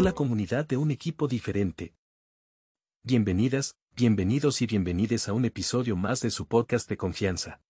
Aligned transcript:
Hola 0.00 0.12
comunidad 0.12 0.64
de 0.64 0.76
un 0.76 0.92
equipo 0.92 1.26
diferente. 1.26 1.92
Bienvenidas, 3.02 3.74
bienvenidos 3.96 4.62
y 4.62 4.66
bienvenides 4.68 5.28
a 5.28 5.32
un 5.32 5.44
episodio 5.44 5.96
más 5.96 6.20
de 6.20 6.30
su 6.30 6.46
podcast 6.46 6.88
de 6.88 6.96
confianza. 6.96 7.60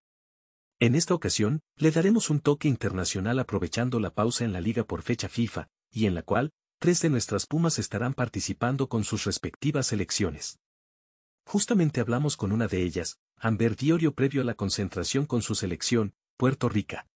En 0.78 0.94
esta 0.94 1.14
ocasión, 1.14 1.62
le 1.76 1.90
daremos 1.90 2.28
un 2.28 2.40
toque 2.40 2.68
internacional 2.68 3.38
aprovechando 3.38 3.98
la 3.98 4.10
pausa 4.10 4.44
en 4.44 4.52
la 4.52 4.60
liga 4.60 4.84
por 4.84 5.00
fecha 5.00 5.30
FIFA, 5.30 5.68
y 5.90 6.04
en 6.04 6.14
la 6.14 6.20
cual, 6.20 6.50
tres 6.78 7.00
de 7.00 7.08
nuestras 7.08 7.46
Pumas 7.46 7.78
estarán 7.78 8.12
participando 8.12 8.90
con 8.90 9.04
sus 9.04 9.24
respectivas 9.24 9.86
selecciones. 9.86 10.58
Justamente 11.46 12.02
hablamos 12.02 12.36
con 12.36 12.52
una 12.52 12.68
de 12.68 12.82
ellas, 12.82 13.16
Amber 13.36 13.74
Diorio 13.74 14.12
previo 14.12 14.42
a 14.42 14.44
la 14.44 14.52
concentración 14.52 15.24
con 15.24 15.40
su 15.40 15.54
selección, 15.54 16.12
Puerto 16.36 16.68
Rica. 16.68 17.06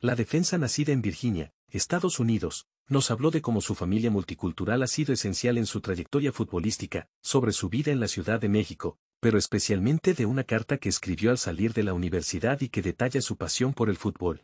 La 0.00 0.16
defensa 0.16 0.58
nacida 0.58 0.92
en 0.92 1.02
Virginia, 1.02 1.52
Estados 1.68 2.18
Unidos, 2.18 2.66
nos 2.88 3.10
habló 3.10 3.30
de 3.30 3.40
cómo 3.40 3.60
su 3.60 3.74
familia 3.74 4.10
multicultural 4.10 4.82
ha 4.82 4.86
sido 4.86 5.12
esencial 5.12 5.56
en 5.58 5.66
su 5.66 5.80
trayectoria 5.80 6.32
futbolística, 6.32 7.08
sobre 7.22 7.52
su 7.52 7.68
vida 7.68 7.92
en 7.92 8.00
la 8.00 8.08
Ciudad 8.08 8.40
de 8.40 8.48
México, 8.48 8.98
pero 9.20 9.38
especialmente 9.38 10.12
de 10.12 10.26
una 10.26 10.44
carta 10.44 10.76
que 10.76 10.90
escribió 10.90 11.30
al 11.30 11.38
salir 11.38 11.72
de 11.72 11.82
la 11.82 11.94
universidad 11.94 12.60
y 12.60 12.68
que 12.68 12.82
detalla 12.82 13.22
su 13.22 13.36
pasión 13.36 13.72
por 13.72 13.88
el 13.88 13.96
fútbol. 13.96 14.42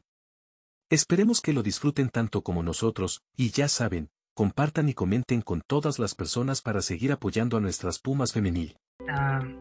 Esperemos 0.91 1.41
que 1.41 1.53
lo 1.53 1.63
disfruten 1.63 2.09
tanto 2.09 2.43
como 2.43 2.63
nosotros, 2.63 3.23
y 3.37 3.51
ya 3.51 3.69
saben, 3.69 4.09
compartan 4.35 4.89
y 4.89 4.95
comenten 4.95 5.43
con 5.43 5.61
todas 5.67 5.99
las 5.99 6.15
personas 6.15 6.63
para 6.63 6.81
seguir 6.81 7.13
apoyando 7.13 7.59
a 7.59 7.61
nuestras 7.61 7.99
Pumas 7.99 8.33
femenil. 8.33 8.77
Um, 9.01 9.59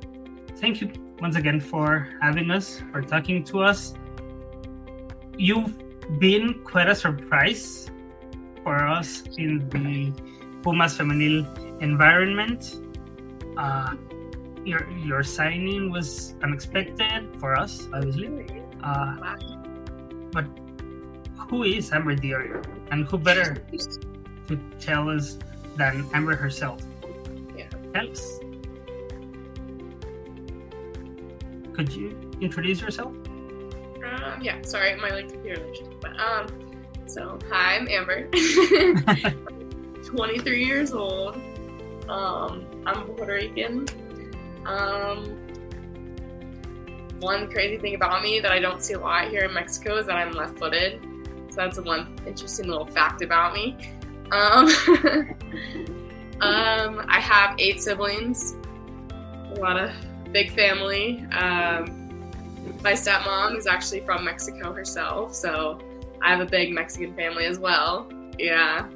thank 0.59 0.79
you 0.79 0.87
once 1.21 1.37
again 1.37 1.59
for 1.59 2.07
having 2.21 2.49
us, 2.49 2.83
for 2.91 3.05
talking 3.05 3.43
to 3.43 3.59
us. 3.59 3.93
You've 5.37 5.73
been 6.19 6.63
quite 6.63 6.89
a 6.89 6.95
surprise 6.95 7.91
for 8.69 8.85
us 8.85 9.23
in 9.41 9.65
the 9.73 10.13
Pumas 10.61 10.93
femenil 10.95 11.41
environment. 11.81 12.77
Uh, 13.57 13.97
your 14.63 14.85
your 15.09 15.23
signing 15.23 15.89
was 15.89 16.35
unexpected 16.43 17.25
for 17.41 17.57
us, 17.57 17.89
obviously. 17.91 18.29
Uh, 18.85 19.33
but 20.29 20.45
who 21.49 21.63
is 21.63 21.91
Amber 21.91 22.15
DiOrio, 22.15 22.61
and 22.91 23.09
who 23.09 23.17
better 23.17 23.57
to 24.47 24.53
tell 24.77 25.09
us 25.09 25.39
than 25.75 26.05
Amber 26.13 26.35
herself? 26.35 26.77
Yeah. 27.57 27.73
Tell 27.95 28.05
us. 28.05 28.21
Could 31.73 31.89
you 31.97 32.13
introduce 32.39 32.81
yourself? 32.85 33.17
Um, 34.05 34.37
yeah, 34.45 34.61
sorry, 34.61 34.93
my 35.01 35.09
like 35.09 35.33
computer 35.33 35.57
glitched. 35.65 35.89
But 36.01 36.13
um, 36.21 36.68
so 37.09 37.39
hi, 37.49 37.75
I'm 37.75 37.87
Amber. 37.89 38.29
23 40.05 40.63
years 40.63 40.93
old. 40.93 41.35
Um, 42.07 42.67
I'm 42.85 43.07
Puerto 43.07 43.33
Rican. 43.33 43.87
Um, 44.65 45.35
one 47.19 47.49
crazy 47.49 47.77
thing 47.77 47.95
about 47.95 48.21
me 48.21 48.39
that 48.39 48.51
I 48.51 48.59
don't 48.59 48.83
see 48.83 48.93
a 48.93 48.99
lot 48.99 49.27
here 49.29 49.45
in 49.45 49.53
Mexico 49.55 49.97
is 49.97 50.05
that 50.05 50.17
I'm 50.17 50.33
left-footed. 50.33 51.01
So 51.49 51.55
that's 51.55 51.81
one 51.81 52.15
interesting 52.27 52.67
little 52.67 52.85
fact 52.85 53.23
about 53.23 53.55
me. 53.55 53.75
Um, 54.31 54.67
um, 56.41 57.05
I 57.07 57.19
have 57.19 57.55
eight 57.57 57.81
siblings. 57.81 58.55
A 59.11 59.55
lot 59.59 59.79
of 59.79 59.91
big 60.31 60.51
family. 60.51 61.25
Um, 61.31 62.21
my 62.83 62.93
stepmom 62.93 63.57
is 63.57 63.65
actually 63.65 64.01
from 64.01 64.25
Mexico 64.25 64.71
herself, 64.73 65.33
so 65.33 65.81
I 66.21 66.29
have 66.29 66.39
a 66.41 66.45
big 66.45 66.71
Mexican 66.73 67.13
family 67.15 67.45
as 67.45 67.59
well. 67.59 68.09
Yeah. 68.37 68.87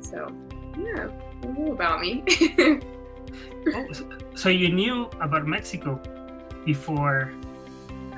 So, 0.00 0.30
yeah, 0.78 1.08
little 1.42 1.72
about 1.72 2.00
me. 2.00 2.24
Oh, 3.74 3.92
so- 3.92 4.08
so 4.34 4.48
you 4.48 4.68
knew 4.70 5.08
about 5.20 5.46
Mexico 5.46 6.00
before 6.66 7.32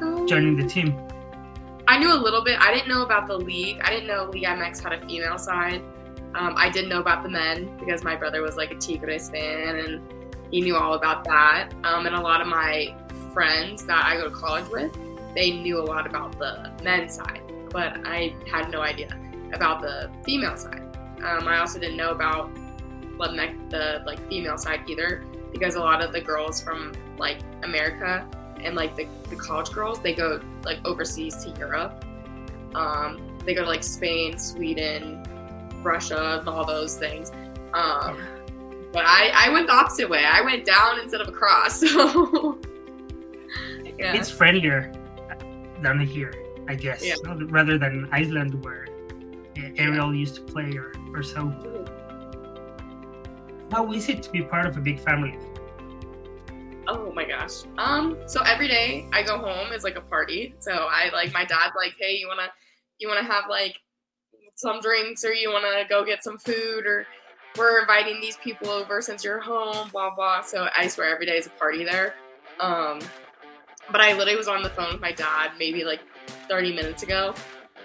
Um, 0.00 0.26
joining 0.26 0.56
the 0.56 0.66
team. 0.66 0.96
I 1.86 1.98
knew 1.98 2.12
a 2.12 2.16
little 2.16 2.42
bit. 2.42 2.58
I 2.60 2.72
didn't 2.72 2.88
know 2.88 3.02
about 3.02 3.26
the 3.28 3.36
league. 3.36 3.78
I 3.84 3.90
didn't 3.90 4.06
know 4.08 4.24
League 4.32 4.44
MX 4.44 4.82
had 4.82 4.92
a 4.94 5.00
female 5.06 5.38
side. 5.38 5.82
Um, 6.34 6.54
I 6.56 6.68
did 6.70 6.88
know 6.88 6.98
about 7.00 7.22
the 7.22 7.28
men 7.28 7.76
because 7.78 8.02
my 8.02 8.16
brother 8.16 8.42
was 8.42 8.56
like 8.56 8.70
a 8.72 8.76
Tigres 8.76 9.28
fan 9.30 9.76
and 9.76 10.00
he 10.50 10.60
knew 10.62 10.76
all 10.76 10.94
about 10.94 11.24
that. 11.24 11.68
Um, 11.84 12.06
and 12.06 12.16
a 12.16 12.20
lot 12.20 12.40
of 12.40 12.48
my 12.48 12.94
friends 13.32 13.84
that 13.86 14.04
I 14.04 14.16
go 14.16 14.24
to 14.30 14.34
college 14.34 14.68
with, 14.70 14.92
they 15.34 15.50
knew 15.52 15.78
a 15.78 15.84
lot 15.84 16.06
about 16.06 16.38
the 16.38 16.72
men's 16.82 17.14
side, 17.14 17.42
but 17.74 18.00
I 18.04 18.32
had 18.48 18.70
no 18.70 18.80
idea 18.80 19.08
about 19.52 19.82
the 19.82 20.08
female 20.24 20.56
side. 20.56 20.80
Um, 21.24 21.48
I 21.48 21.58
also 21.58 21.80
didn't 21.80 21.96
know 21.96 22.12
about 22.12 22.54
the, 23.18 23.54
the 23.68 24.02
like 24.06 24.26
female 24.28 24.56
side 24.56 24.88
either 24.88 25.24
because 25.52 25.74
a 25.74 25.80
lot 25.80 26.02
of 26.02 26.12
the 26.12 26.20
girls 26.20 26.62
from 26.62 26.92
like 27.18 27.38
America 27.64 28.26
and 28.62 28.76
like 28.76 28.94
the, 28.96 29.06
the 29.28 29.36
college 29.36 29.70
girls 29.70 30.00
they 30.00 30.14
go 30.14 30.40
like 30.64 30.78
overseas 30.84 31.44
to 31.44 31.50
europe. 31.58 32.04
Um, 32.74 33.20
they 33.44 33.54
go 33.54 33.62
to 33.62 33.68
like 33.68 33.82
spain 33.82 34.38
sweden 34.38 35.24
russia 35.82 36.42
all 36.46 36.64
those 36.64 36.96
things. 36.96 37.30
Um, 37.72 38.18
but 38.92 39.04
I, 39.04 39.32
I 39.34 39.48
went 39.50 39.66
the 39.66 39.74
opposite 39.74 40.08
way. 40.08 40.24
I 40.24 40.40
went 40.42 40.64
down 40.64 41.00
instead 41.00 41.20
of 41.20 41.28
across 41.28 41.80
so 41.80 42.58
yeah 43.98 44.14
It's 44.14 44.30
friendlier 44.30 44.92
than 45.82 46.00
here, 46.00 46.32
I 46.68 46.74
guess, 46.74 47.04
Yeah. 47.04 47.14
rather 47.48 47.78
than 47.78 48.08
Iceland 48.12 48.64
where 48.64 48.86
Ariel 49.76 50.14
used 50.14 50.34
to 50.36 50.42
play 50.42 50.76
or, 50.76 50.92
or 51.14 51.22
so. 51.22 51.52
How 53.70 53.90
is 53.92 54.08
it 54.08 54.22
to 54.24 54.30
be 54.30 54.42
part 54.42 54.66
of 54.66 54.76
a 54.76 54.80
big 54.80 55.00
family? 55.00 55.36
Oh 56.86 57.10
my 57.12 57.24
gosh. 57.24 57.62
Um, 57.78 58.18
so 58.26 58.42
every 58.42 58.68
day 58.68 59.08
I 59.12 59.22
go 59.22 59.38
home 59.38 59.72
is 59.72 59.84
like 59.84 59.96
a 59.96 60.00
party. 60.02 60.54
So 60.58 60.72
I 60.72 61.10
like 61.12 61.32
my 61.32 61.44
dad's 61.44 61.74
like, 61.76 61.94
hey, 61.98 62.16
you 62.16 62.28
wanna 62.28 62.48
you 62.98 63.08
wanna 63.08 63.24
have 63.24 63.44
like 63.48 63.80
some 64.54 64.80
drinks 64.80 65.24
or 65.24 65.32
you 65.32 65.50
wanna 65.50 65.84
go 65.88 66.04
get 66.04 66.22
some 66.22 66.38
food 66.38 66.86
or 66.86 67.06
we're 67.56 67.80
inviting 67.80 68.20
these 68.20 68.36
people 68.36 68.68
over 68.70 69.00
since 69.00 69.24
you're 69.24 69.40
home, 69.40 69.88
blah 69.90 70.14
blah. 70.14 70.42
So 70.42 70.68
I 70.76 70.86
swear 70.88 71.12
every 71.12 71.26
day 71.26 71.38
is 71.38 71.46
a 71.46 71.50
party 71.50 71.84
there. 71.84 72.14
Um 72.60 73.00
but 73.90 74.00
I 74.00 74.12
literally 74.12 74.36
was 74.36 74.48
on 74.48 74.62
the 74.62 74.70
phone 74.70 74.92
with 74.92 75.00
my 75.00 75.12
dad 75.12 75.52
maybe 75.58 75.84
like 75.84 76.00
30 76.48 76.74
minutes 76.74 77.02
ago 77.02 77.34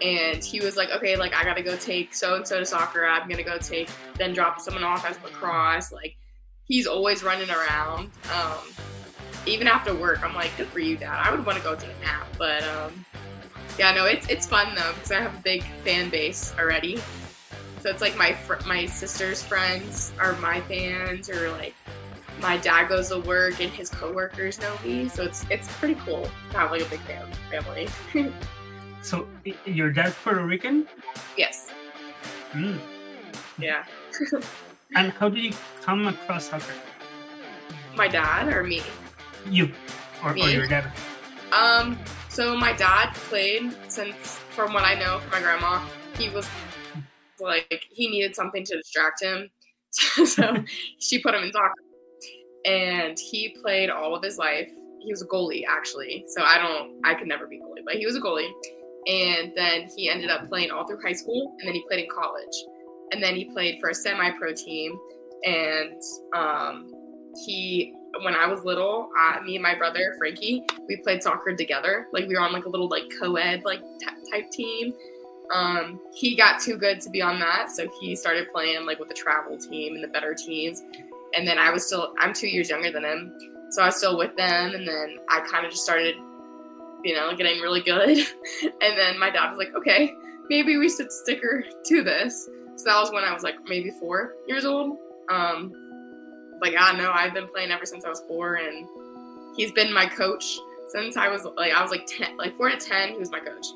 and 0.02 0.44
he 0.44 0.60
was 0.60 0.78
like, 0.78 0.90
Okay, 0.92 1.16
like 1.16 1.34
I 1.34 1.44
gotta 1.44 1.64
go 1.64 1.76
take 1.76 2.14
so 2.14 2.36
and 2.36 2.48
so 2.48 2.60
to 2.60 2.66
soccer, 2.66 3.06
I'm 3.06 3.28
gonna 3.28 3.44
go 3.44 3.58
take 3.58 3.90
then 4.16 4.34
drop 4.34 4.60
someone 4.62 4.84
off 4.84 5.06
at 5.06 5.22
lacrosse, 5.24 5.92
like 5.92 6.16
he's 6.66 6.88
always 6.88 7.24
running 7.24 7.50
around. 7.50 8.12
Um, 8.34 8.58
even 9.46 9.68
after 9.68 9.94
work, 9.94 10.24
I'm 10.24 10.36
like, 10.36 10.56
good 10.58 10.68
for 10.68 10.80
you, 10.80 10.96
Dad. 10.98 11.20
I 11.26 11.32
would 11.32 11.46
want 11.46 11.58
to 11.58 11.64
go 11.64 11.76
take 11.76 11.90
a 12.02 12.06
nap, 12.06 12.28
but 12.38 12.64
um, 12.64 13.06
yeah, 13.78 13.94
no, 13.94 14.06
it's 14.06 14.28
it's 14.28 14.46
fun 14.46 14.74
though 14.76 14.94
because 14.94 15.12
I 15.12 15.20
have 15.20 15.34
a 15.34 15.42
big 15.42 15.64
fan 15.84 16.10
base 16.10 16.54
already. 16.58 16.98
So 17.80 17.90
it's 17.90 18.02
like 18.02 18.18
my 18.18 18.34
fr- 18.34 18.66
my 18.68 18.86
sister's 18.86 19.42
friends 19.42 20.12
are 20.20 20.34
my 20.38 20.62
fans, 20.62 21.30
or 21.30 21.50
like 21.52 21.74
my 22.42 22.58
dad 22.58 22.88
goes 22.90 23.10
to 23.10 23.20
work 23.20 23.60
and 23.60 23.70
his 23.72 23.90
coworkers 23.90 24.60
know 24.62 24.76
me. 24.84 25.08
So 25.10 25.24
it's 25.24 25.46
it's 25.50 25.68
pretty 25.78 25.96
cool 26.06 26.28
to 26.52 26.58
have 26.58 26.72
like 26.72 26.82
a 26.82 26.90
big 26.90 27.00
fan 27.02 27.28
family. 27.52 27.88
So 29.02 29.28
your 29.66 29.92
dad's 29.92 30.14
Puerto 30.16 30.44
Rican? 30.46 30.86
yes, 31.38 31.72
Mm. 32.52 32.78
yeah. 33.58 33.86
And 34.96 35.14
how 35.14 35.30
did 35.30 35.42
you 35.42 35.54
come 35.82 36.06
across 36.08 36.50
soccer? 36.50 36.74
My 37.96 38.10
dad 38.10 38.52
or 38.54 38.64
me? 38.64 38.82
You 39.50 39.72
or, 40.22 40.32
or 40.32 40.34
Me? 40.34 40.52
your 40.54 40.68
dad? 40.68 40.92
Um, 41.54 41.98
so 42.28 42.58
my 42.58 42.74
dad 42.74 43.14
played 43.14 43.72
since, 43.88 44.40
from 44.50 44.74
what 44.74 44.84
I 44.84 44.96
know 44.96 45.20
from 45.20 45.32
my 45.32 45.40
grandma, 45.42 45.80
he 46.18 46.30
was 46.30 46.46
like 47.40 47.86
he 47.90 48.10
needed 48.10 48.36
something 48.36 48.66
to 48.66 48.76
distract 48.78 49.24
him, 49.24 49.50
so 49.92 50.62
she 51.00 51.20
put 51.22 51.36
him 51.36 51.44
in 51.44 51.54
soccer, 51.54 51.72
and 52.66 53.18
he 53.18 53.56
played 53.62 53.90
all 53.90 54.16
of 54.16 54.24
his 54.24 54.38
life. 54.38 54.70
He 55.00 55.12
was 55.12 55.22
a 55.22 55.28
goalie 55.28 55.64
actually, 55.68 56.26
so 56.28 56.44
I 56.44 56.58
don't, 56.58 57.00
I 57.06 57.14
could 57.14 57.28
never 57.28 57.48
be 57.48 57.58
goalie, 57.58 57.84
but 57.86 57.96
he 57.96 58.06
was 58.06 58.16
a 58.16 58.22
goalie, 58.22 58.52
and 59.08 59.54
then 59.56 59.88
he 59.96 60.10
ended 60.10 60.30
up 60.30 60.50
playing 60.50 60.72
all 60.72 60.86
through 60.86 61.02
high 61.02 61.14
school, 61.14 61.56
and 61.60 61.68
then 61.68 61.74
he 61.74 61.84
played 61.88 62.04
in 62.04 62.10
college, 62.10 62.66
and 63.12 63.24
then 63.24 63.36
he 63.36 63.46
played 63.46 63.80
for 63.80 63.90
a 63.90 63.94
semi-pro 63.96 64.54
team, 64.54 65.00
and 65.44 66.02
um, 66.36 66.94
he 67.46 67.94
when 68.24 68.34
I 68.34 68.48
was 68.48 68.64
little, 68.66 69.10
uh, 69.18 69.42
me 69.42 69.56
and 69.56 69.64
my 69.64 69.76
brother 69.76 70.16
Frankie, 70.18 70.64
we 70.88 70.98
played 70.98 71.22
soccer 71.22 71.56
together. 71.56 72.08
Like 72.12 72.28
we 72.28 72.36
were 72.36 72.42
on 72.42 72.52
like 72.52 72.66
a 72.66 72.70
little 72.70 72.88
like 72.88 73.04
co-ed 73.20 73.64
like 73.66 73.82
t- 73.82 74.32
type 74.32 74.50
team. 74.52 74.94
Um, 75.54 76.00
he 76.14 76.36
got 76.36 76.62
too 76.62 76.78
good 76.78 77.02
to 77.02 77.10
be 77.10 77.22
on 77.22 77.40
that, 77.40 77.72
so 77.72 77.88
he 78.00 78.16
started 78.16 78.52
playing 78.52 78.86
like 78.86 79.00
with 79.00 79.10
the 79.10 79.16
travel 79.16 79.58
team 79.58 79.96
and 79.96 80.04
the 80.04 80.08
better 80.08 80.34
teams. 80.34 80.84
And 81.36 81.48
then 81.48 81.58
I 81.60 81.72
was 81.72 81.86
still 81.86 82.14
I'm 82.20 82.34
two 82.34 82.48
years 82.48 82.70
younger 82.70 82.92
than 82.92 83.04
him, 83.04 83.34
so 83.70 83.84
I 83.84 83.88
was 83.88 83.98
still 83.98 84.18
with 84.18 84.36
them. 84.36 84.74
And 84.74 84.88
then 84.88 85.20
I 85.30 85.42
kind 85.42 85.66
of 85.66 85.72
just 85.72 85.84
started, 85.84 86.16
you 87.04 87.16
know, 87.16 87.36
getting 87.36 87.62
really 87.62 87.82
good. 87.82 88.10
and 88.82 88.98
then 88.98 89.20
my 89.20 89.30
dad 89.30 89.50
was 89.50 89.58
like, 89.58 89.76
okay, 89.76 90.14
maybe 90.50 90.78
we 90.78 90.90
should 90.90 91.12
stick 91.12 91.42
her 91.42 91.64
to 91.86 92.04
this. 92.04 92.50
So 92.76 92.86
that 92.86 93.00
was 93.00 93.12
when 93.12 93.24
I 93.24 93.34
was 93.34 93.44
like 93.44 93.56
maybe 93.68 93.92
four 93.92 94.36
years 94.48 94.66
old. 94.66 94.98
Um, 95.30 95.74
like 96.62 96.76
I 96.76 96.92
don't 96.92 97.02
know, 97.02 97.12
I've 97.12 97.34
been 97.34 97.48
playing 97.48 97.72
ever 97.72 97.86
since 97.86 98.06
I 98.06 98.10
was 98.10 98.22
four, 98.22 98.56
and 98.56 98.88
he's 99.56 99.72
been 99.72 99.94
my 99.94 100.06
coach 100.06 100.60
since 100.88 101.18
I 101.18 101.28
was 101.28 101.46
like 101.58 101.74
I 101.74 101.82
was 101.82 101.92
like 101.92 102.06
ten, 102.08 102.38
like 102.38 102.56
four 102.58 102.70
to 102.70 102.78
ten. 102.78 103.10
He 103.10 103.18
was 103.18 103.32
my 103.32 103.40
coach, 103.40 103.68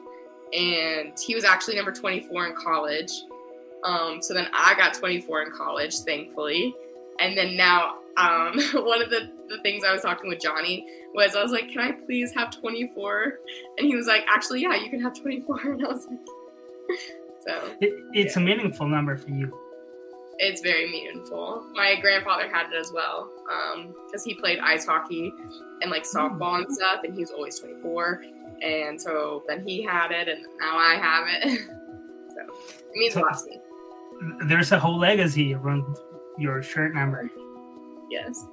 and 0.53 1.13
he 1.19 1.35
was 1.35 1.43
actually 1.43 1.75
number 1.75 1.91
twenty 1.91 2.21
four 2.21 2.47
in 2.47 2.55
college. 2.55 3.11
Um, 3.83 4.21
so 4.21 4.33
then 4.33 4.47
I 4.53 4.73
got 4.75 4.93
twenty 4.93 5.21
four 5.21 5.41
in 5.43 5.51
college, 5.51 5.95
thankfully, 5.99 6.73
and 7.19 7.37
then 7.37 7.55
now 7.55 7.95
um, 8.17 8.53
one 8.73 9.01
of 9.01 9.09
the, 9.09 9.29
the 9.49 9.59
things 9.63 9.83
I 9.83 9.91
was 9.91 10.01
talking 10.01 10.29
with 10.29 10.39
Johnny 10.41 10.85
was 11.13 11.35
I 11.35 11.41
was 11.43 11.51
like, 11.51 11.69
"Can 11.69 11.79
I 11.81 11.91
please 11.91 12.33
have 12.33 12.51
24?" 12.59 13.39
And 13.77 13.87
he 13.87 13.95
was 13.95 14.07
like, 14.07 14.23
"Actually, 14.27 14.61
yeah, 14.61 14.75
you 14.75 14.89
can 14.89 15.01
have 15.01 15.13
24." 15.19 15.59
And 15.63 15.85
I 15.85 15.89
was 15.89 16.07
like, 16.07 16.19
"So 17.47 17.75
It, 17.81 17.93
it's 18.13 18.35
Yeah. 18.35 18.41
a 18.41 18.45
meaningful 18.45 18.87
number 18.87 19.17
for 19.17 19.29
you. 19.29 19.51
it's 20.39 20.61
very 20.61 20.89
meaningful." 20.91 21.63
My 21.73 21.95
grandfather 22.01 22.47
had 22.47 22.71
it 22.71 22.75
as 22.77 22.91
well 22.93 23.29
because 24.05 24.23
he 24.23 24.33
played 24.35 24.59
ice 24.59 24.85
hockey 24.85 25.31
and 25.81 25.89
like 25.91 26.03
softball 26.03 26.57
and 26.63 26.71
stuff, 26.73 27.01
and 27.03 27.13
he 27.13 27.19
was 27.21 27.31
always 27.31 27.59
24. 27.59 28.23
And 28.61 28.99
so 29.01 29.43
then 29.47 29.65
he 29.67 29.81
had 29.83 30.11
it, 30.11 30.27
and 30.29 30.41
now 30.59 30.77
I 30.77 30.95
have 30.95 31.25
it. 31.27 31.59
so 32.29 32.41
it 32.41 32.95
means 32.95 33.15
a 33.15 33.19
lot 33.21 33.37
to 33.39 33.45
me. 33.49 33.59
There's 34.47 34.71
a 34.71 34.79
whole 34.79 34.97
legacy 34.97 35.53
around 35.53 35.85
your 36.37 36.61
shirt 36.61 36.93
number. 36.93 37.29
Yes. 38.09 38.45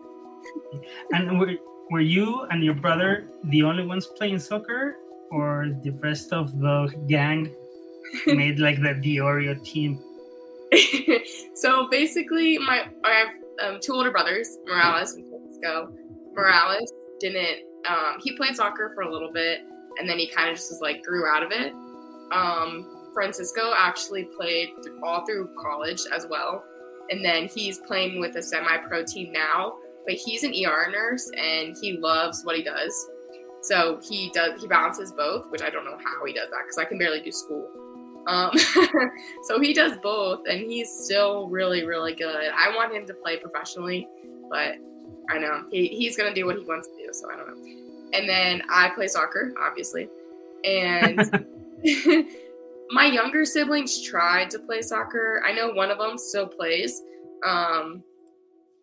And 1.12 1.38
were, 1.38 1.54
were 1.90 2.00
you 2.00 2.46
and 2.50 2.62
your 2.62 2.74
brother 2.74 3.28
the 3.44 3.62
only 3.62 3.84
ones 3.84 4.06
playing 4.06 4.38
soccer, 4.38 4.96
or 5.30 5.68
the 5.82 5.90
rest 5.90 6.32
of 6.32 6.58
the 6.58 6.92
gang 7.08 7.54
made 8.26 8.58
like 8.58 8.76
the 8.76 8.94
DiOrio 8.94 9.62
team? 9.64 10.02
so 11.54 11.88
basically, 11.88 12.58
my 12.58 12.86
I 13.04 13.10
have 13.12 13.28
um, 13.62 13.80
two 13.82 13.92
older 13.92 14.10
brothers, 14.10 14.58
Morales 14.66 15.14
and 15.14 15.28
Francisco. 15.28 15.92
Morales 16.34 16.92
didn't. 17.18 17.66
Um, 17.88 18.20
he 18.22 18.36
played 18.36 18.56
soccer 18.56 18.92
for 18.94 19.02
a 19.02 19.12
little 19.12 19.32
bit, 19.32 19.60
and 19.98 20.08
then 20.08 20.18
he 20.18 20.28
kind 20.28 20.48
of 20.48 20.56
just 20.56 20.70
was 20.70 20.80
like 20.80 21.02
grew 21.02 21.26
out 21.26 21.42
of 21.42 21.50
it. 21.52 21.72
Um, 22.32 23.10
Francisco 23.12 23.72
actually 23.76 24.28
played 24.36 24.68
all 25.02 25.24
through 25.26 25.50
college 25.60 26.00
as 26.14 26.26
well, 26.28 26.62
and 27.10 27.24
then 27.24 27.48
he's 27.48 27.78
playing 27.78 28.20
with 28.20 28.36
a 28.36 28.42
semi-pro 28.42 29.04
team 29.04 29.32
now. 29.32 29.74
But 30.06 30.14
he's 30.14 30.44
an 30.44 30.52
ER 30.52 30.90
nurse, 30.90 31.30
and 31.36 31.76
he 31.80 31.98
loves 31.98 32.42
what 32.44 32.56
he 32.56 32.62
does. 32.62 33.10
So 33.62 34.00
he 34.02 34.30
does. 34.32 34.60
He 34.60 34.66
balances 34.66 35.12
both, 35.12 35.50
which 35.50 35.62
I 35.62 35.68
don't 35.68 35.84
know 35.84 35.98
how 36.02 36.24
he 36.24 36.32
does 36.32 36.48
that 36.50 36.60
because 36.62 36.78
I 36.78 36.84
can 36.84 36.98
barely 36.98 37.20
do 37.20 37.30
school. 37.30 37.68
Um, 38.26 38.50
so 39.42 39.60
he 39.60 39.74
does 39.74 39.98
both, 39.98 40.46
and 40.48 40.60
he's 40.60 40.90
still 40.90 41.48
really, 41.48 41.84
really 41.84 42.14
good. 42.14 42.50
I 42.54 42.74
want 42.74 42.94
him 42.94 43.06
to 43.06 43.14
play 43.14 43.36
professionally, 43.36 44.08
but 44.48 44.76
I 45.28 45.38
know 45.38 45.64
he, 45.70 45.88
he's 45.88 46.16
gonna 46.16 46.34
do 46.34 46.46
what 46.46 46.56
he 46.56 46.64
wants 46.64 46.88
to 46.88 46.96
do. 46.96 47.12
So 47.12 47.30
I 47.30 47.36
don't 47.36 47.48
know. 47.48 48.18
And 48.18 48.28
then 48.28 48.62
I 48.70 48.90
play 48.90 49.06
soccer, 49.06 49.52
obviously, 49.60 50.08
and 50.64 51.20
my 52.92 53.06
younger 53.06 53.44
siblings 53.44 54.02
tried 54.02 54.50
to 54.50 54.58
play 54.58 54.82
soccer. 54.82 55.42
I 55.46 55.52
know 55.52 55.70
one 55.70 55.90
of 55.90 55.98
them 55.98 56.18
still 56.18 56.46
plays. 56.46 57.02
Um, 57.46 58.02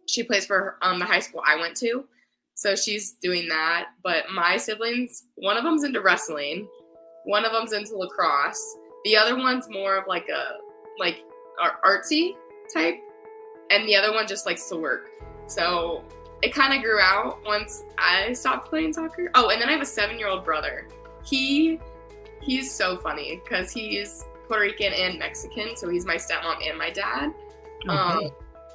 she 0.08 0.24
plays 0.24 0.46
for 0.46 0.78
um, 0.82 1.00
the 1.00 1.06
high 1.06 1.20
school 1.20 1.42
I 1.46 1.58
went 1.58 1.76
to, 1.78 2.06
so 2.54 2.76
she's 2.76 3.14
doing 3.14 3.48
that. 3.50 3.90
But 4.04 4.30
my 4.34 4.58
siblings, 4.58 5.26
one 5.36 5.58
of 5.58 5.64
them's 5.64 5.84
into 5.84 6.02
wrestling, 6.02 6.68
one 7.26 7.46
of 7.46 7.52
them's 7.52 7.74
into 7.74 7.98
lacrosse. 7.98 8.78
The 9.04 9.18
other 9.18 9.36
one's 9.36 9.70
more 9.70 9.98
of 9.98 10.08
like 10.08 10.30
a 10.30 10.58
like 11.00 11.18
artsy 11.86 12.36
type, 12.74 12.96
and 13.70 13.88
the 13.88 13.96
other 13.96 14.14
one 14.14 14.28
just 14.28 14.46
likes 14.46 14.68
to 14.70 14.78
work. 14.78 15.10
So 15.48 16.04
it 16.42 16.54
kind 16.54 16.74
of 16.74 16.82
grew 16.82 17.00
out 17.00 17.40
once 17.46 17.84
I 17.98 18.32
stopped 18.34 18.70
playing 18.70 18.94
soccer. 18.94 19.30
Oh, 19.36 19.50
and 19.50 19.62
then 19.62 19.70
I 19.70 19.72
have 19.74 19.82
a 19.82 19.86
seven-year-old 19.86 20.46
brother. 20.46 20.88
He 21.26 21.80
he's 22.42 22.74
so 22.74 22.98
funny 22.98 23.42
because 23.44 23.72
he's 23.72 24.24
Puerto 24.48 24.62
Rican 24.64 24.94
and 24.94 25.20
Mexican, 25.20 25.76
so 25.76 25.90
he's 25.90 26.06
my 26.06 26.16
stepmom 26.16 26.68
and 26.68 26.78
my 26.78 26.90
dad. 26.90 27.34
Um, 27.88 28.30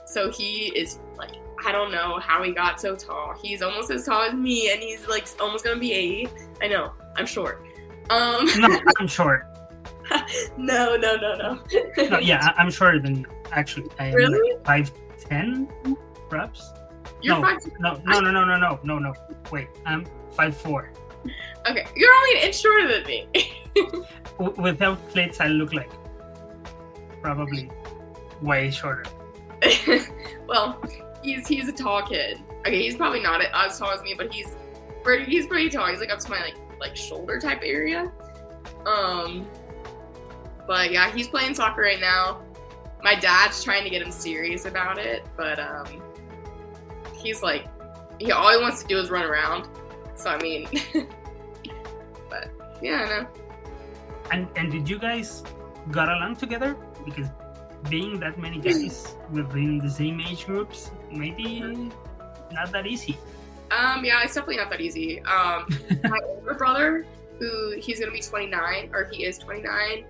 so 0.06 0.30
he 0.30 0.66
is 0.76 0.98
like, 1.16 1.32
I 1.64 1.72
don't 1.72 1.90
know 1.92 2.18
how 2.18 2.42
he 2.42 2.52
got 2.52 2.80
so 2.80 2.94
tall. 2.96 3.34
He's 3.40 3.62
almost 3.62 3.90
as 3.90 4.06
tall 4.06 4.22
as 4.22 4.34
me, 4.34 4.70
and 4.72 4.80
he's 4.82 5.06
like 5.08 5.26
almost 5.40 5.64
gonna 5.64 5.78
be 5.80 5.92
eight. 5.92 6.28
I 6.60 6.68
know, 6.68 6.92
I'm 7.16 7.26
short. 7.26 7.64
Um, 8.10 8.46
no, 8.58 8.80
I'm 8.98 9.06
short. 9.06 9.46
no, 10.58 10.96
no, 10.96 11.16
no, 11.16 11.34
no. 11.36 11.62
No, 12.08 12.18
yeah, 12.18 12.52
I'm 12.56 12.70
shorter 12.70 12.98
than 13.00 13.16
you. 13.20 13.26
Actually, 13.52 13.88
I 13.98 14.06
am 14.06 14.14
Really? 14.14 14.56
five 14.64 14.90
ten, 15.18 15.68
perhaps. 16.28 16.72
You're 17.22 17.36
no, 17.36 17.42
five. 17.42 17.58
no, 17.78 18.00
no, 18.04 18.20
no, 18.20 18.30
no, 18.30 18.44
no, 18.44 18.56
no, 18.56 18.80
no, 18.82 18.98
no. 18.98 19.14
Wait, 19.50 19.68
I'm 19.86 20.06
five 20.32 20.56
four. 20.56 20.90
Okay, 21.68 21.86
you're 21.94 22.12
only 22.12 22.40
an 22.40 22.46
inch 22.46 22.60
shorter 22.60 22.88
than 22.88 23.06
me. 23.06 23.28
Without 24.56 25.08
plates, 25.10 25.40
I 25.40 25.48
look 25.48 25.72
like 25.72 25.90
probably 27.20 27.70
way 28.40 28.70
shorter. 28.70 29.04
well, 30.48 30.82
he's 31.22 31.46
he's 31.46 31.68
a 31.68 31.72
tall 31.72 32.02
kid. 32.02 32.40
Okay, 32.60 32.82
he's 32.82 32.96
probably 32.96 33.20
not 33.20 33.40
as 33.40 33.78
tall 33.78 33.90
as 33.90 34.02
me, 34.02 34.14
but 34.16 34.32
he's 34.32 34.56
pretty. 35.02 35.24
He's 35.24 35.46
pretty 35.46 35.68
tall. 35.70 35.88
He's 35.88 36.00
like 36.00 36.10
up 36.10 36.18
to 36.20 36.30
my 36.30 36.40
like 36.40 36.56
like 36.80 36.96
shoulder 36.96 37.40
type 37.40 37.60
area. 37.62 38.10
Um, 38.86 39.46
but 40.66 40.92
yeah, 40.92 41.12
he's 41.12 41.28
playing 41.28 41.54
soccer 41.54 41.82
right 41.82 42.00
now. 42.00 42.42
My 43.02 43.14
dad's 43.14 43.62
trying 43.62 43.84
to 43.84 43.90
get 43.90 44.02
him 44.02 44.12
serious 44.12 44.64
about 44.64 44.98
it, 44.98 45.24
but 45.36 45.58
um, 45.58 45.86
he's 47.16 47.42
like, 47.42 47.66
he 48.18 48.30
all 48.32 48.50
he 48.50 48.60
wants 48.60 48.82
to 48.82 48.88
do 48.88 48.98
is 48.98 49.10
run 49.10 49.24
around. 49.24 49.68
So 50.22 50.30
I 50.30 50.38
mean, 50.38 50.68
but 52.30 52.48
yeah, 52.80 53.02
I 53.02 53.08
know. 53.08 53.26
And 54.30 54.46
and 54.54 54.70
did 54.70 54.88
you 54.88 54.98
guys 54.98 55.42
got 55.90 56.08
along 56.08 56.36
together? 56.36 56.76
Because 57.04 57.26
being 57.90 58.20
that 58.20 58.38
many 58.38 58.60
guys 58.60 59.16
within 59.32 59.78
the 59.78 59.90
same 59.90 60.20
age 60.20 60.46
groups, 60.46 60.92
maybe 61.10 61.90
not 62.52 62.70
that 62.70 62.86
easy. 62.86 63.18
Um, 63.72 64.04
yeah, 64.04 64.22
it's 64.22 64.34
definitely 64.34 64.58
not 64.58 64.70
that 64.70 64.80
easy. 64.80 65.20
Um, 65.22 65.66
my 66.04 66.20
older 66.24 66.54
brother, 66.54 67.04
who 67.40 67.74
he's 67.80 67.98
gonna 67.98 68.12
be 68.12 68.20
29, 68.20 68.90
or 68.94 69.08
he 69.10 69.24
is 69.24 69.38
29, 69.38 70.04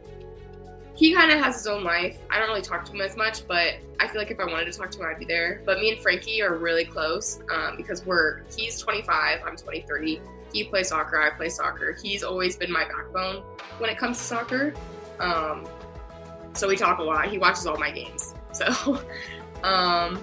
he 0.94 1.14
kind 1.14 1.30
of 1.30 1.38
has 1.38 1.56
his 1.56 1.66
own 1.66 1.84
life. 1.84 2.18
I 2.30 2.38
don't 2.38 2.48
really 2.48 2.62
talk 2.62 2.84
to 2.84 2.92
him 2.92 3.00
as 3.00 3.16
much, 3.16 3.46
but 3.46 3.74
I 3.98 4.08
feel 4.08 4.18
like 4.18 4.30
if 4.30 4.38
I 4.38 4.44
wanted 4.44 4.70
to 4.70 4.78
talk 4.78 4.90
to 4.92 4.98
him, 4.98 5.06
I'd 5.06 5.18
be 5.18 5.24
there. 5.24 5.62
But 5.64 5.78
me 5.78 5.90
and 5.90 6.00
Frankie 6.00 6.42
are 6.42 6.56
really 6.56 6.84
close 6.84 7.40
um, 7.52 7.76
because 7.76 8.04
we're 8.04 8.42
he's 8.56 8.78
25, 8.78 9.40
I'm 9.46 9.56
23. 9.56 10.20
He 10.52 10.64
plays 10.64 10.88
soccer, 10.88 11.20
I 11.20 11.30
play 11.30 11.48
soccer. 11.48 11.96
He's 12.02 12.22
always 12.22 12.56
been 12.56 12.70
my 12.70 12.84
backbone 12.84 13.42
when 13.78 13.88
it 13.88 13.96
comes 13.96 14.18
to 14.18 14.24
soccer. 14.24 14.74
Um, 15.18 15.66
so 16.52 16.68
we 16.68 16.76
talk 16.76 16.98
a 16.98 17.02
lot. 17.02 17.28
He 17.30 17.38
watches 17.38 17.66
all 17.66 17.78
my 17.78 17.90
games. 17.90 18.34
So, 18.52 19.00
um, 19.62 20.22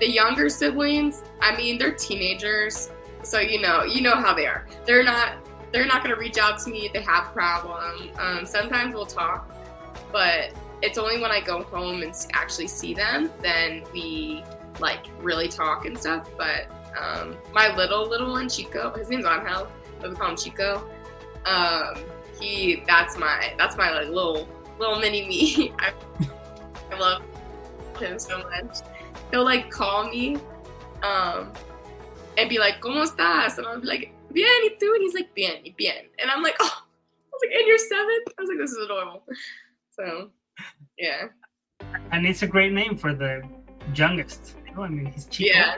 the 0.00 0.10
younger 0.10 0.48
siblings, 0.48 1.22
I 1.42 1.54
mean, 1.54 1.76
they're 1.76 1.92
teenagers, 1.92 2.90
so 3.22 3.40
you 3.40 3.60
know, 3.60 3.84
you 3.84 4.00
know 4.00 4.14
how 4.14 4.32
they 4.32 4.46
are. 4.46 4.66
They're 4.86 5.04
not, 5.04 5.34
they're 5.70 5.84
not 5.84 6.02
gonna 6.02 6.16
reach 6.16 6.38
out 6.38 6.58
to 6.60 6.70
me 6.70 6.86
if 6.86 6.94
they 6.94 7.02
have 7.02 7.26
a 7.26 7.30
problem. 7.32 8.10
Um, 8.18 8.46
sometimes 8.46 8.94
we'll 8.94 9.04
talk, 9.04 9.54
but 10.12 10.52
it's 10.82 10.98
only 10.98 11.20
when 11.20 11.30
I 11.30 11.40
go 11.40 11.62
home 11.62 12.02
and 12.02 12.14
actually 12.32 12.68
see 12.68 12.92
them, 12.92 13.30
then 13.40 13.84
we 13.92 14.44
like 14.80 15.06
really 15.20 15.48
talk 15.48 15.86
and 15.86 15.98
stuff. 15.98 16.28
But 16.36 16.66
um, 17.00 17.36
my 17.52 17.74
little 17.74 18.08
little 18.08 18.30
one, 18.30 18.48
Chico, 18.48 18.92
his 18.96 19.08
name's 19.08 19.24
Angel, 19.24 19.68
but 20.00 20.10
we 20.10 20.16
call 20.16 20.30
him 20.30 20.36
Chico. 20.36 20.90
Um, 21.46 21.94
he, 22.40 22.82
that's 22.86 23.16
my, 23.16 23.54
that's 23.56 23.76
my 23.76 23.92
like 23.92 24.08
little 24.08 24.48
little 24.78 24.98
mini 24.98 25.26
me. 25.26 25.72
I, 25.78 25.92
I 26.90 26.98
love 26.98 27.22
him 27.98 28.18
so 28.18 28.38
much. 28.38 28.78
He'll 29.30 29.44
like 29.44 29.70
call 29.70 30.08
me, 30.08 30.36
um, 31.02 31.52
and 32.36 32.48
be 32.48 32.58
like, 32.58 32.80
"Cómo 32.80 33.06
estás?" 33.06 33.58
And 33.58 33.66
I'll 33.66 33.80
be 33.80 33.86
like, 33.86 34.12
"Bien, 34.32 34.48
y 34.62 34.70
tú?" 34.80 34.94
And 34.94 35.02
he's 35.02 35.14
like, 35.14 35.34
"Bien, 35.34 35.62
y 35.64 35.74
bien." 35.76 36.06
And 36.18 36.30
I'm 36.30 36.42
like, 36.42 36.56
"Oh," 36.60 36.66
I 36.66 37.30
was 37.32 37.40
like, 37.42 37.54
"And 37.58 37.66
you're 37.66 37.78
seven? 37.78 38.18
I 38.38 38.40
was 38.40 38.48
like, 38.48 38.58
"This 38.58 38.72
is 38.72 38.78
adorable." 38.78 39.22
So, 39.92 40.30
yeah, 40.98 41.28
And 42.12 42.26
it's 42.26 42.42
a 42.42 42.46
great 42.46 42.72
name 42.72 42.96
for 42.96 43.14
the 43.14 43.42
youngest. 43.94 44.56
You 44.66 44.74
know, 44.74 44.82
I 44.84 44.88
mean, 44.88 45.06
he's 45.06 45.26
Chico. 45.26 45.50
yeah. 45.54 45.74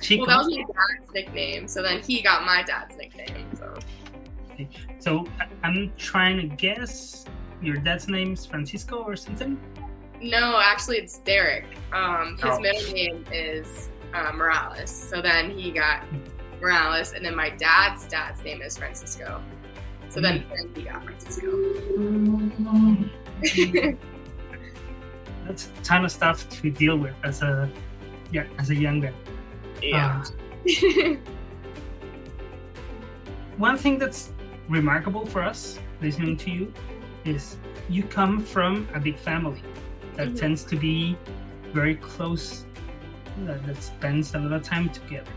Chico. 0.00 0.26
Well, 0.26 0.38
that 0.38 0.46
was 0.46 0.56
my 0.56 0.64
dad's 0.64 1.12
nickname. 1.14 1.68
So 1.68 1.82
then 1.82 2.00
he 2.02 2.20
got 2.22 2.44
my 2.44 2.62
dad's 2.62 2.96
nickname. 2.96 3.48
So 3.56 3.74
So 4.98 5.24
I'm 5.62 5.92
trying 5.96 6.36
to 6.48 6.56
guess 6.56 7.24
your 7.62 7.76
dad's 7.76 8.08
name's 8.08 8.44
Francisco 8.46 8.96
or 8.96 9.14
something. 9.16 9.58
no, 10.20 10.58
actually, 10.62 10.96
it's 10.98 11.18
Derek. 11.20 11.66
Um, 11.92 12.34
his 12.42 12.44
Oh. 12.44 12.60
middle 12.60 12.92
name 12.92 13.24
is 13.32 13.90
uh, 14.14 14.32
Morales. 14.34 14.90
So 14.90 15.20
then 15.22 15.50
he 15.50 15.70
got 15.70 16.04
Morales, 16.60 17.12
and 17.12 17.24
then 17.24 17.36
my 17.36 17.50
dad's 17.50 18.06
dad's 18.08 18.42
name 18.42 18.62
is 18.62 18.76
Francisco. 18.76 19.40
So 20.08 20.20
then, 20.20 20.44
then 20.56 20.72
he 20.74 20.82
got 20.82 21.04
Francisco. 21.04 21.50
that's 25.46 25.66
a 25.68 25.82
ton 25.82 26.04
of 26.04 26.10
stuff 26.12 26.48
to 26.48 26.70
deal 26.70 26.96
with 26.96 27.14
as 27.24 27.42
a 27.42 27.70
yeah 28.32 28.44
as 28.58 28.70
a 28.70 28.74
young 28.74 29.00
guy. 29.00 29.12
Yeah. 29.82 30.22
Uh, 30.66 31.14
one 33.56 33.76
thing 33.76 33.98
that's 33.98 34.32
remarkable 34.68 35.24
for 35.26 35.42
us 35.42 35.78
listening 36.00 36.36
to 36.36 36.50
you 36.50 36.72
is 37.24 37.56
you 37.88 38.02
come 38.02 38.40
from 38.44 38.88
a 38.94 39.00
big 39.00 39.18
family 39.18 39.62
that 40.16 40.28
Mhm. 40.28 40.38
tends 40.38 40.64
to 40.64 40.76
be 40.76 41.16
very 41.72 41.96
close 41.96 42.64
that, 43.44 43.64
that 43.66 43.82
spends 43.82 44.34
a 44.34 44.38
lot 44.38 44.52
of 44.52 44.62
time 44.62 44.88
together 44.90 45.30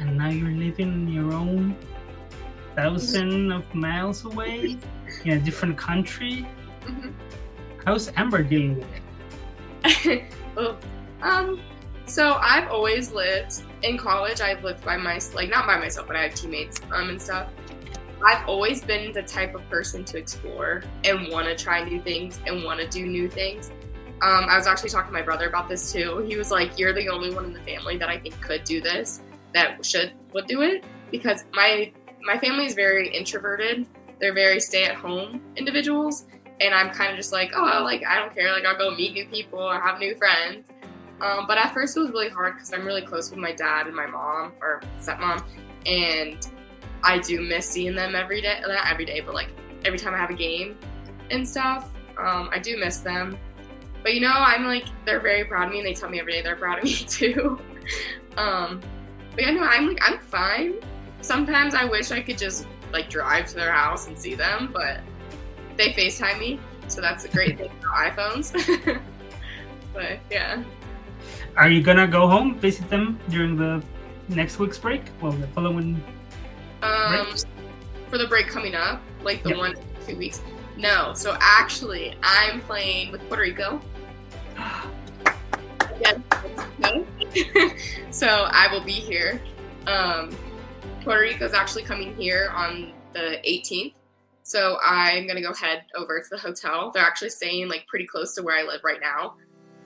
and 0.00 0.16
now 0.16 0.28
you're 0.28 0.50
living 0.50 0.92
in 0.92 1.08
your 1.08 1.32
own 1.32 1.76
thousand 2.76 3.52
of 3.52 3.62
miles 3.74 4.24
away 4.24 4.76
in 5.24 5.30
a 5.32 5.38
different 5.40 5.76
country 5.76 6.46
Mhm. 6.84 7.12
how's 7.84 8.10
amber 8.16 8.42
dealing 8.42 8.76
with 8.78 8.86
it 10.06 10.24
Well, 10.56 10.78
um, 11.22 11.60
so 12.06 12.34
I've 12.34 12.68
always 12.70 13.12
lived 13.12 13.62
in 13.82 13.96
college. 13.98 14.40
I've 14.40 14.62
lived 14.62 14.84
by 14.84 14.96
my 14.96 15.18
like 15.34 15.50
not 15.50 15.66
by 15.66 15.78
myself, 15.78 16.06
but 16.06 16.16
I 16.16 16.22
have 16.22 16.34
teammates 16.34 16.80
um 16.92 17.08
and 17.10 17.20
stuff. 17.20 17.48
I've 18.24 18.46
always 18.48 18.82
been 18.82 19.12
the 19.12 19.22
type 19.22 19.54
of 19.54 19.68
person 19.68 20.04
to 20.06 20.18
explore 20.18 20.82
and 21.04 21.28
want 21.28 21.46
to 21.46 21.54
try 21.56 21.84
new 21.84 22.00
things 22.00 22.40
and 22.46 22.64
want 22.64 22.80
to 22.80 22.88
do 22.88 23.06
new 23.06 23.28
things. 23.28 23.70
Um, 24.22 24.44
I 24.48 24.56
was 24.56 24.66
actually 24.66 24.90
talking 24.90 25.08
to 25.08 25.12
my 25.12 25.22
brother 25.22 25.48
about 25.48 25.68
this 25.68 25.92
too. 25.92 26.18
He 26.26 26.36
was 26.36 26.50
like, 26.50 26.78
"You're 26.78 26.92
the 26.94 27.08
only 27.08 27.34
one 27.34 27.44
in 27.46 27.52
the 27.52 27.60
family 27.60 27.98
that 27.98 28.08
I 28.08 28.18
think 28.18 28.40
could 28.40 28.64
do 28.64 28.80
this, 28.80 29.20
that 29.52 29.84
should 29.84 30.12
would 30.32 30.46
do 30.46 30.62
it," 30.62 30.84
because 31.10 31.44
my 31.52 31.92
my 32.22 32.38
family 32.38 32.64
is 32.64 32.74
very 32.74 33.08
introverted. 33.08 33.86
They're 34.20 34.32
very 34.32 34.60
stay 34.60 34.84
at 34.84 34.94
home 34.94 35.42
individuals, 35.56 36.26
and 36.60 36.74
I'm 36.74 36.90
kind 36.90 37.10
of 37.10 37.16
just 37.16 37.32
like, 37.32 37.52
oh, 37.54 37.82
like 37.82 38.04
I 38.06 38.18
don't 38.18 38.34
care. 38.34 38.52
Like 38.52 38.64
I'll 38.64 38.78
go 38.78 38.94
meet 38.94 39.12
new 39.12 39.26
people 39.26 39.58
or 39.58 39.80
have 39.80 39.98
new 39.98 40.14
friends. 40.16 40.68
Um, 41.20 41.46
but 41.46 41.58
at 41.58 41.72
first 41.72 41.96
it 41.96 42.00
was 42.00 42.10
really 42.10 42.28
hard 42.28 42.54
because 42.54 42.72
I'm 42.72 42.84
really 42.84 43.02
close 43.02 43.30
with 43.30 43.38
my 43.38 43.52
dad 43.52 43.86
and 43.86 43.94
my 43.94 44.06
mom 44.06 44.52
or 44.60 44.82
stepmom, 44.98 45.42
and 45.86 46.46
I 47.02 47.18
do 47.18 47.40
miss 47.40 47.68
seeing 47.68 47.94
them 47.94 48.14
every 48.14 48.40
day. 48.40 48.60
Not 48.66 48.90
every 48.90 49.04
day, 49.04 49.20
but 49.20 49.34
like 49.34 49.48
every 49.84 49.98
time 49.98 50.14
I 50.14 50.18
have 50.18 50.30
a 50.30 50.34
game 50.34 50.76
and 51.30 51.48
stuff. 51.48 51.90
Um, 52.18 52.48
I 52.52 52.58
do 52.58 52.76
miss 52.76 52.98
them. 52.98 53.38
But 54.02 54.14
you 54.14 54.20
know, 54.20 54.32
I'm 54.32 54.64
like 54.66 54.84
they're 55.04 55.20
very 55.20 55.44
proud 55.44 55.66
of 55.66 55.72
me, 55.72 55.78
and 55.78 55.86
they 55.86 55.94
tell 55.94 56.10
me 56.10 56.20
every 56.20 56.32
day 56.32 56.42
they're 56.42 56.56
proud 56.56 56.78
of 56.78 56.84
me 56.84 56.94
too. 56.94 57.58
um, 58.36 58.80
but 59.32 59.42
yeah, 59.42 59.50
no, 59.50 59.62
I'm 59.62 59.88
like 59.88 59.98
I'm 60.02 60.20
fine. 60.20 60.74
Sometimes 61.20 61.74
I 61.74 61.84
wish 61.84 62.10
I 62.12 62.20
could 62.20 62.38
just 62.38 62.66
like 62.92 63.08
drive 63.08 63.46
to 63.48 63.54
their 63.54 63.72
house 63.72 64.08
and 64.08 64.18
see 64.18 64.34
them, 64.34 64.70
but 64.72 65.00
they 65.76 65.92
FaceTime 65.92 66.38
me, 66.38 66.58
so 66.88 67.00
that's 67.00 67.24
a 67.24 67.28
great 67.28 67.58
thing 67.58 67.70
for 67.80 67.88
iPhones. 68.06 68.52
but 69.94 70.18
yeah. 70.30 70.62
are 71.56 71.68
you 71.70 71.82
gonna 71.82 72.06
go 72.06 72.26
home 72.28 72.58
visit 72.58 72.88
them 72.90 73.18
during 73.30 73.56
the 73.56 73.82
next 74.28 74.58
week's 74.58 74.78
break 74.78 75.02
well 75.20 75.32
the 75.32 75.46
following 75.48 76.02
Um, 76.82 77.10
Break? 77.30 77.44
for 78.10 78.18
the 78.18 78.26
break 78.26 78.48
coming 78.48 78.74
up, 78.74 79.00
like 79.22 79.42
the 79.42 79.50
Yep. 79.50 79.58
one 79.58 79.74
two 80.06 80.16
weeks. 80.16 80.42
No, 80.76 81.12
so 81.14 81.36
actually, 81.40 82.16
I'm 82.22 82.60
playing 82.62 83.12
with 83.12 83.20
Puerto 83.28 83.42
Rico. 83.42 83.80
Again, 85.96 86.24
no. 86.78 87.06
so 88.10 88.48
I 88.50 88.68
will 88.72 88.82
be 88.84 88.92
here. 88.92 89.40
Um, 89.86 90.36
Puerto 91.02 91.20
Rico 91.20 91.44
is 91.44 91.54
actually 91.54 91.84
coming 91.84 92.14
here 92.16 92.50
on 92.54 92.92
the 93.12 93.38
18th. 93.46 93.94
So 94.44 94.76
I'm 94.84 95.26
gonna 95.26 95.40
go 95.40 95.54
head 95.54 95.84
over 95.96 96.20
to 96.20 96.26
the 96.30 96.36
hotel. 96.36 96.90
They're 96.92 97.02
actually 97.02 97.30
staying 97.30 97.68
like 97.68 97.86
pretty 97.86 98.06
close 98.06 98.34
to 98.34 98.42
where 98.42 98.56
I 98.56 98.62
live 98.62 98.82
right 98.84 99.00
now. 99.00 99.36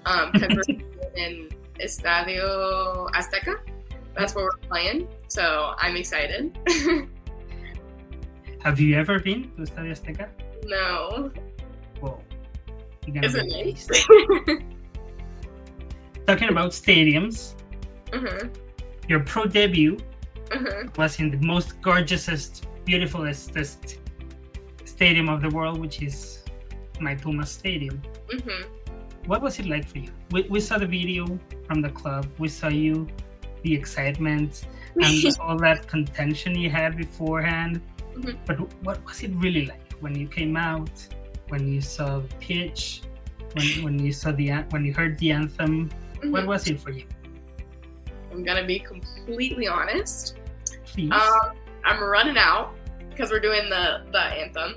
Um, 0.04 0.32
in 1.16 1.48
Estadio 1.80 3.08
Azteca. 3.12 3.54
That's 4.16 4.34
where 4.34 4.46
we're 4.46 4.68
playing. 4.68 5.06
So 5.28 5.74
I'm 5.78 5.94
excited. 5.96 6.58
Have 8.64 8.80
you 8.80 8.96
ever 8.96 9.20
been 9.20 9.52
to 9.52 9.62
Estadio 9.62 9.92
Azteca? 9.92 10.28
no, 10.66 11.30
Well, 12.00 12.20
is 13.06 13.36
it 13.36 13.46
nice? 13.46 13.86
Talking 16.26 16.48
about 16.48 16.72
stadiums, 16.72 17.54
uh-huh, 18.12 18.48
your 19.08 19.20
pro 19.20 19.46
debut 19.46 19.96
uh-huh. 20.50 20.88
was 20.96 21.20
in 21.20 21.30
the 21.30 21.38
most 21.46 21.80
gorgeousest, 21.80 22.66
beautifulest 22.84 23.54
stadium 24.98 25.28
of 25.28 25.40
the 25.40 25.50
world, 25.50 25.78
which 25.78 26.02
is 26.02 26.42
my 26.98 27.14
Pumas 27.14 27.50
Stadium. 27.60 28.02
hmm 28.28 28.62
What 29.30 29.40
was 29.46 29.60
it 29.60 29.66
like 29.66 29.86
for 29.86 29.98
you? 29.98 30.10
We, 30.32 30.42
we 30.54 30.58
saw 30.58 30.76
the 30.76 30.90
video 30.98 31.24
from 31.66 31.82
the 31.82 31.90
club. 31.90 32.26
We 32.38 32.48
saw 32.48 32.66
you, 32.66 33.06
the 33.62 33.72
excitement, 33.80 34.66
and 35.04 35.14
all 35.38 35.56
that 35.58 35.86
contention 35.86 36.58
you 36.58 36.68
had 36.68 36.96
beforehand. 36.96 37.80
Mhm. 38.16 38.34
But 38.44 38.56
what 38.86 38.98
was 39.06 39.22
it 39.22 39.30
really 39.44 39.66
like 39.72 39.92
when 40.00 40.14
you 40.20 40.26
came 40.26 40.56
out, 40.56 40.90
when 41.52 41.62
you 41.72 41.80
saw 41.80 42.18
the 42.18 42.34
pitch, 42.46 43.02
when, 43.54 43.66
when 43.84 43.94
you 44.04 44.10
saw 44.10 44.32
the 44.32 44.46
when 44.74 44.82
you 44.84 44.92
heard 45.00 45.14
the 45.22 45.30
anthem? 45.30 45.90
What 46.34 46.44
was 46.52 46.66
it 46.66 46.80
for 46.84 46.90
you? 46.90 47.06
I'm 48.32 48.42
gonna 48.42 48.66
be 48.66 48.80
completely 48.80 49.68
honest. 49.68 50.34
Please. 50.90 51.12
Um, 51.12 51.54
I'm 51.84 52.02
running 52.02 52.36
out 52.50 52.74
because 53.18 53.32
we're 53.32 53.40
doing 53.40 53.68
the 53.68 54.02
the 54.12 54.20
anthem, 54.20 54.76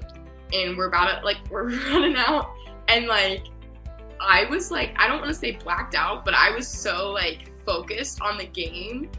and 0.52 0.76
we're 0.76 0.88
about 0.88 1.20
to 1.20 1.24
like 1.26 1.38
we're 1.50 1.70
running 1.92 2.16
out, 2.18 2.54
and 2.88 3.06
like 3.06 3.46
I 4.20 4.46
was 4.46 4.72
like 4.72 4.94
I 4.98 5.08
don't 5.08 5.20
want 5.20 5.30
to 5.30 5.40
say 5.40 5.52
blacked 5.52 5.96
out, 5.96 6.26
but 6.26 6.34
I 6.34 6.50
was 6.52 6.68
so 6.68 7.12
like 7.12 7.52
focused 7.66 8.22
on 8.22 8.38
the 8.38 8.46
game 8.46 9.10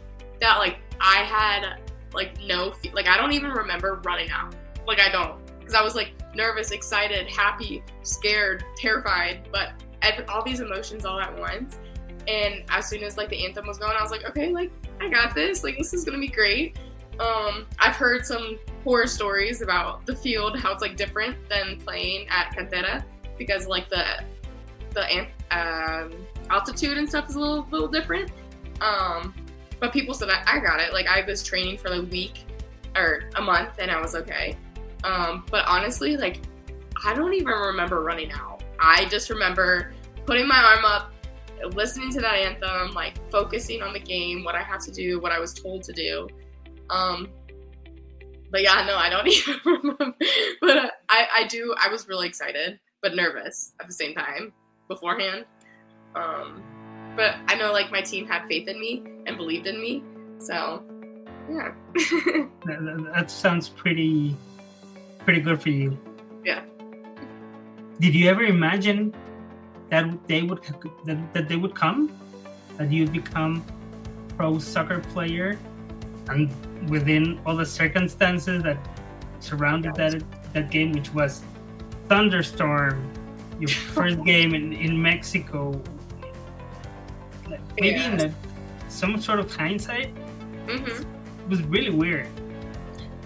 that 0.41 0.57
like 0.57 0.77
I 0.99 1.23
had 1.23 1.79
like 2.13 2.39
no 2.41 2.71
fe- 2.71 2.91
like 2.93 3.07
I 3.07 3.17
don't 3.17 3.31
even 3.31 3.51
remember 3.51 4.01
running 4.03 4.29
out. 4.29 4.53
Like 4.85 4.99
I 4.99 5.09
don't 5.09 5.39
because 5.59 5.73
I 5.73 5.81
was 5.81 5.95
like 5.95 6.11
nervous, 6.35 6.71
excited, 6.71 7.27
happy, 7.27 7.81
scared, 8.01 8.65
terrified, 8.75 9.47
but 9.51 9.71
all 10.27 10.43
these 10.43 10.59
emotions 10.59 11.05
all 11.05 11.19
at 11.19 11.37
once. 11.39 11.77
And 12.27 12.63
as 12.69 12.89
soon 12.89 13.03
as 13.03 13.15
like 13.17 13.29
the 13.29 13.45
anthem 13.45 13.67
was 13.67 13.77
going, 13.77 13.95
I 13.97 14.01
was 14.01 14.11
like, 14.11 14.25
okay, 14.25 14.51
like 14.51 14.71
I 14.99 15.07
got 15.09 15.33
this. 15.33 15.63
Like 15.63 15.77
this 15.77 15.93
is 15.93 16.03
gonna 16.03 16.19
be 16.19 16.27
great. 16.27 16.77
Um, 17.19 17.67
I've 17.79 17.95
heard 17.95 18.25
some 18.25 18.57
horror 18.83 19.07
stories 19.07 19.61
about 19.61 20.05
the 20.05 20.15
field, 20.15 20.59
how 20.59 20.71
it's 20.73 20.81
like 20.81 20.97
different 20.97 21.37
than 21.49 21.77
playing 21.77 22.27
at 22.29 22.55
Cantera 22.55 23.03
because 23.37 23.67
like 23.67 23.89
the 23.89 24.23
the 24.93 25.27
um, 25.51 26.11
altitude 26.49 26.97
and 26.97 27.09
stuff 27.09 27.29
is 27.29 27.35
a 27.35 27.39
little 27.39 27.67
little 27.71 27.87
different. 27.87 28.31
Um, 28.81 29.33
but 29.79 29.91
people 29.91 30.13
said 30.13 30.29
I, 30.29 30.43
I 30.45 30.59
got 30.59 30.79
it. 30.79 30.93
Like 30.93 31.07
I 31.07 31.23
was 31.25 31.43
training 31.43 31.77
for 31.77 31.89
a 31.93 32.01
week 32.01 32.45
or 32.95 33.29
a 33.35 33.41
month 33.41 33.79
and 33.79 33.89
I 33.89 33.99
was 33.99 34.15
okay. 34.15 34.57
Um, 35.03 35.45
but 35.49 35.65
honestly, 35.67 36.15
like 36.17 36.41
I 37.05 37.13
don't 37.13 37.33
even 37.33 37.53
remember 37.53 38.01
running 38.01 38.31
out. 38.31 38.63
I 38.79 39.05
just 39.05 39.29
remember 39.29 39.93
putting 40.25 40.47
my 40.47 40.57
arm 40.57 40.85
up, 40.85 41.13
listening 41.73 42.11
to 42.13 42.21
that 42.21 42.35
anthem, 42.35 42.93
like 42.93 43.17
focusing 43.31 43.81
on 43.81 43.93
the 43.93 43.99
game, 43.99 44.43
what 44.43 44.55
I 44.55 44.63
have 44.63 44.81
to 44.85 44.91
do, 44.91 45.19
what 45.19 45.31
I 45.31 45.39
was 45.39 45.53
told 45.53 45.83
to 45.83 45.93
do. 45.93 46.27
Um, 46.89 47.29
but 48.53 48.61
yeah, 48.61 48.85
no, 48.87 48.95
I 48.95 49.09
don't 49.09 49.27
even 49.35 49.55
remember. 49.65 50.13
But 50.61 50.77
uh, 50.77 50.89
I, 51.09 51.27
I 51.39 51.47
do. 51.47 51.75
I 51.81 51.89
was 51.89 52.07
really 52.07 52.27
excited, 52.27 52.79
but 53.01 53.15
nervous 53.15 53.73
at 53.81 53.87
the 53.87 53.93
same 53.93 54.13
time 54.13 54.53
beforehand. 54.87 55.45
Um, 56.15 56.61
but 57.17 57.35
I 57.47 57.55
know 57.55 57.73
like 57.73 57.91
my 57.91 58.01
team 58.01 58.27
had 58.27 58.47
faith 58.47 58.67
in 58.67 58.79
me 58.79 59.03
and 59.25 59.35
believed 59.35 59.65
in 59.67 59.81
me, 59.81 60.03
so 60.37 60.83
yeah. 61.49 61.73
that, 61.95 62.49
that- 62.65 63.11
that 63.13 63.31
sounds 63.31 63.67
pretty 63.69 64.35
pretty 65.25 65.41
good 65.41 65.59
for 65.61 65.69
you. 65.69 65.97
Yeah. 66.45 66.61
Did 67.99 68.13
you 68.13 68.29
ever 68.29 68.43
imagine 68.43 69.13
that 69.89 70.05
they 70.27 70.43
would 70.43 70.61
that, 71.05 71.33
that 71.33 71.49
they 71.49 71.55
would 71.55 71.73
come? 71.73 72.11
That 72.77 72.91
you'd 72.91 73.13
become 73.13 73.63
pro 74.37 74.59
soccer 74.59 74.99
player 74.99 75.57
and 76.29 76.89
within 76.89 77.39
all 77.45 77.55
the 77.55 77.65
circumstances 77.65 78.63
that 78.63 78.77
surrounded 79.39 79.95
that 79.95 80.23
that 80.53 80.69
game 80.71 80.91
which 80.91 81.13
was 81.13 81.43
thunderstorm, 82.09 83.11
your 83.59 83.69
first 83.93 84.23
game 84.23 84.53
in, 84.53 84.73
in 84.73 85.01
Mexico. 85.01 85.79
Like, 87.49 87.59
Maybe 87.79 87.95
in 87.95 88.11
Yeah. 88.11 88.15
the, 88.17 88.33
some 88.89 89.19
sort 89.21 89.39
of 89.39 89.53
hindsight, 89.53 90.09
hmm 90.67 90.85
it 90.85 91.49
was 91.49 91.61
really 91.63 91.89
weird. 91.89 92.27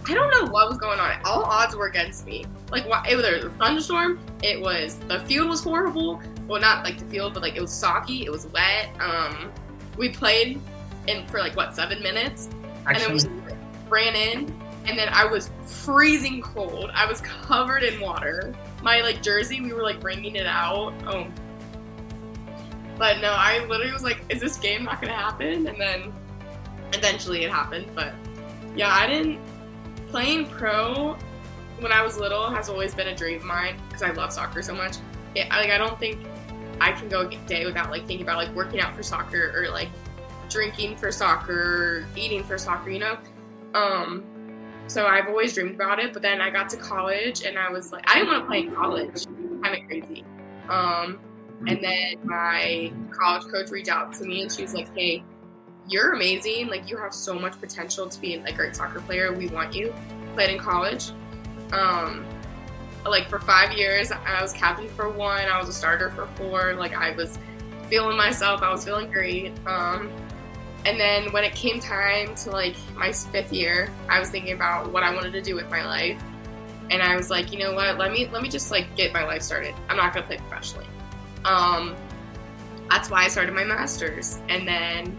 I 0.09 0.13
don't 0.15 0.31
know 0.31 0.49
what 0.51 0.69
was 0.69 0.77
going 0.79 0.99
on. 0.99 1.19
All 1.25 1.43
odds 1.43 1.75
were 1.75 1.87
against 1.87 2.25
me. 2.25 2.45
Like, 2.71 2.87
why, 2.87 3.05
it 3.09 3.15
was 3.15 3.25
a 3.25 3.49
thunderstorm. 3.59 4.19
It 4.41 4.59
was 4.59 4.97
the 5.07 5.19
field 5.21 5.49
was 5.49 5.61
horrible. 5.63 6.21
Well, 6.47 6.59
not 6.61 6.83
like 6.85 6.97
the 6.97 7.05
field, 7.05 7.33
but 7.33 7.43
like 7.43 7.55
it 7.57 7.61
was 7.61 7.71
soggy. 7.73 8.23
It 8.25 8.31
was 8.31 8.47
wet. 8.47 8.89
Um, 8.99 9.51
we 9.97 10.09
played 10.09 10.59
in 11.07 11.27
for 11.27 11.39
like 11.39 11.55
what 11.57 11.75
seven 11.75 12.01
minutes, 12.01 12.49
and 12.95 12.97
then 12.97 13.13
we 13.13 13.55
ran 13.89 14.15
in, 14.15 14.53
and 14.85 14.97
then 14.97 15.09
I 15.11 15.25
was 15.25 15.49
freezing 15.65 16.41
cold. 16.41 16.91
I 16.93 17.05
was 17.05 17.21
covered 17.21 17.83
in 17.83 17.99
water. 17.99 18.53
My 18.81 19.01
like 19.01 19.21
jersey, 19.21 19.61
we 19.61 19.73
were 19.73 19.83
like 19.83 20.01
wringing 20.03 20.35
it 20.35 20.47
out. 20.47 20.93
Oh, 21.05 21.27
But 22.97 23.19
no, 23.19 23.33
I 23.33 23.65
literally 23.65 23.91
was 23.91 24.03
like, 24.03 24.23
is 24.29 24.39
this 24.39 24.57
game 24.57 24.83
not 24.85 25.01
gonna 25.01 25.13
happen? 25.13 25.67
And 25.67 25.79
then 25.79 26.13
eventually 26.93 27.43
it 27.43 27.51
happened. 27.51 27.87
But 27.93 28.13
yeah, 28.75 28.93
I 28.93 29.07
didn't 29.07 29.39
playing 30.07 30.47
pro 30.47 31.17
when 31.79 31.91
I 31.91 32.01
was 32.01 32.17
little 32.17 32.49
has 32.49 32.69
always 32.69 32.95
been 32.95 33.07
a 33.07 33.15
dream 33.15 33.39
of 33.39 33.45
mine 33.45 33.75
because 33.87 34.01
I 34.01 34.11
love 34.11 34.31
soccer 34.31 34.61
so 34.61 34.73
much. 34.73 34.97
It, 35.35 35.49
like 35.49 35.69
I 35.69 35.77
don't 35.77 35.99
think 35.99 36.25
I 36.79 36.91
can 36.91 37.09
go 37.09 37.21
a 37.21 37.35
day 37.47 37.65
without 37.65 37.91
like 37.91 38.05
thinking 38.05 38.25
about 38.25 38.37
like 38.37 38.53
working 38.55 38.79
out 38.79 38.95
for 38.95 39.03
soccer 39.03 39.53
or 39.55 39.69
like 39.69 39.89
drinking 40.49 40.97
for 40.97 41.11
soccer, 41.11 42.05
eating 42.15 42.43
for 42.43 42.57
soccer, 42.57 42.89
you 42.89 42.99
know. 42.99 43.17
Um, 43.73 44.23
so 44.87 45.05
I've 45.05 45.27
always 45.27 45.53
dreamed 45.53 45.75
about 45.75 45.99
it. 45.99 46.13
But 46.13 46.21
then 46.21 46.41
I 46.41 46.49
got 46.49 46.69
to 46.69 46.77
college 46.77 47.43
and 47.43 47.57
I 47.57 47.69
was 47.69 47.91
like, 47.91 48.09
I 48.09 48.15
didn't 48.15 48.29
want 48.29 48.43
to 48.43 48.47
play 48.47 48.59
in 48.61 48.75
college. 48.75 49.25
Kind 49.61 49.81
of 49.81 49.87
crazy. 49.87 50.23
Um, 50.69 51.19
and 51.67 51.83
then 51.83 52.15
my 52.23 52.91
college 53.11 53.43
coach 53.51 53.71
reached 53.71 53.89
out 53.89 54.13
to 54.13 54.25
me 54.25 54.43
and 54.43 54.51
she 54.51 54.61
was 54.61 54.73
like, 54.73 54.95
Hey, 54.95 55.23
you're 55.87 56.13
amazing. 56.13 56.67
Like 56.67 56.89
you 56.89 56.97
have 56.97 57.13
so 57.13 57.33
much 57.33 57.59
potential 57.59 58.07
to 58.07 58.21
be 58.21 58.35
a 58.35 58.51
great 58.53 58.75
soccer 58.75 59.01
player. 59.01 59.33
We 59.33 59.47
want 59.47 59.73
you. 59.73 59.93
Played 60.35 60.51
in 60.51 60.59
college. 60.59 61.11
Um, 61.71 62.25
like 63.05 63.29
for 63.29 63.39
five 63.39 63.73
years, 63.73 64.11
I 64.11 64.41
was 64.41 64.53
captain 64.53 64.89
for 64.89 65.09
one. 65.09 65.45
I 65.45 65.59
was 65.59 65.69
a 65.69 65.73
starter 65.73 66.11
for 66.11 66.27
four. 66.35 66.75
Like 66.75 66.93
I 66.93 67.11
was 67.11 67.39
feeling 67.87 68.17
myself. 68.17 68.61
I 68.61 68.71
was 68.71 68.83
feeling 68.83 69.09
great. 69.09 69.53
Um, 69.65 70.11
and 70.87 70.97
then 70.97 71.33
when 71.33 71.43
it 71.43 71.53
came 71.53 71.81
time 71.81 72.33
to 72.35 72.49
like 72.49 72.77
my 72.95 73.11
fifth 73.11 73.51
year, 73.51 73.91
I 74.09 74.21
was 74.21 74.29
thinking 74.29 74.53
about 74.53 74.93
what 74.93 75.03
I 75.03 75.13
wanted 75.13 75.33
to 75.33 75.41
do 75.41 75.53
with 75.53 75.69
my 75.69 75.85
life. 75.85 76.23
And 76.89 77.03
I 77.03 77.17
was 77.17 77.29
like, 77.29 77.51
you 77.51 77.59
know 77.59 77.73
what? 77.73 77.97
Let 77.97 78.13
me 78.13 78.29
let 78.31 78.41
me 78.41 78.47
just 78.47 78.71
like 78.71 78.95
get 78.95 79.11
my 79.11 79.25
life 79.25 79.41
started. 79.41 79.75
I'm 79.89 79.97
not 79.97 80.13
gonna 80.13 80.25
play 80.25 80.37
professionally. 80.37 80.87
Um, 81.43 81.93
that's 82.89 83.09
why 83.09 83.25
I 83.25 83.27
started 83.27 83.53
my 83.53 83.65
masters. 83.65 84.39
And 84.47 84.65
then 84.65 85.17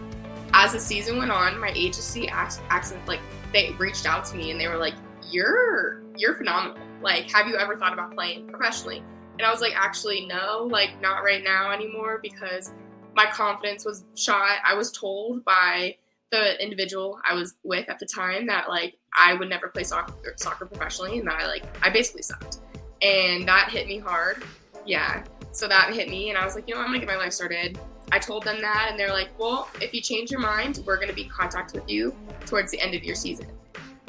as 0.55 0.73
the 0.73 0.79
season 0.79 1.19
went 1.19 1.29
on, 1.29 1.59
my 1.59 1.71
agency 1.75 2.27
accent 2.27 3.07
like 3.07 3.19
they 3.53 3.69
reached 3.77 4.07
out 4.07 4.25
to 4.25 4.37
me 4.37 4.49
and 4.49 4.59
they 4.59 4.67
were 4.67 4.77
like, 4.77 4.95
"You're 5.29 6.01
you're 6.17 6.33
phenomenal. 6.33 6.79
Like, 7.03 7.29
have 7.29 7.47
you 7.47 7.57
ever 7.57 7.77
thought 7.77 7.93
about 7.93 8.15
playing 8.15 8.47
professionally?" 8.47 9.03
And 9.37 9.45
I 9.45 9.51
was 9.51 9.61
like, 9.61 9.73
"Actually, 9.75 10.25
no. 10.25 10.67
Like, 10.67 10.99
not 10.99 11.23
right 11.23 11.43
now 11.43 11.71
anymore 11.71 12.19
because 12.23 12.71
my 13.15 13.25
confidence 13.25 13.85
was 13.85 14.03
shot. 14.15 14.59
I 14.65 14.73
was 14.75 14.91
told 14.91 15.43
by 15.45 15.95
the 16.31 16.61
individual 16.63 17.19
I 17.27 17.33
was 17.33 17.55
with 17.63 17.89
at 17.89 17.99
the 17.99 18.05
time 18.05 18.45
that 18.47 18.69
like 18.69 18.97
I 19.17 19.33
would 19.33 19.49
never 19.49 19.67
play 19.67 19.83
soccer, 19.83 20.33
soccer 20.37 20.65
professionally 20.65 21.19
and 21.19 21.27
that 21.27 21.41
I 21.41 21.47
like 21.47 21.63
I 21.81 21.89
basically 21.89 22.21
sucked. 22.21 22.59
And 23.01 23.47
that 23.47 23.69
hit 23.71 23.87
me 23.87 23.97
hard. 23.97 24.43
Yeah. 24.85 25.23
So 25.51 25.67
that 25.67 25.93
hit 25.93 26.09
me 26.09 26.29
and 26.29 26.37
I 26.37 26.45
was 26.45 26.55
like, 26.55 26.67
you 26.67 26.75
know, 26.75 26.81
I'm 26.81 26.87
gonna 26.87 26.99
get 26.99 27.07
my 27.07 27.15
life 27.15 27.33
started. 27.33 27.79
I 28.11 28.19
told 28.19 28.43
them 28.43 28.61
that 28.61 28.87
and 28.89 28.99
they're 28.99 29.13
like, 29.13 29.29
well, 29.39 29.69
if 29.81 29.93
you 29.93 30.01
change 30.01 30.31
your 30.31 30.39
mind, 30.39 30.83
we're 30.85 30.99
gonna 30.99 31.13
be 31.13 31.23
in 31.23 31.29
contact 31.29 31.73
with 31.73 31.89
you 31.89 32.15
towards 32.45 32.71
the 32.71 32.79
end 32.79 32.93
of 32.93 33.03
your 33.03 33.15
season. 33.15 33.47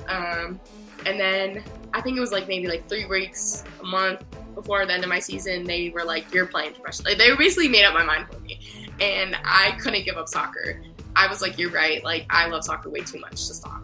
Um, 0.08 0.60
and 1.06 1.18
then 1.18 1.62
I 1.94 2.00
think 2.00 2.16
it 2.16 2.20
was 2.20 2.32
like 2.32 2.48
maybe 2.48 2.66
like 2.66 2.88
three 2.88 3.06
weeks, 3.06 3.64
a 3.80 3.84
month 3.84 4.24
before 4.54 4.84
the 4.86 4.92
end 4.92 5.02
of 5.02 5.08
my 5.08 5.18
season, 5.18 5.64
they 5.64 5.90
were 5.90 6.04
like, 6.04 6.32
"You're 6.34 6.46
playing 6.46 6.74
professionally." 6.74 7.14
They 7.14 7.34
basically 7.36 7.68
made 7.68 7.84
up 7.84 7.94
my 7.94 8.04
mind 8.04 8.26
for 8.30 8.38
me, 8.40 8.60
and 9.00 9.36
I 9.44 9.72
couldn't 9.80 10.04
give 10.04 10.16
up 10.16 10.28
soccer. 10.28 10.82
I 11.16 11.26
was 11.26 11.42
like, 11.42 11.58
"You're 11.58 11.70
right. 11.70 12.02
Like 12.04 12.26
I 12.30 12.46
love 12.46 12.64
soccer 12.64 12.90
way 12.90 13.00
too 13.00 13.18
much 13.20 13.46
to 13.48 13.54
stop." 13.54 13.82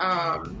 Um, 0.00 0.56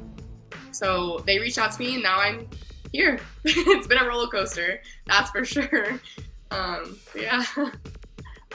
so 0.72 1.22
they 1.26 1.38
reached 1.38 1.58
out 1.58 1.72
to 1.72 1.78
me, 1.78 1.94
and 1.94 2.02
now 2.02 2.18
I'm 2.18 2.48
here. 2.92 3.20
it's 3.44 3.86
been 3.86 3.98
a 3.98 4.06
roller 4.06 4.28
coaster, 4.28 4.80
that's 5.06 5.30
for 5.30 5.44
sure. 5.44 6.00
Um, 6.50 6.98
yeah. 7.14 7.44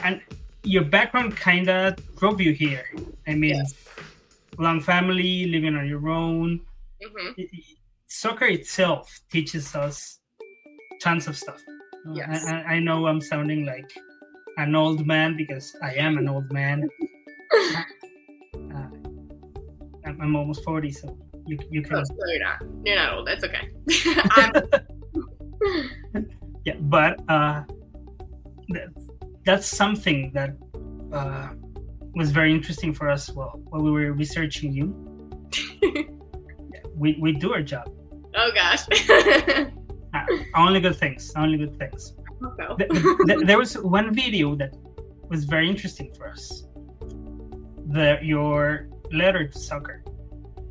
And 0.02 0.20
your 0.64 0.82
background 0.82 1.36
kind 1.36 1.68
of 1.68 1.94
drove 2.16 2.40
you 2.40 2.52
here. 2.52 2.86
I 3.28 3.34
mean, 3.36 3.54
yes. 3.54 3.74
long 4.58 4.80
family, 4.80 5.46
living 5.46 5.76
on 5.76 5.86
your 5.86 6.08
own. 6.08 6.60
Mm-hmm. 7.04 7.42
Soccer 8.08 8.46
itself 8.46 9.20
teaches 9.30 9.76
us 9.76 10.18
tons 11.00 11.28
of 11.28 11.36
stuff. 11.36 11.60
Yes. 12.12 12.44
I, 12.46 12.74
I, 12.74 12.78
know 12.80 13.06
I'm 13.06 13.20
sounding 13.20 13.64
like 13.64 13.92
an 14.56 14.74
old 14.74 15.06
man 15.06 15.36
because 15.36 15.76
I 15.82 15.94
am 15.94 16.18
an 16.18 16.28
old 16.28 16.50
man. 16.52 16.88
uh, 18.74 18.88
I'm, 20.04 20.36
almost 20.36 20.64
40, 20.64 20.90
so 20.92 21.16
you, 21.46 21.58
you 21.70 21.82
can. 21.82 21.96
Oh, 21.96 22.02
no, 22.10 22.26
you're 22.26 22.42
not. 22.42 22.62
You're 22.84 22.96
not 22.96 23.14
old. 23.14 23.26
That's 23.26 23.44
okay. 23.44 23.70
yeah, 26.64 26.76
but 26.80 27.20
uh, 27.28 27.62
that, 28.68 28.88
that's 29.44 29.66
something 29.66 30.32
that 30.34 30.56
uh, 31.12 31.50
was 32.14 32.30
very 32.30 32.52
interesting 32.52 32.92
for 32.92 33.08
us 33.08 33.28
while, 33.30 33.60
while 33.68 33.82
we 33.82 33.90
were 33.90 34.12
researching 34.12 34.72
you. 34.72 34.94
we, 36.96 37.16
we 37.20 37.32
do 37.32 37.52
our 37.52 37.62
job. 37.62 37.90
Oh, 38.34 38.50
gosh. 38.54 38.86
Uh, 40.14 40.26
only 40.54 40.80
good 40.80 40.96
things. 40.96 41.32
Only 41.36 41.58
good 41.58 41.78
things. 41.78 42.14
Okay. 42.44 42.66
the, 42.78 43.24
the, 43.26 43.44
there 43.46 43.58
was 43.58 43.74
one 43.78 44.14
video 44.14 44.54
that 44.56 44.74
was 45.28 45.44
very 45.44 45.68
interesting 45.68 46.12
for 46.14 46.28
us. 46.28 46.64
The 47.88 48.18
your 48.22 48.88
letter 49.12 49.46
to 49.48 49.58
soccer. 49.58 50.02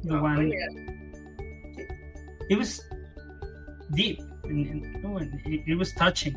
The 0.04 0.18
oh, 0.18 0.22
one. 0.22 0.50
Yeah. 0.50 1.86
It 2.50 2.58
was 2.58 2.82
deep 3.94 4.20
and, 4.44 4.68
and, 4.68 5.06
oh, 5.06 5.18
it, 5.18 5.62
it 5.68 5.78
was 5.78 5.94
touching. 5.94 6.36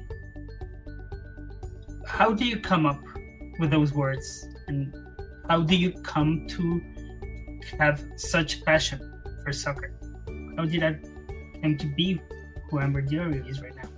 How 2.06 2.32
do 2.32 2.44
you 2.44 2.58
come 2.60 2.86
up 2.86 3.00
with 3.58 3.70
those 3.70 3.92
words, 3.92 4.46
and 4.68 4.94
how 5.48 5.62
do 5.62 5.76
you 5.76 5.92
come 6.02 6.46
to 6.48 6.80
have 7.78 8.04
such 8.16 8.64
passion 8.64 9.00
for 9.42 9.52
soccer? 9.52 9.92
How 10.56 10.64
did 10.64 10.82
that 10.82 11.02
come 11.62 11.78
to 11.78 11.86
be 11.96 12.20
who 12.70 12.80
Amber 12.80 13.02
DiOrio 13.02 13.48
is 13.48 13.60
right 13.62 13.74
now. 13.76 13.93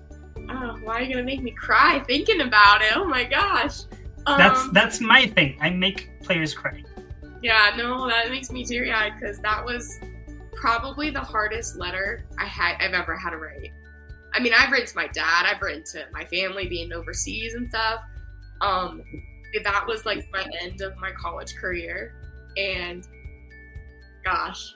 Oh, 0.49 0.79
why 0.83 0.99
are 0.99 1.03
you 1.03 1.15
gonna 1.15 1.25
make 1.25 1.43
me 1.43 1.51
cry 1.51 2.03
thinking 2.07 2.41
about 2.41 2.83
it? 2.83 2.97
Oh 2.97 3.05
my 3.05 3.25
gosh. 3.25 3.83
Um, 4.27 4.39
that's 4.39 4.71
that's 4.73 5.01
my 5.01 5.27
thing. 5.27 5.57
I 5.61 5.71
make 5.71 6.11
players 6.23 6.55
cry. 6.55 6.83
Yeah, 7.43 7.75
no, 7.77 8.09
that 8.09 8.31
makes 8.31 8.51
me 8.51 8.65
teary 8.65 8.93
eyed 8.93 9.13
because 9.19 9.39
that 9.41 9.65
was 9.65 9.99
probably 10.55 11.11
the 11.11 11.21
hardest 11.21 11.77
letter 11.77 12.25
I 12.39 12.47
had 12.47 12.77
I've 12.81 12.95
ever 12.95 13.17
had 13.17 13.31
to 13.31 13.39
write. 13.39 13.73
I 14.33 14.41
mean, 14.41 14.53
I've 14.57 14.71
written 14.73 14.87
to 14.89 14.97
my 14.97 15.07
dad, 15.09 15.47
I've 15.47 15.63
written 15.63 15.85
to 15.93 16.07
my 16.13 16.25
family 16.25 16.67
being 16.69 16.93
overseas 16.93 17.55
and 17.55 17.69
stuff. 17.69 18.01
Um, 18.61 19.03
that 19.63 19.87
was 19.87 20.05
like 20.05 20.27
my 20.33 20.45
end 20.61 20.81
of 20.81 20.97
my 20.99 21.11
college 21.13 21.55
career, 21.57 22.15
and 22.57 23.07
gosh, 24.25 24.75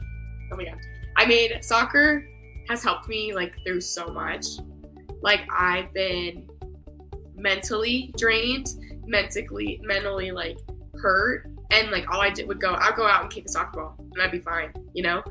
oh 0.52 0.56
my 0.56 0.64
god, 0.64 0.78
I 1.16 1.26
made 1.26 1.62
soccer 1.64 2.26
has 2.68 2.82
helped 2.82 3.08
me 3.08 3.34
like 3.34 3.52
through 3.64 3.80
so 3.80 4.06
much. 4.08 4.46
Like 5.22 5.40
I've 5.56 5.92
been 5.92 6.48
mentally 7.34 8.12
drained, 8.16 8.68
mentally 9.06 9.80
mentally 9.82 10.30
like 10.30 10.58
hurt, 11.00 11.50
and 11.70 11.90
like 11.90 12.08
all 12.10 12.20
I 12.20 12.30
did 12.30 12.48
would 12.48 12.60
go, 12.60 12.72
I'll 12.72 12.96
go 12.96 13.06
out 13.06 13.22
and 13.22 13.30
kick 13.30 13.46
a 13.46 13.48
soccer 13.48 13.80
ball, 13.80 13.96
and 13.98 14.22
I'd 14.22 14.32
be 14.32 14.40
fine, 14.40 14.72
you 14.94 15.02
know. 15.02 15.22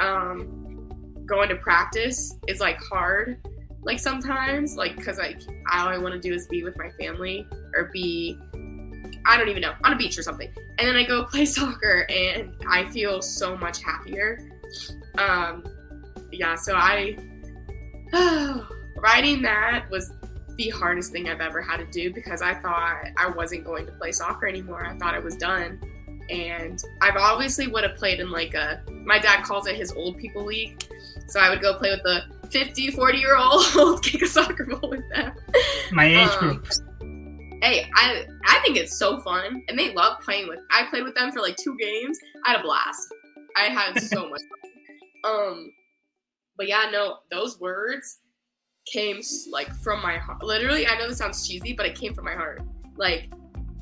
Um, 0.00 0.88
going 1.26 1.48
to 1.48 1.56
practice 1.56 2.36
is 2.48 2.60
like 2.60 2.78
hard, 2.82 3.38
like 3.82 3.98
sometimes, 3.98 4.76
like 4.76 4.96
because 4.96 5.18
like 5.18 5.40
all 5.72 5.88
I 5.88 5.98
want 5.98 6.14
to 6.14 6.20
do 6.20 6.34
is 6.34 6.46
be 6.46 6.62
with 6.62 6.76
my 6.76 6.90
family 6.90 7.46
or 7.76 7.90
be 7.92 8.38
I 9.24 9.36
don't 9.36 9.48
even 9.48 9.62
know, 9.62 9.74
on 9.84 9.92
a 9.92 9.96
beach 9.96 10.18
or 10.18 10.22
something. 10.22 10.48
And 10.78 10.88
then 10.88 10.96
I 10.96 11.04
go 11.04 11.24
play 11.30 11.44
soccer 11.44 12.06
and 12.08 12.54
I 12.68 12.88
feel 12.90 13.22
so 13.22 13.56
much 13.56 13.82
happier. 13.82 14.40
Um, 15.18 15.64
yeah, 16.30 16.54
so 16.54 16.74
I 16.74 17.16
writing 19.02 19.42
that 19.42 19.86
was 19.90 20.12
the 20.56 20.68
hardest 20.70 21.12
thing 21.12 21.28
I've 21.28 21.40
ever 21.40 21.60
had 21.60 21.78
to 21.78 21.86
do 21.86 22.12
because 22.12 22.40
I 22.42 22.54
thought 22.54 23.04
I 23.18 23.28
wasn't 23.28 23.64
going 23.64 23.86
to 23.86 23.92
play 23.92 24.12
soccer 24.12 24.46
anymore. 24.46 24.84
I 24.86 24.96
thought 24.96 25.14
I 25.14 25.18
was 25.18 25.36
done. 25.36 25.80
And 26.30 26.82
I've 27.00 27.16
obviously 27.16 27.66
would 27.66 27.82
have 27.82 27.96
played 27.96 28.20
in 28.20 28.30
like 28.30 28.54
a 28.54 28.82
my 29.04 29.18
dad 29.18 29.42
calls 29.42 29.66
it 29.66 29.74
his 29.74 29.92
old 29.92 30.18
people 30.18 30.44
league. 30.44 30.82
So 31.26 31.40
I 31.40 31.50
would 31.50 31.60
go 31.60 31.76
play 31.76 31.90
with 31.90 32.02
the 32.04 32.22
50, 32.50 32.92
40 32.92 33.18
year 33.18 33.36
old, 33.36 34.02
kick 34.02 34.22
a 34.22 34.26
soccer 34.26 34.64
ball 34.66 34.88
with 34.88 35.08
them. 35.10 35.32
My 35.90 36.06
age 36.06 36.28
um, 36.28 36.38
group. 36.38 36.68
Hey, 37.62 37.90
I 37.94 38.24
I 38.46 38.60
think 38.60 38.76
it's 38.76 38.96
so 38.96 39.20
fun 39.20 39.62
and 39.68 39.78
they 39.78 39.92
love 39.92 40.20
playing 40.20 40.48
with 40.48 40.60
I 40.70 40.86
played 40.90 41.04
with 41.04 41.14
them 41.14 41.32
for 41.32 41.40
like 41.40 41.56
two 41.56 41.76
games. 41.76 42.18
I 42.46 42.52
had 42.52 42.60
a 42.60 42.62
blast. 42.62 43.12
I 43.56 43.64
had 43.64 44.00
so 44.00 44.28
much 44.30 44.40
fun. 44.40 44.70
Um 45.24 45.72
but 46.56 46.68
yeah, 46.68 46.88
no, 46.92 47.18
those 47.30 47.58
words 47.58 48.18
came 48.86 49.20
like 49.50 49.74
from 49.76 50.02
my 50.02 50.18
heart. 50.18 50.42
Literally, 50.42 50.86
I 50.86 50.98
know 50.98 51.08
this 51.08 51.18
sounds 51.18 51.46
cheesy, 51.46 51.72
but 51.72 51.86
it 51.86 51.94
came 51.94 52.14
from 52.14 52.24
my 52.24 52.34
heart. 52.34 52.62
Like, 52.96 53.30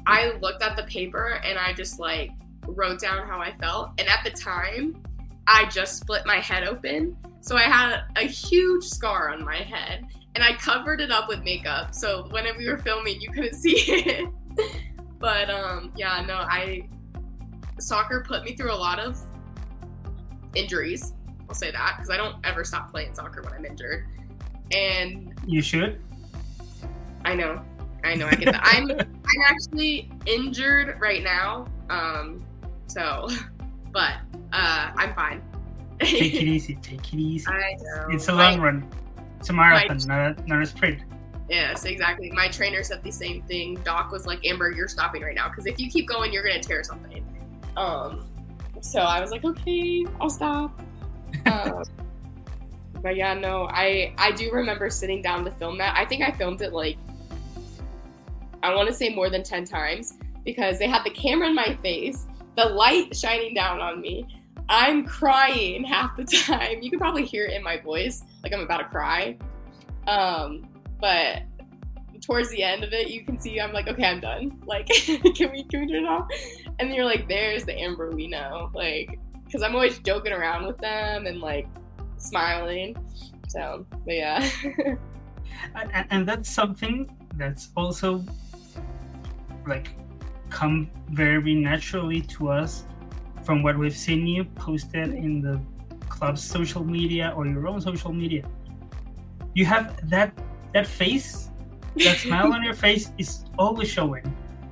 I 0.06 0.32
looked 0.40 0.62
at 0.62 0.76
the 0.76 0.84
paper 0.84 1.40
and 1.44 1.58
I 1.58 1.72
just 1.72 1.98
like 1.98 2.30
wrote 2.66 3.00
down 3.00 3.26
how 3.26 3.40
I 3.40 3.56
felt. 3.58 3.90
And 3.98 4.08
at 4.08 4.24
the 4.24 4.30
time, 4.30 5.02
I 5.46 5.66
just 5.66 5.98
split 5.98 6.26
my 6.26 6.36
head 6.36 6.64
open. 6.64 7.16
So 7.40 7.56
I 7.56 7.62
had 7.62 8.02
a 8.16 8.22
huge 8.22 8.84
scar 8.84 9.30
on 9.30 9.44
my 9.44 9.56
head 9.56 10.06
and 10.34 10.44
I 10.44 10.54
covered 10.54 11.00
it 11.00 11.10
up 11.10 11.28
with 11.28 11.42
makeup. 11.42 11.94
So 11.94 12.28
when 12.30 12.44
we 12.56 12.68
were 12.68 12.78
filming, 12.78 13.20
you 13.20 13.30
couldn't 13.30 13.54
see 13.56 13.76
it. 13.76 14.28
but 15.18 15.50
um, 15.50 15.92
yeah, 15.96 16.24
no, 16.26 16.34
I 16.34 16.88
soccer 17.78 18.24
put 18.26 18.44
me 18.44 18.54
through 18.54 18.72
a 18.72 18.76
lot 18.76 18.98
of 18.98 19.18
injuries. 20.54 21.14
I'll 21.48 21.54
say 21.54 21.70
that 21.70 21.94
because 21.96 22.10
I 22.10 22.16
don't 22.16 22.36
ever 22.44 22.64
stop 22.64 22.90
playing 22.90 23.14
soccer 23.14 23.42
when 23.42 23.52
I'm 23.52 23.64
injured. 23.64 24.06
And 24.72 25.34
you 25.46 25.62
should. 25.62 26.00
I 27.24 27.34
know, 27.34 27.62
I 28.04 28.14
know, 28.14 28.26
I 28.26 28.34
get 28.34 28.52
that. 28.52 28.62
I'm 28.64 28.90
I'm 29.00 29.42
actually 29.44 30.10
injured 30.26 30.98
right 31.00 31.22
now. 31.22 31.66
Um, 31.88 32.44
so, 32.86 33.28
but 33.92 34.14
uh, 34.52 34.90
I'm 34.94 35.14
fine. 35.14 35.42
take 36.00 36.34
it 36.34 36.44
easy. 36.44 36.74
Take 36.82 37.12
it 37.12 37.18
easy. 37.18 37.46
I 37.48 37.76
know. 37.80 38.08
It's 38.10 38.28
a 38.28 38.32
long 38.32 38.58
my, 38.58 38.64
run. 38.64 38.88
It's 39.38 39.50
a 39.50 39.52
marathon, 39.52 39.98
my, 40.06 40.16
not 40.16 40.38
a, 40.38 40.46
not 40.46 40.62
a 40.62 40.66
sprint. 40.66 41.02
Yes, 41.48 41.84
exactly. 41.84 42.30
My 42.30 42.48
trainer 42.48 42.82
said 42.84 43.02
the 43.02 43.10
same 43.10 43.42
thing. 43.42 43.74
Doc 43.84 44.12
was 44.12 44.24
like, 44.24 44.46
Amber, 44.46 44.70
you're 44.70 44.88
stopping 44.88 45.22
right 45.22 45.34
now 45.34 45.48
because 45.48 45.66
if 45.66 45.80
you 45.80 45.90
keep 45.90 46.08
going, 46.08 46.32
you're 46.32 46.46
gonna 46.46 46.62
tear 46.62 46.84
something. 46.84 47.24
Um, 47.76 48.24
so 48.80 49.00
I 49.00 49.20
was 49.20 49.30
like, 49.30 49.44
okay, 49.44 50.04
I'll 50.20 50.30
stop. 50.30 50.80
um, 51.46 51.82
but 53.02 53.16
yeah, 53.16 53.34
no, 53.34 53.68
I 53.70 54.14
I 54.18 54.32
do 54.32 54.50
remember 54.52 54.90
sitting 54.90 55.22
down 55.22 55.44
to 55.44 55.50
film 55.52 55.78
that. 55.78 55.96
I 55.96 56.04
think 56.04 56.22
I 56.22 56.30
filmed 56.32 56.62
it 56.62 56.72
like 56.72 56.96
I 58.62 58.74
want 58.74 58.88
to 58.88 58.94
say 58.94 59.14
more 59.14 59.30
than 59.30 59.42
ten 59.42 59.64
times 59.64 60.18
because 60.44 60.78
they 60.78 60.86
had 60.86 61.04
the 61.04 61.10
camera 61.10 61.48
in 61.48 61.54
my 61.54 61.74
face, 61.82 62.26
the 62.56 62.64
light 62.66 63.14
shining 63.16 63.54
down 63.54 63.80
on 63.80 64.00
me. 64.00 64.26
I'm 64.68 65.04
crying 65.04 65.84
half 65.84 66.16
the 66.16 66.24
time. 66.46 66.82
You 66.82 66.90
can 66.90 66.98
probably 66.98 67.24
hear 67.24 67.46
it 67.46 67.54
in 67.54 67.62
my 67.62 67.78
voice, 67.78 68.22
like 68.42 68.52
I'm 68.52 68.60
about 68.60 68.78
to 68.78 68.84
cry. 68.84 69.36
Um, 70.06 70.68
but 71.00 71.42
towards 72.20 72.50
the 72.50 72.62
end 72.62 72.84
of 72.84 72.92
it, 72.92 73.08
you 73.08 73.24
can 73.24 73.38
see 73.38 73.60
I'm 73.60 73.72
like, 73.72 73.88
okay, 73.88 74.04
I'm 74.04 74.20
done. 74.20 74.60
Like, 74.66 74.86
can 74.88 75.20
we 75.22 75.32
can 75.32 75.50
we 75.50 75.64
turn 75.64 75.90
it 75.90 76.04
off? 76.04 76.28
And 76.78 76.94
you're 76.94 77.04
like, 77.04 77.28
there's 77.28 77.64
the 77.64 77.78
Amber 77.78 78.10
we 78.10 78.28
know, 78.28 78.70
like, 78.74 79.18
because 79.44 79.62
I'm 79.62 79.74
always 79.74 79.98
joking 79.98 80.32
around 80.32 80.66
with 80.66 80.78
them 80.78 81.26
and 81.26 81.40
like 81.40 81.66
smiling. 82.20 82.96
So, 83.48 83.86
but 84.04 84.14
yeah. 84.14 84.48
and, 85.74 86.06
and 86.10 86.28
that's 86.28 86.48
something 86.48 87.10
that's 87.36 87.70
also 87.76 88.24
like 89.66 89.90
come 90.50 90.90
very 91.10 91.54
naturally 91.54 92.20
to 92.22 92.50
us 92.50 92.84
from 93.44 93.62
what 93.62 93.78
we've 93.78 93.96
seen 93.96 94.26
you 94.26 94.44
posted 94.44 95.14
in 95.14 95.40
the 95.40 95.60
club's 96.08 96.42
social 96.42 96.84
media 96.84 97.32
or 97.36 97.46
your 97.46 97.66
own 97.66 97.80
social 97.80 98.12
media. 98.12 98.44
You 99.54 99.64
have 99.66 100.08
that 100.10 100.32
that 100.74 100.86
face, 100.86 101.50
that 101.96 102.16
smile 102.24 102.52
on 102.52 102.62
your 102.62 102.74
face 102.74 103.12
is 103.18 103.44
always 103.58 103.88
showing. 103.88 104.24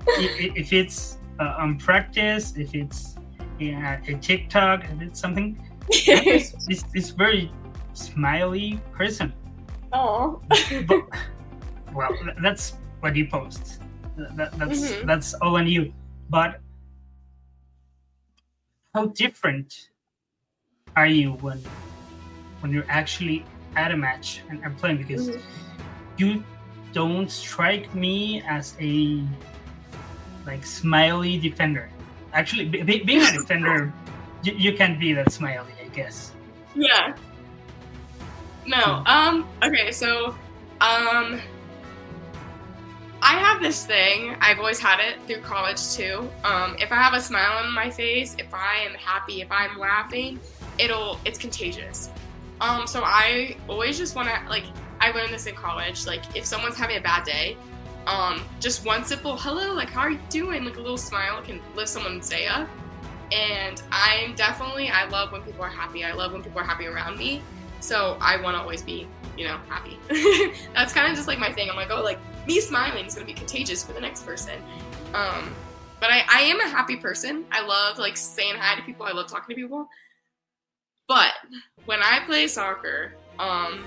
if 0.06 0.72
it's 0.72 1.18
uh, 1.40 1.54
on 1.58 1.78
practice, 1.78 2.54
if 2.56 2.74
it's 2.74 3.16
yeah, 3.58 4.00
a 4.06 4.14
TikTok, 4.14 4.84
if 4.84 5.02
it's 5.02 5.20
something, 5.20 5.58
this, 5.90 6.52
this, 6.68 6.82
this 6.94 7.10
very 7.10 7.50
smiley 7.92 8.80
person. 8.92 9.32
Oh. 9.92 10.40
well, 11.94 12.10
that's 12.42 12.74
what 13.00 13.16
you 13.16 13.26
post. 13.26 13.80
That, 14.16 14.52
that's 14.58 14.80
mm-hmm. 14.80 15.06
that's 15.06 15.34
all 15.34 15.56
on 15.56 15.66
you. 15.66 15.92
But 16.28 16.60
how 18.94 19.06
different 19.06 19.90
are 20.96 21.06
you 21.06 21.32
when 21.34 21.62
when 22.60 22.72
you're 22.72 22.88
actually 22.88 23.44
at 23.76 23.92
a 23.92 23.96
match 23.96 24.42
and, 24.50 24.62
and 24.64 24.76
playing? 24.76 24.98
Because 24.98 25.28
mm-hmm 25.28 25.68
you 26.18 26.42
don't 26.92 27.30
strike 27.30 27.94
me 27.94 28.42
as 28.46 28.76
a 28.80 29.22
like 30.46 30.66
smiley 30.66 31.38
defender. 31.38 31.88
Actually, 32.32 32.66
be, 32.66 33.02
being 33.02 33.22
a 33.22 33.32
defender, 33.32 33.92
you, 34.42 34.52
you 34.54 34.72
can't 34.76 34.98
be 35.00 35.12
that 35.14 35.32
smiley, 35.32 35.72
Yeah. 36.74 37.16
No. 38.66 39.02
Um. 39.06 39.48
Okay. 39.62 39.92
So, 39.92 40.34
um. 40.80 41.40
I 43.20 43.32
have 43.32 43.60
this 43.60 43.84
thing. 43.84 44.36
I've 44.40 44.58
always 44.58 44.78
had 44.78 45.00
it 45.00 45.16
through 45.26 45.42
college 45.42 45.92
too. 45.92 46.30
Um, 46.44 46.76
if 46.78 46.92
I 46.92 46.94
have 46.94 47.14
a 47.14 47.20
smile 47.20 47.64
on 47.64 47.74
my 47.74 47.90
face, 47.90 48.36
if 48.38 48.54
I 48.54 48.76
am 48.88 48.94
happy, 48.94 49.40
if 49.40 49.50
I'm 49.50 49.76
laughing, 49.76 50.38
it'll 50.78 51.18
it's 51.24 51.36
contagious. 51.36 52.10
Um, 52.60 52.86
so 52.86 53.02
I 53.04 53.56
always 53.68 53.98
just 53.98 54.14
want 54.14 54.28
to 54.28 54.48
like 54.48 54.64
I 55.00 55.10
learned 55.12 55.32
this 55.32 55.46
in 55.46 55.54
college. 55.54 56.06
Like, 56.06 56.22
if 56.36 56.44
someone's 56.44 56.76
having 56.76 56.96
a 56.96 57.00
bad 57.00 57.24
day, 57.24 57.56
um, 58.06 58.42
just 58.60 58.84
one 58.84 59.04
simple 59.04 59.36
hello, 59.36 59.72
like, 59.74 59.90
how 59.90 60.02
are 60.02 60.10
you 60.10 60.20
doing? 60.30 60.64
Like, 60.64 60.76
a 60.76 60.80
little 60.80 60.98
smile 60.98 61.42
can 61.42 61.60
lift 61.74 61.88
someone's 61.88 62.28
day 62.28 62.46
up. 62.46 62.68
And 63.32 63.82
I'm 63.90 64.34
definitely, 64.34 64.88
I 64.88 65.08
love 65.08 65.32
when 65.32 65.42
people 65.42 65.62
are 65.62 65.70
happy. 65.70 66.04
I 66.04 66.12
love 66.12 66.32
when 66.32 66.42
people 66.42 66.60
are 66.60 66.64
happy 66.64 66.86
around 66.86 67.18
me. 67.18 67.42
So 67.80 68.16
I 68.20 68.40
want 68.40 68.56
to 68.56 68.60
always 68.60 68.82
be, 68.82 69.06
you 69.36 69.46
know, 69.46 69.58
happy. 69.68 69.98
That's 70.74 70.92
kind 70.92 71.10
of 71.10 71.16
just 71.16 71.28
like 71.28 71.38
my 71.38 71.52
thing. 71.52 71.70
I'm 71.70 71.76
like, 71.76 71.90
oh, 71.90 72.02
like, 72.02 72.18
me 72.46 72.60
smiling 72.60 73.04
is 73.06 73.14
going 73.14 73.26
to 73.26 73.32
be 73.32 73.38
contagious 73.38 73.84
for 73.84 73.92
the 73.92 74.00
next 74.00 74.24
person. 74.24 74.54
Um, 75.14 75.54
but 76.00 76.10
I, 76.10 76.24
I 76.28 76.40
am 76.42 76.60
a 76.60 76.68
happy 76.68 76.96
person. 76.96 77.44
I 77.52 77.64
love, 77.64 77.98
like, 77.98 78.16
saying 78.16 78.54
hi 78.56 78.76
to 78.76 78.82
people. 78.82 79.06
I 79.06 79.12
love 79.12 79.28
talking 79.28 79.54
to 79.54 79.62
people. 79.62 79.88
But 81.06 81.32
when 81.86 82.00
I 82.02 82.20
play 82.26 82.48
soccer, 82.48 83.12
um, 83.38 83.84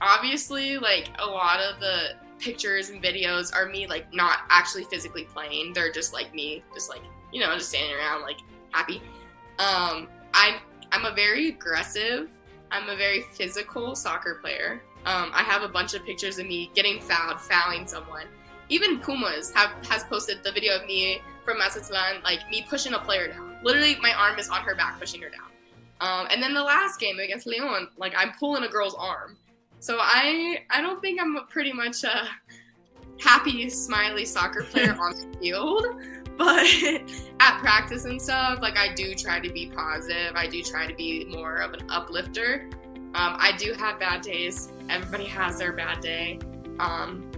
obviously 0.00 0.78
like 0.78 1.08
a 1.18 1.26
lot 1.26 1.60
of 1.60 1.80
the 1.80 2.10
pictures 2.38 2.90
and 2.90 3.02
videos 3.02 3.54
are 3.54 3.66
me 3.68 3.86
like 3.86 4.12
not 4.12 4.40
actually 4.50 4.84
physically 4.84 5.24
playing 5.24 5.72
they're 5.72 5.90
just 5.90 6.12
like 6.12 6.34
me 6.34 6.62
just 6.74 6.90
like 6.90 7.02
you 7.32 7.40
know 7.40 7.54
just 7.54 7.68
standing 7.68 7.94
around 7.94 8.22
like 8.22 8.38
happy. 8.70 9.02
Um 9.58 10.08
i'm 10.34 10.56
i'm 10.92 11.04
a 11.04 11.14
very 11.14 11.48
aggressive 11.48 12.30
i'm 12.70 12.88
a 12.88 12.96
very 12.96 13.22
physical 13.32 13.94
soccer 13.94 14.36
player. 14.36 14.82
Um 15.04 15.30
i 15.32 15.42
have 15.42 15.62
a 15.62 15.68
bunch 15.68 15.94
of 15.94 16.04
pictures 16.04 16.38
of 16.38 16.46
me 16.46 16.70
getting 16.74 17.00
fouled 17.00 17.40
fouling 17.40 17.86
someone. 17.86 18.26
Even 18.68 18.98
pumas 18.98 19.52
have 19.52 19.70
has 19.88 20.04
posted 20.04 20.42
the 20.42 20.52
video 20.52 20.76
of 20.76 20.86
me 20.86 21.20
from 21.44 21.58
Mazatlan, 21.58 22.22
like 22.24 22.40
me 22.50 22.66
pushing 22.68 22.94
a 22.94 22.98
player 22.98 23.28
down. 23.28 23.56
Literally 23.62 23.96
my 24.00 24.12
arm 24.12 24.38
is 24.38 24.48
on 24.48 24.62
her 24.62 24.74
back 24.74 24.98
pushing 24.98 25.22
her 25.22 25.30
down. 25.30 25.46
Um, 26.00 26.28
and 26.30 26.42
then 26.42 26.52
the 26.52 26.62
last 26.62 27.00
game 27.00 27.18
against 27.18 27.46
Leon, 27.46 27.88
like 27.96 28.12
I'm 28.16 28.32
pulling 28.38 28.64
a 28.64 28.68
girl's 28.68 28.94
arm. 28.94 29.36
So 29.80 29.98
I 30.00 30.58
I 30.70 30.80
don't 30.80 31.00
think 31.00 31.20
I'm 31.20 31.36
a 31.36 31.42
pretty 31.42 31.72
much 31.72 32.04
a 32.04 32.28
happy, 33.20 33.68
smiley 33.70 34.24
soccer 34.24 34.64
player 34.64 34.96
on 35.00 35.14
the 35.14 35.38
field, 35.38 35.86
but 36.38 36.66
at 37.40 37.58
practice 37.60 38.04
and 38.04 38.20
stuff, 38.20 38.60
like 38.60 38.76
I 38.76 38.92
do 38.94 39.14
try 39.14 39.40
to 39.40 39.50
be 39.50 39.70
positive. 39.74 40.32
I 40.34 40.46
do 40.46 40.62
try 40.62 40.86
to 40.86 40.94
be 40.94 41.24
more 41.26 41.56
of 41.56 41.72
an 41.72 41.88
uplifter. 41.88 42.68
Um, 43.14 43.36
I 43.38 43.52
do 43.56 43.72
have 43.72 43.98
bad 43.98 44.20
days. 44.20 44.72
Everybody 44.90 45.24
has 45.24 45.58
their 45.58 45.72
bad 45.72 46.00
day. 46.00 46.38
Um, 46.78 47.30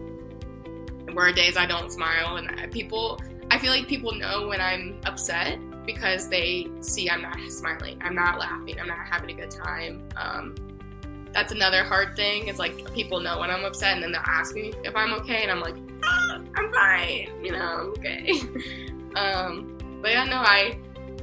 where 1.12 1.32
days 1.32 1.56
I 1.56 1.66
don't 1.66 1.90
smile, 1.90 2.36
and 2.36 2.72
people, 2.72 3.20
I 3.50 3.58
feel 3.58 3.72
like 3.72 3.86
people 3.86 4.12
know 4.12 4.48
when 4.48 4.60
I'm 4.60 5.00
upset 5.04 5.58
because 5.86 6.28
they 6.28 6.68
see 6.80 7.08
I'm 7.08 7.22
not 7.22 7.38
smiling, 7.48 7.98
I'm 8.02 8.14
not 8.14 8.38
laughing, 8.38 8.78
I'm 8.78 8.88
not 8.88 9.06
having 9.08 9.30
a 9.30 9.40
good 9.40 9.50
time. 9.50 10.06
Um, 10.16 10.54
that's 11.32 11.52
another 11.52 11.84
hard 11.84 12.16
thing. 12.16 12.48
It's 12.48 12.58
like 12.58 12.92
people 12.94 13.20
know 13.20 13.38
when 13.38 13.50
I'm 13.50 13.64
upset 13.64 13.94
and 13.94 14.02
then 14.02 14.12
they'll 14.12 14.20
ask 14.24 14.54
me 14.54 14.72
if 14.84 14.94
I'm 14.96 15.12
okay, 15.14 15.42
and 15.42 15.50
I'm 15.50 15.60
like, 15.60 15.76
ah, 16.04 16.40
I'm 16.54 16.72
fine, 16.72 17.44
you 17.44 17.52
know, 17.52 17.58
I'm 17.58 17.80
okay. 17.90 18.32
um, 19.16 19.78
but 20.02 20.10
yeah, 20.10 20.24
no, 20.24 20.36
I 20.36 20.78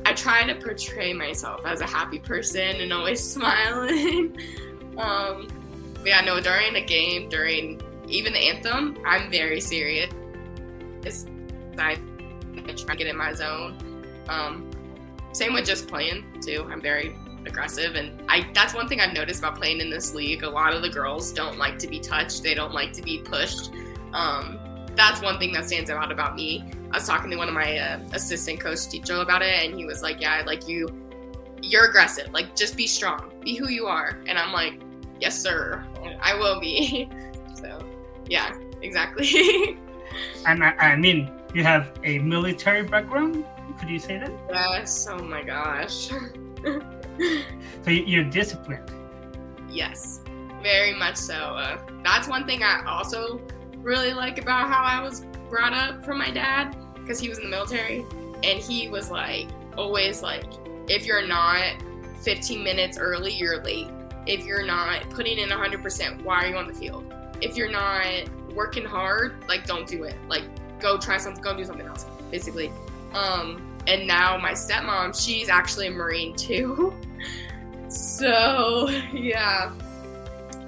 I 0.05 0.13
try 0.13 0.43
to 0.43 0.55
portray 0.55 1.13
myself 1.13 1.65
as 1.65 1.81
a 1.81 1.87
happy 1.87 2.19
person 2.19 2.81
and 2.81 2.93
always 2.93 3.23
smiling. 3.33 4.37
um, 4.97 5.47
but 5.95 6.07
yeah, 6.07 6.21
no, 6.21 6.39
during 6.39 6.75
a 6.75 6.85
game, 6.85 7.29
during 7.29 7.81
even 8.07 8.33
the 8.33 8.39
anthem, 8.39 8.97
I'm 9.05 9.31
very 9.31 9.59
serious. 9.59 10.13
I 11.77 11.95
try 12.65 12.75
to 12.75 12.95
get 12.95 13.07
in 13.07 13.17
my 13.17 13.33
zone. 13.33 13.77
Um, 14.29 14.69
same 15.33 15.53
with 15.53 15.65
just 15.65 15.87
playing 15.87 16.23
too. 16.41 16.67
I'm 16.69 16.81
very 16.81 17.15
aggressive 17.47 17.95
and 17.95 18.21
I 18.29 18.47
that's 18.53 18.73
one 18.73 18.87
thing 18.87 18.99
I've 19.01 19.13
noticed 19.13 19.39
about 19.39 19.55
playing 19.55 19.79
in 19.79 19.89
this 19.89 20.13
league. 20.13 20.43
A 20.43 20.49
lot 20.49 20.73
of 20.73 20.81
the 20.81 20.89
girls 20.89 21.31
don't 21.31 21.57
like 21.57 21.77
to 21.79 21.87
be 21.87 21.99
touched. 21.99 22.43
They 22.43 22.53
don't 22.53 22.73
like 22.73 22.93
to 22.93 23.01
be 23.01 23.19
pushed. 23.19 23.71
Um, 24.13 24.59
that's 24.95 25.21
one 25.21 25.37
thing 25.39 25.51
that 25.53 25.65
stands 25.65 25.89
out 25.89 26.11
about 26.11 26.35
me. 26.35 26.63
I 26.91 26.97
was 26.97 27.07
talking 27.07 27.29
to 27.31 27.37
one 27.37 27.47
of 27.47 27.53
my 27.53 27.77
uh, 27.77 27.99
assistant 28.13 28.59
coach 28.59 28.87
teacher 28.87 29.15
about 29.15 29.41
it 29.41 29.65
and 29.65 29.77
he 29.77 29.85
was 29.85 30.01
like, 30.01 30.21
"Yeah, 30.21 30.43
like 30.45 30.67
you 30.67 30.87
you're 31.61 31.85
aggressive. 31.85 32.31
Like 32.31 32.55
just 32.55 32.77
be 32.77 32.87
strong. 32.87 33.31
Be 33.41 33.55
who 33.55 33.69
you 33.69 33.87
are." 33.87 34.19
And 34.27 34.37
I'm 34.37 34.53
like, 34.53 34.81
"Yes, 35.19 35.39
sir. 35.39 35.85
I 36.21 36.35
will 36.35 36.59
be." 36.59 37.09
so, 37.55 37.79
yeah, 38.27 38.57
exactly. 38.81 39.77
and 40.47 40.63
I, 40.63 40.71
I 40.79 40.95
mean, 40.95 41.31
you 41.53 41.63
have 41.63 41.91
a 42.03 42.19
military 42.19 42.83
background. 42.83 43.45
Could 43.79 43.89
you 43.89 43.99
say 43.99 44.17
that? 44.19 44.31
Yes. 44.49 45.07
Oh 45.09 45.19
my 45.19 45.43
gosh. 45.43 46.09
so 47.83 47.91
you're 47.91 48.23
disciplined. 48.23 48.91
Yes, 49.69 50.21
very 50.61 50.93
much 50.93 51.15
so. 51.15 51.35
Uh, 51.35 51.79
that's 52.03 52.27
one 52.27 52.45
thing 52.45 52.63
I 52.63 52.83
also 52.85 53.41
really 53.77 54.13
like 54.13 54.39
about 54.39 54.67
how 54.69 54.83
I 54.83 55.01
was 55.01 55.25
brought 55.49 55.73
up 55.73 56.03
from 56.03 56.17
my 56.17 56.31
dad 56.31 56.75
because 56.95 57.19
he 57.19 57.29
was 57.29 57.37
in 57.37 57.45
the 57.45 57.49
military, 57.49 58.05
and 58.43 58.59
he 58.59 58.89
was 58.89 59.11
like 59.11 59.47
always 59.77 60.21
like, 60.21 60.45
if 60.89 61.05
you're 61.05 61.27
not 61.27 61.75
15 62.21 62.63
minutes 62.63 62.97
early, 62.97 63.31
you're 63.33 63.61
late. 63.63 63.87
If 64.25 64.45
you're 64.45 64.65
not 64.65 65.07
putting 65.11 65.37
in 65.37 65.49
100%, 65.49 66.23
why 66.23 66.43
are 66.43 66.47
you 66.47 66.57
on 66.57 66.67
the 66.67 66.73
field? 66.73 67.13
If 67.41 67.55
you're 67.55 67.71
not 67.71 68.23
working 68.55 68.85
hard, 68.85 69.35
like 69.47 69.65
don't 69.65 69.87
do 69.87 70.03
it. 70.03 70.15
Like 70.27 70.43
go 70.79 70.97
try 70.97 71.17
something, 71.17 71.43
go 71.43 71.55
do 71.55 71.63
something 71.63 71.85
else, 71.85 72.05
basically. 72.31 72.71
Um, 73.13 73.61
and 73.87 74.07
now 74.07 74.37
my 74.37 74.51
stepmom, 74.51 75.13
she's 75.19 75.49
actually 75.49 75.87
a 75.87 75.91
Marine 75.91 76.35
too. 76.35 76.93
so 77.89 78.89
yeah, 79.13 79.73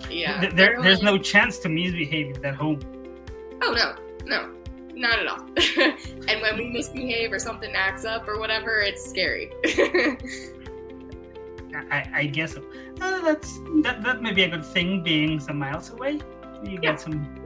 yeah. 0.10 0.40
Th- 0.42 0.54
There, 0.54 0.82
there's 0.82 1.02
no 1.02 1.18
chance 1.18 1.58
to 1.60 1.70
misbehave 1.70 2.44
at 2.44 2.56
home. 2.56 2.80
Oh 3.62 3.72
no, 3.72 3.96
no, 4.26 4.54
not 4.94 5.20
at 5.20 5.28
all. 5.28 5.40
and 6.28 6.42
when 6.42 6.58
we 6.58 6.70
misbehave 6.70 7.32
or 7.32 7.40
something 7.40 7.74
acts 7.76 8.06
up 8.06 8.28
or 8.28 8.40
whatever, 8.40 8.80
it's 8.80 9.04
scary. 9.08 9.52
I, 11.92 12.10
I 12.14 12.26
guess 12.26 12.54
so. 12.54 12.64
Uh, 13.02 13.22
that's 13.22 13.60
that, 13.84 14.02
that 14.04 14.22
may 14.22 14.32
be 14.34 14.44
a 14.44 14.50
good 14.50 14.66
thing 14.66 15.04
being 15.04 15.40
some 15.40 15.58
miles 15.60 15.92
away. 15.92 16.14
You 16.64 16.72
Yeah. 16.72 16.80
get 16.80 17.02
some. 17.02 17.46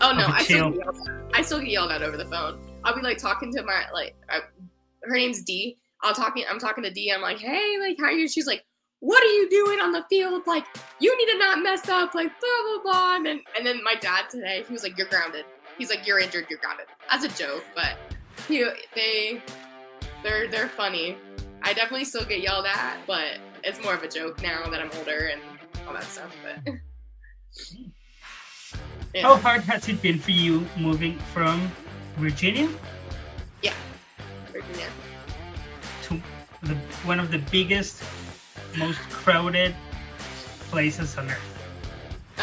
oh 0.00 0.12
no, 0.12 0.26
I 0.28 0.42
still, 0.44 0.70
get 0.70 0.78
yelled 0.84 0.96
at. 1.08 1.14
I 1.34 1.42
still 1.42 1.58
get 1.60 1.68
yelled 1.68 1.90
at 1.92 2.02
over 2.02 2.16
the 2.16 2.24
phone. 2.26 2.58
I'll 2.84 2.94
be 2.94 3.02
like 3.02 3.18
talking 3.18 3.52
to 3.54 3.62
my 3.64 3.84
like, 3.92 4.14
I, 4.30 4.40
her 5.02 5.14
name's 5.16 5.42
D. 5.42 5.76
I'll 6.02 6.14
talking. 6.14 6.44
I'm 6.48 6.58
talking 6.58 6.84
to 6.84 6.90
D. 6.90 7.12
I'm 7.12 7.22
like, 7.22 7.38
hey, 7.38 7.76
like, 7.80 7.96
how 7.98 8.06
are 8.06 8.12
you? 8.12 8.28
She's 8.28 8.46
like, 8.46 8.64
what 9.00 9.22
are 9.22 9.26
you 9.26 9.48
doing 9.48 9.80
on 9.80 9.92
the 9.92 10.04
field? 10.08 10.42
Like, 10.46 10.64
you 11.00 11.16
need 11.16 11.32
to 11.32 11.38
not 11.38 11.62
mess 11.62 11.88
up. 11.88 12.14
Like, 12.14 12.30
blah 12.40 12.82
blah 12.82 12.82
blah. 12.82 13.16
And 13.16 13.26
then, 13.26 13.40
and 13.56 13.66
then 13.66 13.82
my 13.82 13.94
dad 13.94 14.30
today, 14.30 14.64
he 14.66 14.72
was 14.72 14.82
like, 14.82 14.96
you're 14.96 15.08
grounded. 15.08 15.44
He's 15.76 15.90
like, 15.90 16.06
you're 16.06 16.18
injured. 16.18 16.46
You're 16.50 16.58
grounded. 16.58 16.86
As 17.10 17.24
a 17.24 17.28
joke, 17.28 17.64
but 17.74 17.96
he, 18.46 18.68
they, 18.94 19.42
they're 20.22 20.48
they're 20.48 20.68
funny. 20.68 21.16
I 21.62 21.72
definitely 21.72 22.04
still 22.04 22.24
get 22.24 22.40
yelled 22.40 22.66
at, 22.66 22.98
but 23.06 23.38
it's 23.64 23.82
more 23.82 23.94
of 23.94 24.02
a 24.02 24.08
joke 24.08 24.42
now 24.42 24.68
that 24.68 24.80
I'm 24.80 24.90
older 24.98 25.30
and 25.32 25.40
all 25.86 25.92
that 25.94 26.04
stuff. 26.04 26.34
But 26.42 26.74
yeah. 29.14 29.22
How 29.22 29.36
hard 29.36 29.62
has 29.62 29.88
it 29.88 30.00
been 30.00 30.18
for 30.18 30.30
you 30.30 30.66
moving 30.76 31.18
from 31.32 31.70
Virginia 32.16 32.68
Yeah, 33.62 33.74
Virginia. 34.52 34.86
One 37.08 37.18
of 37.18 37.30
the 37.30 37.38
biggest, 37.50 38.04
most 38.76 38.98
crowded 39.08 39.74
places 40.68 41.16
on 41.16 41.30
earth? 41.30 41.58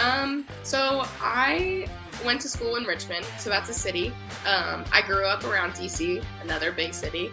Um, 0.04 0.46
so 0.64 1.04
I 1.22 1.88
went 2.26 2.42
to 2.42 2.50
school 2.50 2.76
in 2.76 2.84
Richmond, 2.84 3.26
so 3.38 3.52
that's 3.52 3.70
a 3.70 3.74
city. 3.74 4.08
Um, 4.46 4.84
I 4.92 5.04
grew 5.06 5.26
up 5.26 5.44
around 5.44 5.74
DC, 5.74 6.22
another 6.42 6.72
big 6.72 6.96
city, 6.96 7.32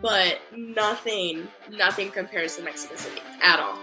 but 0.00 0.38
nothing, 0.56 1.48
nothing 1.70 2.10
compares 2.10 2.56
to 2.56 2.62
Mexico 2.62 2.94
City 2.94 3.20
at 3.42 3.58
all. 3.58 3.78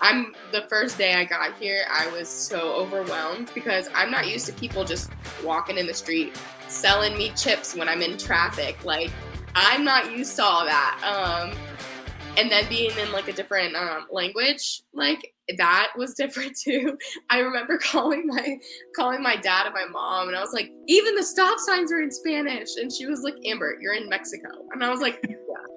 I'm 0.00 0.34
the 0.50 0.62
first 0.62 0.98
day 0.98 1.14
I 1.14 1.24
got 1.24 1.56
here, 1.58 1.84
I 1.88 2.10
was 2.10 2.28
so 2.28 2.74
overwhelmed 2.74 3.52
because 3.54 3.88
I'm 3.94 4.10
not 4.10 4.28
used 4.28 4.46
to 4.46 4.52
people 4.52 4.84
just 4.84 5.10
walking 5.44 5.78
in 5.78 5.86
the 5.86 5.94
street 5.94 6.36
selling 6.68 7.16
me 7.16 7.30
chips 7.36 7.76
when 7.76 7.88
I'm 7.88 8.02
in 8.02 8.18
traffic. 8.18 8.84
Like, 8.84 9.10
I'm 9.54 9.84
not 9.84 10.10
used 10.10 10.36
to 10.36 10.42
all 10.42 10.64
that. 10.64 11.00
Um, 11.04 11.56
and 12.36 12.50
then 12.50 12.68
being 12.68 12.90
in 12.98 13.12
like 13.12 13.28
a 13.28 13.32
different 13.32 13.74
um, 13.74 14.06
language, 14.10 14.82
like 14.92 15.34
that 15.56 15.92
was 15.96 16.14
different 16.18 16.56
too. 16.56 16.96
I 17.28 17.38
remember 17.40 17.78
calling 17.78 18.26
my 18.26 18.58
calling 18.94 19.22
my 19.22 19.36
dad 19.36 19.66
and 19.66 19.74
my 19.74 19.86
mom, 19.86 20.28
and 20.28 20.36
I 20.36 20.40
was 20.40 20.52
like, 20.52 20.70
even 20.86 21.14
the 21.14 21.22
stop 21.22 21.58
signs 21.58 21.92
are 21.92 22.00
in 22.00 22.10
Spanish, 22.10 22.76
and 22.76 22.92
she 22.92 23.06
was 23.06 23.22
like, 23.22 23.34
Amber, 23.44 23.76
you're 23.80 23.94
in 23.94 24.08
Mexico, 24.08 24.48
and 24.72 24.84
I 24.84 24.90
was 24.90 25.00
like, 25.00 25.20
yeah, 25.28 25.36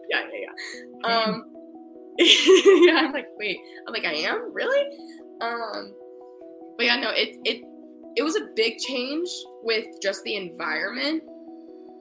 yeah, 0.10 0.28
yeah, 0.32 0.40
yeah. 1.04 1.08
Um, 1.08 1.46
yeah, 2.18 2.96
I'm 2.98 3.14
like, 3.14 3.28
wait, 3.38 3.58
I'm 3.88 3.94
like, 3.94 4.06
I 4.06 4.14
am 4.14 4.54
really, 4.54 4.86
um, 5.42 5.94
but 6.78 6.86
yeah, 6.86 6.98
no, 6.98 7.10
it 7.10 7.38
it 7.44 7.64
it 8.16 8.24
was 8.24 8.36
a 8.36 8.48
big 8.56 8.78
change 8.78 9.30
with 9.64 9.86
just 10.02 10.24
the 10.24 10.36
environment. 10.36 11.24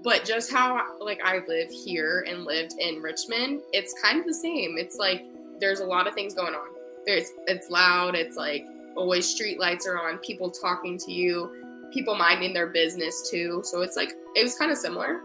But 0.03 0.25
just 0.25 0.53
how 0.53 0.99
like 1.01 1.21
I 1.25 1.41
live 1.47 1.71
here 1.71 2.25
and 2.29 2.45
lived 2.45 2.75
in 2.79 3.01
Richmond, 3.01 3.62
it's 3.73 3.95
kind 4.03 4.19
of 4.19 4.27
the 4.27 4.35
same. 4.35 4.77
It's 4.79 4.97
like 4.97 5.25
there's 5.61 5.81
a 5.81 5.85
lot 5.87 6.07
of 6.07 6.15
things 6.15 6.35
going 6.35 6.55
on. 6.55 6.69
There's 7.07 7.31
it's 7.47 7.71
loud 7.71 8.15
it's 8.15 8.37
like 8.37 8.67
always 8.97 9.29
street 9.29 9.59
lights 9.59 9.87
are 9.87 9.99
on 9.99 10.19
people 10.19 10.51
talking 10.51 10.99
to 10.99 11.12
you 11.12 11.91
people 11.93 12.15
minding 12.15 12.53
their 12.53 12.69
business 12.69 13.29
too. 13.31 13.61
So 13.65 13.83
it's 13.83 13.97
like 13.97 14.15
it 14.35 14.43
was 14.43 14.57
kind 14.57 14.71
of 14.71 14.79
similar. 14.79 15.21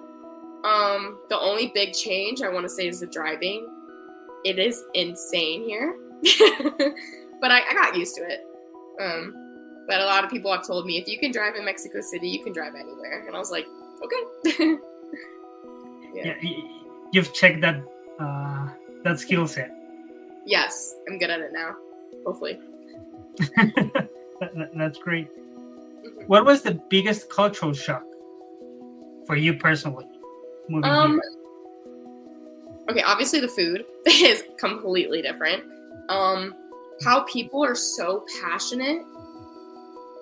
Um 0.64 1.20
the 1.30 1.40
only 1.40 1.72
big 1.74 1.94
change 1.94 2.42
i 2.42 2.50
want 2.50 2.66
to 2.66 2.70
say 2.70 2.88
is 2.88 3.00
the 3.00 3.08
driving. 3.08 3.68
It 4.44 4.60
is 4.60 4.84
insane 4.94 5.64
here. 5.64 5.96
But 7.40 7.52
I, 7.52 7.60
I 7.70 7.74
got 7.76 7.96
used 7.96 8.16
to 8.16 8.22
it. 8.24 8.46
Um 9.00 9.84
but 9.88 10.02
a 10.02 10.06
lot 10.06 10.24
of 10.24 10.32
people 10.32 10.52
have 10.52 10.66
told 10.66 10.88
me 10.88 10.98
if 10.98 11.08
you 11.08 11.20
can 11.20 11.32
drive 11.32 11.56
in 11.56 11.64
mexico 11.64 12.02
city 12.02 12.28
you 12.28 12.44
can 12.44 12.54
drive 12.54 12.74
anywhere. 12.76 13.26
And 13.28 13.36
i 13.36 13.40
was 13.40 13.52
like 13.52 13.68
okay 14.04 14.78
Yeah. 16.14 16.34
Yeah, 16.42 16.62
you've 17.12 17.32
checked 17.34 17.62
that 17.62 17.84
uh, 18.20 18.68
that 19.04 19.20
skill 19.20 19.48
set. 19.48 19.70
yes 20.46 20.96
i'm 21.08 21.18
good 21.20 21.30
at 21.30 21.40
it 21.42 21.52
now 21.54 21.76
hopefully 22.26 22.60
That- 23.56 24.10
that- 24.56 24.72
that's 24.76 24.98
great. 25.00 25.28
What 26.28 26.46
was 26.46 26.62
the 26.62 26.80
biggest 26.90 27.30
cultural 27.30 27.74
shock 27.74 28.04
for 29.26 29.36
you 29.36 29.54
personally? 29.56 30.08
Moving 30.70 30.90
Um. 30.90 31.12
here? 31.14 31.22
Okay, 32.90 33.02
obviously 33.04 33.40
the 33.42 33.48
food 33.48 33.86
is 34.06 34.44
completely 34.58 35.22
different. 35.22 35.64
Um, 36.10 36.56
how 37.04 37.22
people 37.24 37.64
are 37.64 37.76
so 37.76 38.26
passionate 38.42 39.02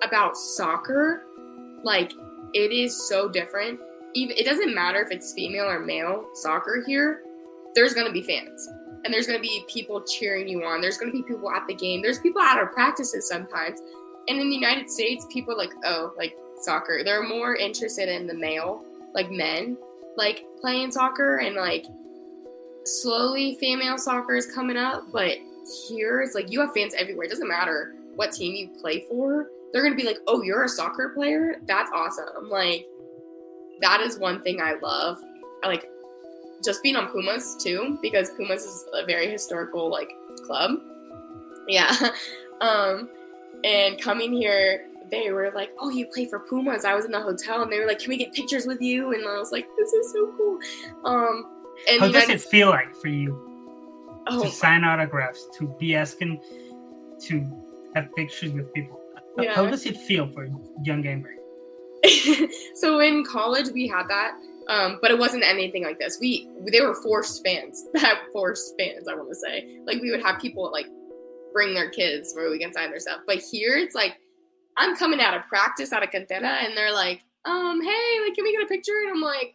about 0.02 0.36
soccer, 0.36 1.24
like 1.82 2.12
it 2.52 2.72
is 2.72 3.08
so 3.08 3.28
different. 3.28 3.80
Even 4.14 4.36
it 4.36 4.44
doesn't 4.44 4.74
matter 4.74 5.02
if 5.02 5.10
it's 5.10 5.32
female 5.32 5.66
or 5.66 5.80
male 5.80 6.26
soccer 6.34 6.82
here. 6.86 7.22
There's 7.74 7.94
gonna 7.94 8.12
be 8.12 8.22
fans, 8.22 8.68
and 9.04 9.12
there's 9.12 9.26
gonna 9.26 9.40
be 9.40 9.64
people 9.68 10.00
cheering 10.02 10.48
you 10.48 10.64
on. 10.64 10.80
There's 10.80 10.96
gonna 10.96 11.12
be 11.12 11.22
people 11.22 11.50
at 11.50 11.66
the 11.66 11.74
game. 11.74 12.02
There's 12.02 12.18
people 12.18 12.40
at 12.40 12.56
our 12.56 12.66
practices 12.66 13.28
sometimes. 13.28 13.80
And 14.28 14.40
in 14.40 14.48
the 14.48 14.54
United 14.54 14.90
States, 14.90 15.26
people 15.30 15.54
are 15.54 15.58
like, 15.58 15.72
oh, 15.84 16.12
like 16.16 16.36
soccer. 16.60 17.02
They're 17.04 17.22
more 17.22 17.54
interested 17.54 18.08
in 18.08 18.26
the 18.26 18.34
male, 18.34 18.84
like 19.14 19.30
men, 19.30 19.76
like 20.16 20.44
playing 20.60 20.90
soccer 20.90 21.36
and 21.36 21.54
like 21.54 21.86
slowly 22.84 23.56
female 23.60 23.98
soccer 23.98 24.36
is 24.36 24.46
coming 24.46 24.76
up, 24.76 25.04
but 25.12 25.36
here 25.88 26.20
it's 26.22 26.34
like 26.34 26.50
you 26.50 26.60
have 26.60 26.72
fans 26.72 26.94
everywhere. 26.94 27.26
It 27.26 27.30
doesn't 27.30 27.48
matter 27.48 27.94
what 28.14 28.32
team 28.32 28.54
you 28.54 28.68
play 28.80 29.04
for. 29.08 29.50
They're 29.72 29.82
gonna 29.82 29.96
be 29.96 30.04
like, 30.04 30.18
"Oh, 30.26 30.42
you're 30.42 30.64
a 30.64 30.68
soccer 30.68 31.10
player? 31.10 31.56
That's 31.66 31.90
awesome!" 31.92 32.48
Like 32.48 32.86
that 33.80 34.00
is 34.00 34.18
one 34.18 34.42
thing 34.42 34.60
I 34.60 34.74
love. 34.74 35.18
I 35.62 35.68
like 35.68 35.88
just 36.64 36.82
being 36.82 36.96
on 36.96 37.08
Pumas 37.08 37.56
too 37.56 37.98
because 38.02 38.30
Pumas 38.30 38.64
is 38.64 38.84
a 38.94 39.04
very 39.04 39.30
historical 39.30 39.90
like 39.90 40.10
club. 40.44 40.72
Yeah, 41.68 41.94
um, 42.60 43.08
and 43.64 44.00
coming 44.00 44.32
here. 44.32 44.88
They 45.08 45.30
were 45.30 45.52
like, 45.54 45.70
"Oh, 45.78 45.88
you 45.88 46.06
play 46.06 46.26
for 46.26 46.40
Pumas." 46.40 46.84
I 46.84 46.96
was 46.96 47.04
in 47.04 47.12
the 47.12 47.20
hotel, 47.20 47.62
and 47.62 47.70
they 47.70 47.78
were 47.78 47.86
like, 47.86 48.00
"Can 48.00 48.08
we 48.08 48.16
get 48.16 48.32
pictures 48.32 48.66
with 48.66 48.80
you?" 48.80 49.12
And 49.12 49.24
I 49.24 49.38
was 49.38 49.52
like, 49.52 49.68
"This 49.78 49.92
is 49.92 50.12
so 50.12 50.34
cool." 50.36 50.58
Um, 51.04 51.48
and 51.88 52.00
How 52.00 52.08
does 52.08 52.28
it 52.28 52.40
feel 52.40 52.70
like 52.70 52.92
for 52.96 53.06
you 53.06 54.20
oh, 54.26 54.42
to 54.42 54.50
sign 54.50 54.82
autographs, 54.82 55.46
to 55.58 55.68
be 55.78 55.94
asking 55.94 56.40
to 57.20 57.46
have 57.94 58.12
pictures 58.16 58.52
with 58.52 58.72
people? 58.74 59.00
How- 59.38 59.54
How 59.54 59.66
does 59.66 59.86
it 59.86 59.96
feel 59.96 60.28
for 60.32 60.46
young 60.82 61.02
gamer? 61.02 61.32
So 62.74 63.00
in 63.00 63.24
college 63.24 63.68
we 63.72 63.88
had 63.88 64.04
that 64.08 64.34
um, 64.68 64.98
but 65.00 65.10
it 65.12 65.18
wasn't 65.18 65.44
anything 65.44 65.84
like 65.84 65.98
this. 66.00 66.18
We 66.20 66.50
they 66.72 66.80
were 66.80 66.94
forced 66.94 67.44
fans 67.46 67.84
that 67.94 68.20
forced 68.32 68.74
fans 68.76 69.06
i 69.08 69.14
want 69.14 69.28
to 69.28 69.34
say. 69.36 69.78
Like 69.86 70.00
we 70.02 70.10
would 70.10 70.22
have 70.22 70.40
people 70.40 70.70
like 70.72 70.86
bring 71.52 71.72
their 71.72 71.88
kids 71.90 72.32
where 72.34 72.50
we 72.50 72.58
can 72.58 72.72
sign 72.72 72.90
their 72.90 72.98
stuff. 73.00 73.20
But 73.26 73.38
here 73.38 73.76
it's 73.76 73.94
like 73.94 74.18
i'm 74.78 74.94
coming 74.96 75.20
out 75.20 75.34
of 75.34 75.46
practice 75.48 75.92
out 75.92 76.02
of 76.02 76.10
cantera 76.10 76.64
and 76.64 76.76
they're 76.76 76.92
like 76.92 77.22
um 77.46 77.80
hey 77.80 78.20
like 78.24 78.34
can 78.34 78.44
we 78.44 78.52
get 78.52 78.62
a 78.62 78.66
picture? 78.66 78.92
And 79.06 79.12
i'm 79.16 79.22
like 79.22 79.54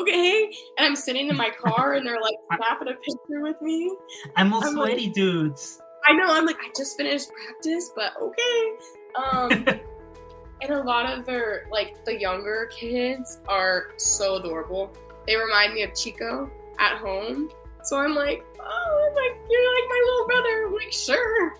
okay. 0.00 0.44
And 0.76 0.86
i'm 0.86 0.96
sitting 0.96 1.28
in 1.28 1.36
my 1.36 1.50
car 1.50 1.94
and 1.94 2.06
they're 2.06 2.20
like 2.20 2.36
snapping 2.56 2.88
a 2.88 2.96
picture 2.96 3.40
with 3.40 3.60
me. 3.62 3.90
I'm 4.36 4.52
all 4.52 4.62
I'm 4.64 4.74
like- 4.74 4.92
sweaty, 4.98 5.08
dudes. 5.10 5.80
I 6.08 6.12
know. 6.12 6.26
I'm 6.28 6.46
like, 6.46 6.56
I 6.60 6.68
just 6.76 6.96
finished 6.96 7.28
practice, 7.32 7.90
but 7.96 8.12
okay. 8.22 8.70
Um, 9.16 9.50
and 10.62 10.70
a 10.70 10.82
lot 10.82 11.10
of 11.10 11.26
their 11.26 11.66
like 11.70 12.04
the 12.04 12.18
younger 12.18 12.70
kids 12.72 13.38
are 13.48 13.88
so 13.96 14.36
adorable. 14.36 14.92
They 15.26 15.36
remind 15.36 15.74
me 15.74 15.82
of 15.82 15.94
Chico 15.94 16.50
at 16.78 16.98
home. 16.98 17.50
So 17.82 17.98
I'm 17.98 18.14
like, 18.14 18.44
oh, 18.60 19.12
like 19.14 19.50
you're 19.50 19.74
like 19.74 19.88
my 19.88 20.02
little 20.06 20.26
brother. 20.26 20.66
I'm 20.66 20.74
like, 20.74 20.92
sure. 20.92 21.56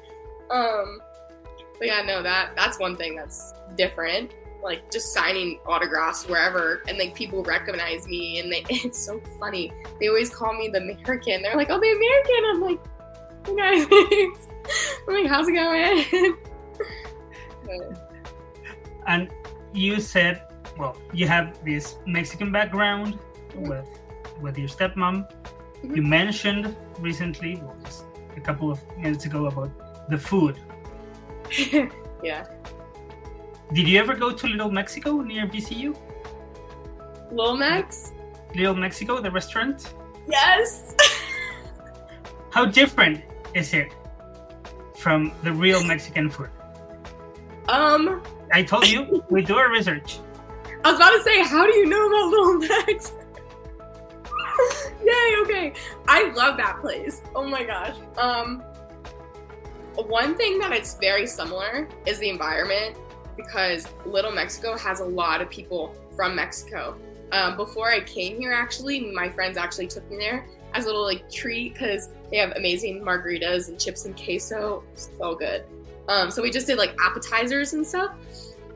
Um, 0.50 1.00
but 1.78 1.86
yeah, 1.88 2.02
no, 2.02 2.22
that 2.22 2.52
that's 2.56 2.78
one 2.78 2.96
thing 2.96 3.16
that's 3.16 3.52
different. 3.76 4.32
like 4.62 4.90
just 4.90 5.12
signing 5.12 5.60
autographs 5.66 6.26
wherever, 6.28 6.82
and 6.88 6.98
like 6.98 7.14
people 7.14 7.42
recognize 7.44 8.06
me, 8.08 8.40
and 8.40 8.50
they 8.50 8.64
it's 8.70 8.98
so 8.98 9.20
funny. 9.38 9.72
They 10.00 10.08
always 10.08 10.30
call 10.30 10.54
me 10.54 10.68
the 10.68 10.78
American. 10.78 11.42
They're 11.42 11.56
like, 11.56 11.68
"Oh, 11.70 11.78
the 11.78 11.92
American." 11.92 12.44
I'm 12.50 12.60
like, 12.60 12.80
"Hey 13.46 13.56
guys," 13.56 14.48
I'm 15.08 15.14
like, 15.14 15.26
"How's 15.26 15.48
it 15.48 15.52
going?" 15.52 16.36
and 19.06 19.28
you 19.72 20.00
said, 20.00 20.42
well, 20.78 20.96
you 21.12 21.26
have 21.28 21.62
this 21.64 21.96
Mexican 22.06 22.52
background 22.52 23.18
with 23.54 23.88
with 24.40 24.58
your 24.58 24.68
stepmom. 24.68 25.26
Mhm. 25.82 25.96
You 25.96 26.02
mentioned 26.02 26.76
recently, 26.98 27.56
well, 27.62 27.76
just 27.84 28.04
a 28.36 28.40
couple 28.40 28.70
of 28.70 28.80
minutes 28.98 29.24
ago, 29.24 29.46
about 29.46 29.70
the 30.10 30.18
food. 30.18 30.56
yeah, 32.22 32.44
Did 33.72 33.88
you 33.88 33.98
ever 33.98 34.14
go 34.14 34.30
to 34.32 34.46
Little 34.46 34.70
Mexico 34.70 35.20
near 35.20 35.46
VCU? 35.46 35.96
Lil 37.30 37.56
Max. 37.56 38.12
Little 38.54 38.74
Mexico, 38.74 39.20
the 39.20 39.30
restaurant. 39.30 39.94
Yes. 40.28 40.94
How 42.50 42.64
different 42.64 43.22
is 43.54 43.72
it 43.74 43.92
from 44.96 45.32
the 45.42 45.52
real 45.52 45.82
Mexican 45.84 46.30
food? 46.30 46.50
Um, 47.68 48.22
I 48.52 48.62
told 48.62 48.88
you 48.88 49.24
we 49.30 49.42
do 49.42 49.56
our 49.56 49.70
research. 49.70 50.18
I 50.84 50.90
was 50.92 50.98
about 50.98 51.10
to 51.10 51.22
say, 51.22 51.42
how 51.42 51.66
do 51.66 51.74
you 51.74 51.86
know 51.86 52.06
about 52.06 52.30
Little 52.30 52.58
Max? 52.58 53.12
Yay, 55.04 55.34
okay. 55.42 55.72
I 56.08 56.30
love 56.30 56.56
that 56.56 56.80
place. 56.80 57.22
Oh 57.34 57.46
my 57.46 57.64
gosh. 57.64 57.96
Um 58.16 58.62
one 59.96 60.36
thing 60.36 60.58
that 60.58 60.72
it's 60.72 60.96
very 60.98 61.26
similar 61.26 61.88
is 62.04 62.18
the 62.18 62.28
environment 62.28 62.96
because 63.36 63.88
Little 64.04 64.32
Mexico 64.32 64.76
has 64.76 65.00
a 65.00 65.04
lot 65.04 65.40
of 65.40 65.50
people 65.50 65.94
from 66.14 66.36
Mexico. 66.36 66.96
Um, 67.32 67.56
before 67.56 67.90
I 67.90 68.00
came 68.00 68.38
here, 68.38 68.52
actually, 68.52 69.12
my 69.12 69.28
friends 69.28 69.56
actually 69.56 69.88
took 69.88 70.08
me 70.10 70.16
there 70.18 70.46
as 70.74 70.84
a 70.84 70.88
little 70.88 71.04
like 71.04 71.30
treat 71.30 71.72
because 71.72 72.10
they 72.30 72.36
have 72.36 72.52
amazing 72.52 73.02
margaritas 73.02 73.68
and 73.68 73.80
chips 73.80 74.04
and 74.04 74.16
queso. 74.16 74.84
So 74.94 75.34
good. 75.34 75.64
Um, 76.08 76.30
so 76.30 76.42
we 76.42 76.50
just 76.50 76.66
did 76.66 76.78
like 76.78 76.96
appetizers 77.00 77.72
and 77.72 77.86
stuff. 77.86 78.14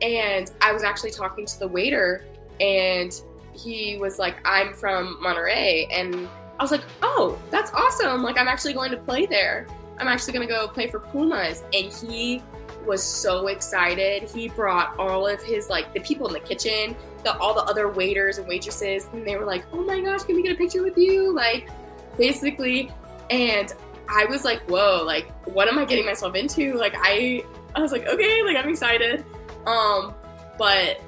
And 0.03 0.51
I 0.61 0.73
was 0.73 0.83
actually 0.83 1.11
talking 1.11 1.45
to 1.45 1.59
the 1.59 1.69
waiter, 1.69 2.25
and 2.61 3.13
he 3.53 3.99
was 3.99 4.19
like, 4.19 4.37
I'm 4.45 4.73
from 4.73 5.19
Monterrey. 5.23 5.87
And 5.91 6.29
I 6.59 6.63
was 6.63 6.71
like, 6.71 6.85
oh, 7.03 7.39
that's 7.51 7.71
awesome. 7.73 8.23
Like, 8.23 8.39
I'm 8.39 8.49
actually 8.49 8.73
going 8.73 8.91
to 8.93 8.97
play 8.97 9.27
there. 9.27 9.67
I'm 9.99 10.09
actually 10.09 10.33
going 10.33 10.47
to 10.49 10.53
go 10.53 10.69
play 10.69 10.87
for 10.87 11.01
Pumas. 11.01 11.63
And 11.75 11.93
he 11.93 12.43
was 12.87 13.03
so 13.03 13.49
excited. 13.49 14.31
He 14.31 14.49
brought 14.49 14.99
all 14.99 15.27
of 15.27 15.43
his, 15.43 15.69
like, 15.69 15.93
the 15.93 16.01
people 16.01 16.27
in 16.29 16.33
the 16.33 16.41
kitchen, 16.41 16.97
the, 17.25 17.37
all 17.37 17.53
the 17.53 17.65
other 17.65 17.89
waiters 17.89 18.39
and 18.39 18.49
waitresses, 18.49 19.07
and 19.13 19.27
they 19.27 19.37
were 19.37 19.45
like, 19.45 19.65
oh 19.73 19.83
my 19.83 20.01
gosh, 20.01 20.23
can 20.23 20.37
we 20.37 20.43
get 20.43 20.53
a 20.53 20.57
picture 20.57 20.83
with 20.83 20.97
you? 20.97 21.35
Like, 21.35 21.69
basically. 22.17 22.91
And 23.29 23.75
I 24.13 24.25
was 24.27 24.45
like, 24.45 24.61
whoa, 24.69 25.03
like, 25.05 25.31
what 25.47 25.69
am 25.69 25.79
I 25.79 25.85
getting 25.85 26.05
myself 26.05 26.35
into? 26.35 26.75
Like, 26.75 26.95
I, 26.97 27.45
I 27.75 27.81
was 27.81 27.93
like, 27.93 28.07
okay, 28.07 28.43
like, 28.43 28.57
I'm 28.57 28.69
excited. 28.69 29.25
Um, 29.67 30.15
but 30.59 31.01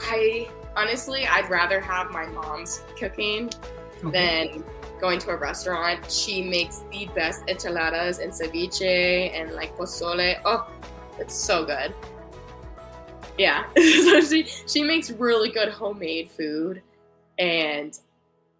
I 0.00 0.48
honestly, 0.76 1.26
I'd 1.26 1.48
rather 1.50 1.80
have 1.80 2.10
my 2.10 2.26
mom's 2.26 2.82
cooking 2.98 3.50
Okay. 4.04 4.48
than 4.52 4.64
going 5.00 5.18
to 5.20 5.30
a 5.30 5.36
restaurant. 5.36 6.10
She 6.10 6.42
makes 6.42 6.82
the 6.90 7.08
best 7.14 7.42
enchiladas 7.48 8.18
and 8.18 8.32
ceviche 8.32 9.30
and 9.34 9.52
like 9.52 9.76
pozole. 9.76 10.40
Oh, 10.44 10.68
it's 11.18 11.34
so 11.34 11.64
good. 11.64 11.94
Yeah, 13.38 13.64
so 13.76 14.20
she 14.20 14.44
she 14.66 14.82
makes 14.82 15.10
really 15.10 15.50
good 15.50 15.68
homemade 15.68 16.30
food, 16.30 16.82
and 17.38 17.98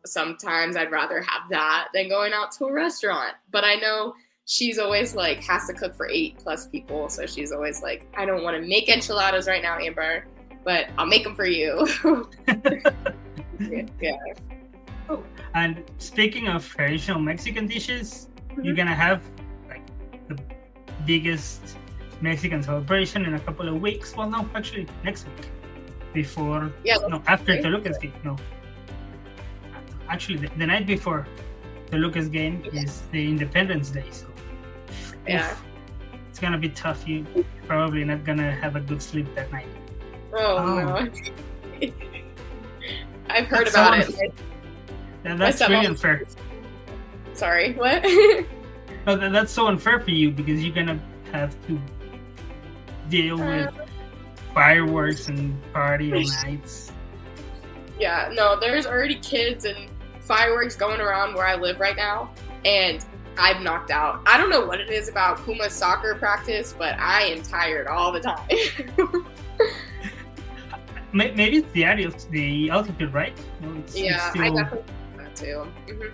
sometimes 0.06 0.76
I'd 0.76 0.90
rather 0.90 1.20
have 1.22 1.48
that 1.50 1.88
than 1.94 2.08
going 2.08 2.32
out 2.32 2.52
to 2.52 2.66
a 2.66 2.72
restaurant. 2.72 3.34
But 3.50 3.64
I 3.64 3.76
know 3.76 4.14
she's 4.46 4.78
always 4.78 5.14
like 5.14 5.42
has 5.44 5.66
to 5.66 5.72
cook 5.72 5.94
for 5.94 6.08
eight 6.08 6.38
plus 6.38 6.66
people, 6.66 7.08
so 7.08 7.26
she's 7.26 7.52
always 7.52 7.82
like, 7.82 8.06
I 8.16 8.24
don't 8.24 8.42
want 8.42 8.56
to 8.60 8.66
make 8.66 8.88
enchiladas 8.88 9.46
right 9.46 9.62
now, 9.62 9.78
Amber, 9.78 10.26
but 10.64 10.86
I'll 10.98 11.06
make 11.06 11.24
them 11.24 11.34
for 11.34 11.46
you. 11.46 11.86
yeah. 14.00 14.16
And 15.54 15.84
speaking 15.98 16.48
of 16.48 16.66
traditional 16.66 17.20
Mexican 17.20 17.66
dishes, 17.66 18.28
you're 18.56 18.64
mm-hmm. 18.64 18.76
gonna 18.76 18.94
have 18.94 19.22
like 19.68 19.82
the 20.28 20.38
biggest 21.06 21.76
Mexican 22.20 22.62
celebration 22.62 23.24
in 23.24 23.34
a 23.34 23.40
couple 23.40 23.68
of 23.68 23.80
weeks. 23.80 24.16
Well, 24.16 24.28
no, 24.28 24.48
actually 24.54 24.86
next 25.04 25.26
week, 25.26 25.48
before 26.12 26.72
Yeah, 26.82 26.96
no 27.08 27.22
after 27.26 27.52
okay. 27.52 27.62
the 27.62 27.68
Lucas 27.68 27.98
game. 27.98 28.14
No, 28.24 28.36
actually 30.08 30.38
the, 30.38 30.48
the 30.58 30.66
night 30.66 30.86
before 30.86 31.26
the 31.90 31.96
Lucas 31.98 32.28
game 32.28 32.62
is 32.72 33.02
the 33.12 33.28
Independence 33.28 33.90
Day. 33.90 34.04
So 34.10 34.26
Yeah. 35.26 35.50
oof, 35.52 35.62
it's 36.30 36.38
gonna 36.38 36.58
be 36.58 36.68
tough. 36.70 37.06
You 37.08 37.24
probably 37.66 38.04
not 38.04 38.24
gonna 38.24 38.50
have 38.52 38.76
a 38.76 38.80
good 38.80 39.00
sleep 39.02 39.32
that 39.34 39.50
night. 39.52 39.68
Oh, 40.32 40.56
Oh. 40.56 40.80
no. 41.04 41.88
I've 43.30 43.46
heard 43.46 43.68
about 43.68 43.98
it. 43.98 44.32
That, 45.22 45.38
that's 45.38 45.60
really 45.68 45.86
unfair. 45.86 46.22
Sorry, 47.34 47.72
what? 47.74 48.04
No, 49.06 49.16
that, 49.16 49.32
that's 49.32 49.52
so 49.52 49.66
unfair 49.66 50.00
for 50.00 50.12
you 50.12 50.30
because 50.30 50.64
you're 50.64 50.74
gonna 50.74 50.98
have 51.30 51.54
to 51.66 51.78
deal 53.10 53.36
with 53.36 53.68
Uh, 53.68 53.84
fireworks 54.54 55.28
and 55.28 55.60
party 55.74 56.10
nights. 56.10 56.90
yeah, 58.00 58.30
no, 58.32 58.58
there's 58.58 58.86
already 58.86 59.16
kids 59.16 59.66
and 59.66 59.90
fireworks 60.24 60.76
going 60.76 61.00
around 61.00 61.34
where 61.34 61.46
I 61.46 61.54
live 61.54 61.80
right 61.80 61.96
now, 61.96 62.30
and 62.64 63.04
I'm 63.36 63.62
knocked 63.62 63.90
out. 63.90 64.20
I 64.26 64.38
don't 64.38 64.50
know 64.50 64.64
what 64.66 64.80
it 64.80 64.90
is 64.90 65.08
about 65.08 65.38
Puma 65.38 65.68
soccer 65.70 66.14
practice, 66.14 66.74
but 66.76 66.98
I 66.98 67.22
am 67.22 67.42
tired 67.42 67.86
all 67.86 68.12
the 68.12 68.20
time. 68.20 68.46
Maybe 71.12 71.58
it's 71.58 71.72
the 71.72 71.84
altitude, 71.84 72.30
the 72.30 72.70
altitude, 72.70 73.14
right? 73.14 73.32
It's, 73.62 73.94
it's 73.94 74.02
yeah, 74.02 74.32
I 74.34 74.50
definitely 74.50 74.82
think 74.82 75.16
that 75.16 75.36
too. 75.36 75.66
Mhm. 75.88 76.12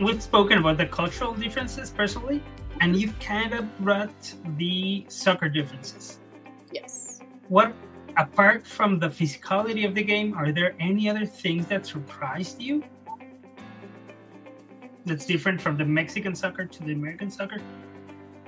We've 0.00 0.22
spoken 0.22 0.58
about 0.58 0.78
the 0.78 0.86
cultural 0.86 1.34
differences 1.34 1.90
personally, 1.90 2.42
and 2.80 2.96
you've 2.96 3.16
kind 3.20 3.52
of 3.54 3.78
brought 3.78 4.34
the 4.56 5.04
soccer 5.08 5.48
differences. 5.48 6.18
Yes. 6.72 7.20
What, 7.48 7.72
apart 8.16 8.66
from 8.66 8.98
the 8.98 9.08
physicality 9.08 9.86
of 9.86 9.94
the 9.94 10.02
game, 10.02 10.34
are 10.34 10.52
there 10.52 10.74
any 10.78 11.08
other 11.08 11.26
things 11.26 11.66
that 11.66 11.86
surprised 11.86 12.60
you? 12.60 12.84
That's 15.06 15.26
different 15.26 15.60
from 15.60 15.76
the 15.76 15.84
Mexican 15.84 16.34
soccer 16.34 16.64
to 16.64 16.82
the 16.82 16.92
American 16.92 17.30
soccer. 17.30 17.60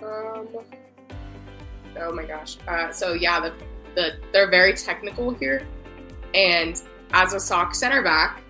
Um. 0.02 0.48
Oh 1.98 2.12
my 2.12 2.24
gosh. 2.24 2.58
Uh, 2.68 2.90
so 2.92 3.14
yeah, 3.14 3.40
the, 3.40 3.54
the 3.94 4.16
they're 4.32 4.50
very 4.50 4.74
technical 4.74 5.34
here, 5.34 5.66
and 6.34 6.80
as 7.12 7.34
a 7.34 7.40
sock 7.40 7.74
center 7.74 8.02
back, 8.02 8.42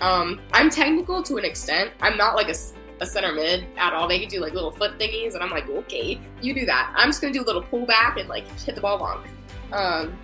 um, 0.00 0.40
I'm 0.52 0.70
technical 0.70 1.22
to 1.22 1.36
an 1.36 1.44
extent. 1.44 1.90
I'm 2.00 2.16
not 2.16 2.34
like 2.34 2.48
a, 2.48 2.54
a 3.00 3.06
center 3.06 3.32
mid 3.32 3.66
at 3.76 3.92
all. 3.92 4.08
They 4.08 4.18
can 4.18 4.28
do 4.28 4.40
like 4.40 4.52
little 4.52 4.70
foot 4.72 4.98
thingies, 4.98 5.34
and 5.34 5.42
I'm 5.42 5.50
like, 5.50 5.68
okay, 5.68 6.20
you 6.40 6.54
do 6.54 6.66
that. 6.66 6.92
I'm 6.96 7.08
just 7.08 7.20
gonna 7.20 7.32
do 7.32 7.42
a 7.42 7.46
little 7.46 7.62
pull 7.62 7.86
back 7.86 8.18
and 8.18 8.28
like 8.28 8.46
hit 8.60 8.74
the 8.74 8.80
ball 8.80 8.98
long. 8.98 9.24
Um, 9.72 10.16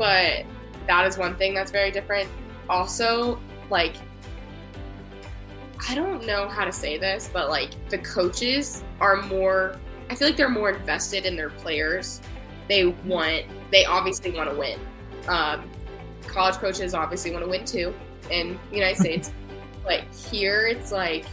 but 0.00 0.46
that 0.86 1.06
is 1.06 1.18
one 1.18 1.36
thing 1.36 1.52
that's 1.52 1.70
very 1.70 1.90
different. 1.90 2.26
Also, 2.70 3.38
like 3.68 3.94
I 5.88 5.94
don't 5.94 6.26
know 6.26 6.48
how 6.48 6.64
to 6.64 6.72
say 6.72 6.96
this, 6.96 7.28
but 7.30 7.50
like 7.50 7.72
the 7.90 7.98
coaches 7.98 8.82
are 8.98 9.20
more 9.22 9.76
I 10.08 10.14
feel 10.14 10.28
like 10.28 10.38
they're 10.38 10.48
more 10.48 10.70
invested 10.70 11.26
in 11.26 11.36
their 11.36 11.50
players. 11.50 12.22
They 12.66 12.86
want 12.86 13.44
they 13.70 13.84
obviously 13.84 14.30
want 14.30 14.50
to 14.50 14.56
win. 14.56 14.80
Um, 15.28 15.70
college 16.26 16.54
coaches 16.54 16.94
obviously 16.94 17.30
want 17.32 17.44
to 17.44 17.50
win 17.50 17.66
too 17.66 17.94
in 18.30 18.58
the 18.70 18.76
United 18.76 18.96
States. 19.00 19.30
But 19.84 20.04
here 20.14 20.66
it's 20.66 20.92
like 20.92 21.26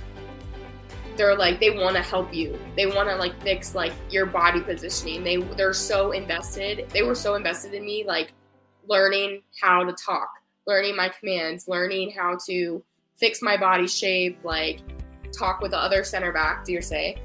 they're 1.16 1.38
like 1.38 1.62
they 1.62 1.70
want 1.70 1.96
to 1.96 2.02
help 2.02 2.34
you. 2.34 2.60
They 2.76 2.86
want 2.86 3.08
to 3.08 3.16
like 3.16 3.41
fix 3.41 3.74
like 3.74 3.94
your 4.10 4.26
body 4.26 4.60
positioning. 4.60 5.24
They 5.24 5.38
they're 5.38 5.74
so 5.74 6.12
invested. 6.12 6.89
They 6.89 7.04
were 7.04 7.16
so 7.16 7.36
invested 7.36 7.74
in 7.74 7.86
me 7.86 8.04
like 8.06 8.34
learning 8.88 9.42
how 9.62 9.84
to 9.84 9.94
talk, 9.94 10.30
learning 10.66 10.96
my 10.96 11.10
commands, 11.10 11.68
learning 11.68 12.12
how 12.12 12.38
to 12.48 12.84
fix 13.16 13.42
my 13.42 13.58
body 13.58 13.88
shape, 13.88 14.40
like 14.44 14.80
talk 15.38 15.62
with 15.62 15.72
the 15.72 15.78
other 15.78 16.04
center 16.04 16.32
back, 16.32 16.64
do 16.66 16.74
you 16.74 16.82
say? 16.82 17.18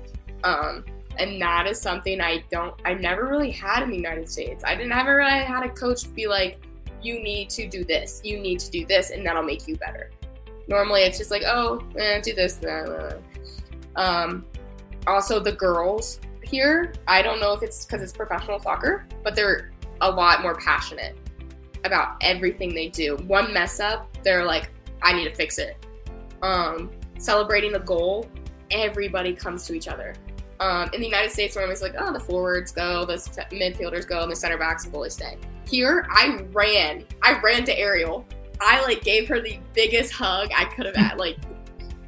Um, 0.44 0.84
and 1.18 1.40
that 1.40 1.66
is 1.66 1.80
something 1.80 2.20
I 2.20 2.42
don't, 2.50 2.74
I 2.84 2.94
never 2.94 3.28
really 3.28 3.50
had 3.50 3.82
in 3.82 3.90
the 3.90 3.96
United 3.96 4.30
States. 4.30 4.64
I 4.66 4.74
didn't 4.74 4.92
ever 4.92 5.16
really 5.16 5.30
had 5.30 5.64
a 5.64 5.68
coach 5.68 6.12
be 6.14 6.26
like, 6.26 6.64
you 7.02 7.22
need 7.22 7.50
to 7.50 7.68
do 7.68 7.84
this, 7.84 8.20
you 8.24 8.38
need 8.38 8.60
to 8.60 8.70
do 8.70 8.86
this, 8.86 9.10
and 9.10 9.26
that'll 9.26 9.42
make 9.42 9.66
you 9.66 9.76
better. 9.76 10.10
Normally, 10.68 11.02
it's 11.02 11.18
just 11.18 11.30
like, 11.30 11.42
oh, 11.44 11.84
eh, 11.98 12.20
do 12.20 12.34
this. 12.34 12.54
Blah, 12.54 12.84
blah. 12.84 13.12
Um, 13.96 14.44
also, 15.06 15.40
the 15.40 15.52
girls 15.52 16.20
here, 16.42 16.94
I 17.08 17.20
don't 17.22 17.40
know 17.40 17.52
if 17.52 17.62
it's 17.62 17.84
because 17.84 18.02
it's 18.02 18.12
professional 18.12 18.60
soccer, 18.60 19.06
but 19.24 19.34
they're 19.34 19.72
a 20.00 20.10
lot 20.10 20.42
more 20.42 20.54
passionate 20.54 21.16
about 21.84 22.16
everything 22.20 22.74
they 22.74 22.88
do. 22.88 23.16
One 23.26 23.52
mess 23.52 23.80
up, 23.80 24.08
they're 24.22 24.44
like, 24.44 24.70
I 25.02 25.12
need 25.12 25.24
to 25.24 25.34
fix 25.34 25.58
it. 25.58 25.76
Um, 26.42 26.90
celebrating 27.18 27.72
the 27.72 27.80
goal, 27.80 28.28
everybody 28.70 29.32
comes 29.32 29.66
to 29.66 29.74
each 29.74 29.88
other. 29.88 30.14
Um, 30.60 30.90
in 30.92 31.00
the 31.00 31.06
United 31.06 31.32
States, 31.32 31.56
we're 31.56 31.62
always 31.62 31.82
like, 31.82 31.94
oh, 31.98 32.12
the 32.12 32.20
forwards 32.20 32.70
go, 32.70 33.04
the 33.04 33.14
midfielders 33.50 34.06
go, 34.06 34.22
and 34.22 34.30
the 34.30 34.36
center 34.36 34.56
backs 34.56 34.84
and 34.84 34.94
goalies 34.94 35.12
stay. 35.12 35.36
Here, 35.68 36.06
I 36.10 36.44
ran. 36.52 37.04
I 37.22 37.40
ran 37.40 37.64
to 37.64 37.76
Ariel. 37.76 38.24
I 38.60 38.80
like 38.82 39.02
gave 39.02 39.26
her 39.28 39.40
the 39.40 39.58
biggest 39.74 40.12
hug 40.12 40.50
I 40.54 40.66
could 40.66 40.86
have 40.86 40.94
had. 40.94 41.18
Like, 41.18 41.36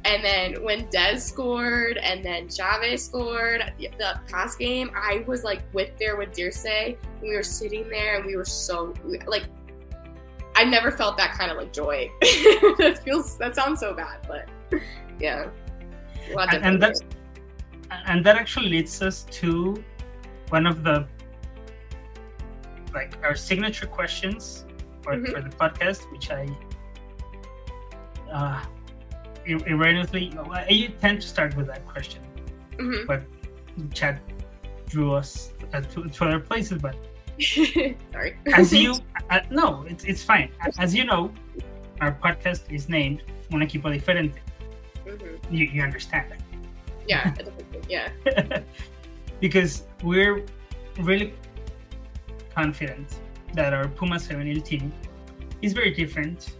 and 0.05 0.23
then 0.23 0.63
when 0.63 0.87
Des 0.89 1.17
scored, 1.17 1.97
and 1.97 2.23
then 2.23 2.47
Chavez 2.47 3.03
scored 3.03 3.73
the, 3.77 3.89
the 3.97 4.19
past 4.29 4.59
game, 4.59 4.91
I 4.95 5.25
was 5.27 5.43
like 5.43 5.63
with 5.73 5.97
there 5.97 6.15
with 6.15 6.31
Dirce. 6.31 6.95
We 7.21 7.35
were 7.35 7.43
sitting 7.43 7.89
there, 7.89 8.17
and 8.17 8.25
we 8.25 8.37
were 8.37 8.45
so 8.45 8.93
like 9.25 9.45
I 10.55 10.63
never 10.63 10.89
felt 10.91 11.17
that 11.17 11.33
kind 11.33 11.51
of 11.51 11.57
like 11.57 11.73
joy. 11.73 12.09
that 12.21 13.01
feels 13.03 13.37
that 13.37 13.55
sounds 13.55 13.79
so 13.79 13.93
bad, 13.93 14.25
but 14.27 14.47
yeah. 15.19 15.49
And, 16.37 16.65
and 16.65 16.81
that 16.81 16.95
and 18.07 18.25
that 18.25 18.37
actually 18.37 18.69
leads 18.69 19.01
us 19.01 19.23
to 19.23 19.83
one 20.49 20.65
of 20.65 20.83
the 20.83 21.07
like 22.93 23.17
our 23.23 23.35
signature 23.35 23.85
questions 23.85 24.65
for, 25.01 25.15
mm-hmm. 25.15 25.33
for 25.33 25.41
the 25.41 25.49
podcast, 25.55 26.09
which 26.11 26.31
I 26.31 26.47
uh 28.31 28.63
erroneously 29.47 30.33
I 30.51 30.93
tend 31.01 31.21
to 31.21 31.27
start 31.27 31.55
with 31.55 31.67
that 31.67 31.85
question, 31.85 32.21
mm-hmm. 32.71 33.05
but 33.05 33.23
Chad 33.93 34.21
drew 34.87 35.13
us 35.13 35.53
uh, 35.73 35.81
to, 35.81 36.05
to 36.05 36.25
other 36.25 36.39
places, 36.39 36.81
but 36.81 36.95
Sorry. 38.11 38.37
As 38.53 38.73
you, 38.73 38.95
uh, 39.29 39.39
no, 39.49 39.85
it's, 39.87 40.03
it's 40.05 40.23
fine. 40.23 40.51
As 40.79 40.95
you 40.95 41.03
know, 41.05 41.31
our 42.01 42.13
podcast 42.13 42.71
is 42.71 42.89
named 42.89 43.23
Un 43.51 43.61
Equipo 43.61 43.93
Diferente. 43.93 44.39
Mm-hmm. 45.05 45.53
You, 45.53 45.65
you 45.65 45.81
understand 45.81 46.31
that. 46.31 46.41
Yeah, 47.07 47.33
yeah. 47.89 48.09
because 49.39 49.83
we're 50.03 50.43
really 50.99 51.33
confident 52.53 53.19
that 53.53 53.73
our 53.73 53.87
Puma 53.87 54.15
femenil 54.15 54.63
team 54.63 54.91
is 55.61 55.73
very 55.73 55.91
different 55.91 56.55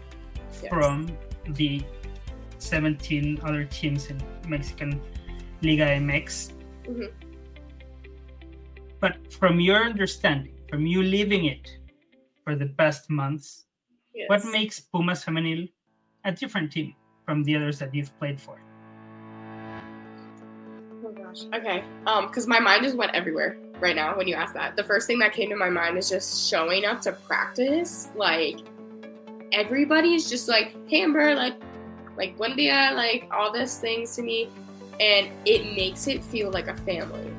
yes. 0.62 0.70
from 0.70 1.10
the 1.50 1.82
17 2.60 3.40
other 3.44 3.66
teams 3.66 4.08
in 4.08 4.22
Mexican 4.48 5.02
Liga 5.62 5.86
MX. 5.86 6.54
Mm-hmm. 6.84 7.06
But 9.00 9.34
from 9.34 9.60
your 9.60 9.84
understanding, 9.84 10.55
from 10.70 10.86
you 10.86 11.04
living 11.04 11.46
it 11.46 11.78
for 12.44 12.56
the 12.56 12.68
past 12.78 13.10
months, 13.10 13.66
yes. 14.14 14.30
what 14.30 14.46
makes 14.46 14.80
Pumas 14.80 15.24
Femenil 15.24 15.70
a 16.24 16.32
different 16.32 16.72
team 16.72 16.96
from 17.26 17.44
the 17.44 17.56
others 17.56 17.80
that 17.80 17.94
you've 17.94 18.18
played 18.20 18.40
for? 18.40 18.60
Oh 21.06 21.12
gosh. 21.12 21.44
Okay. 21.54 21.84
Um, 22.08 22.28
because 22.28 22.48
my 22.48 22.60
mind 22.60 22.84
just 22.84 22.96
went 22.96 23.14
everywhere 23.14 23.58
right 23.80 23.96
now 23.96 24.18
when 24.18 24.28
you 24.28 24.36
asked 24.36 24.54
that. 24.54 24.76
The 24.76 24.84
first 24.84 25.08
thing 25.08 25.20
that 25.20 25.34
came 25.34 25.50
to 25.50 25.56
my 25.56 25.70
mind 25.70 25.98
is 25.98 26.10
just 26.10 26.50
showing 26.50 26.86
up 26.86 27.02
to 27.02 27.12
practice. 27.12 28.10
Like 28.16 28.60
everybody's 29.52 30.30
just 30.30 30.48
like, 30.48 30.76
hey 30.88 31.04
Amber, 31.04 31.36
like 31.36 31.56
like 32.18 32.38
buen 32.38 32.56
dia, 32.56 32.92
like 32.96 33.28
all 33.32 33.52
these 33.52 33.78
things 33.78 34.16
to 34.16 34.22
me. 34.22 34.50
And 35.00 35.30
it 35.46 35.76
makes 35.76 36.08
it 36.08 36.24
feel 36.24 36.52
like 36.52 36.68
a 36.68 36.76
family 36.76 37.35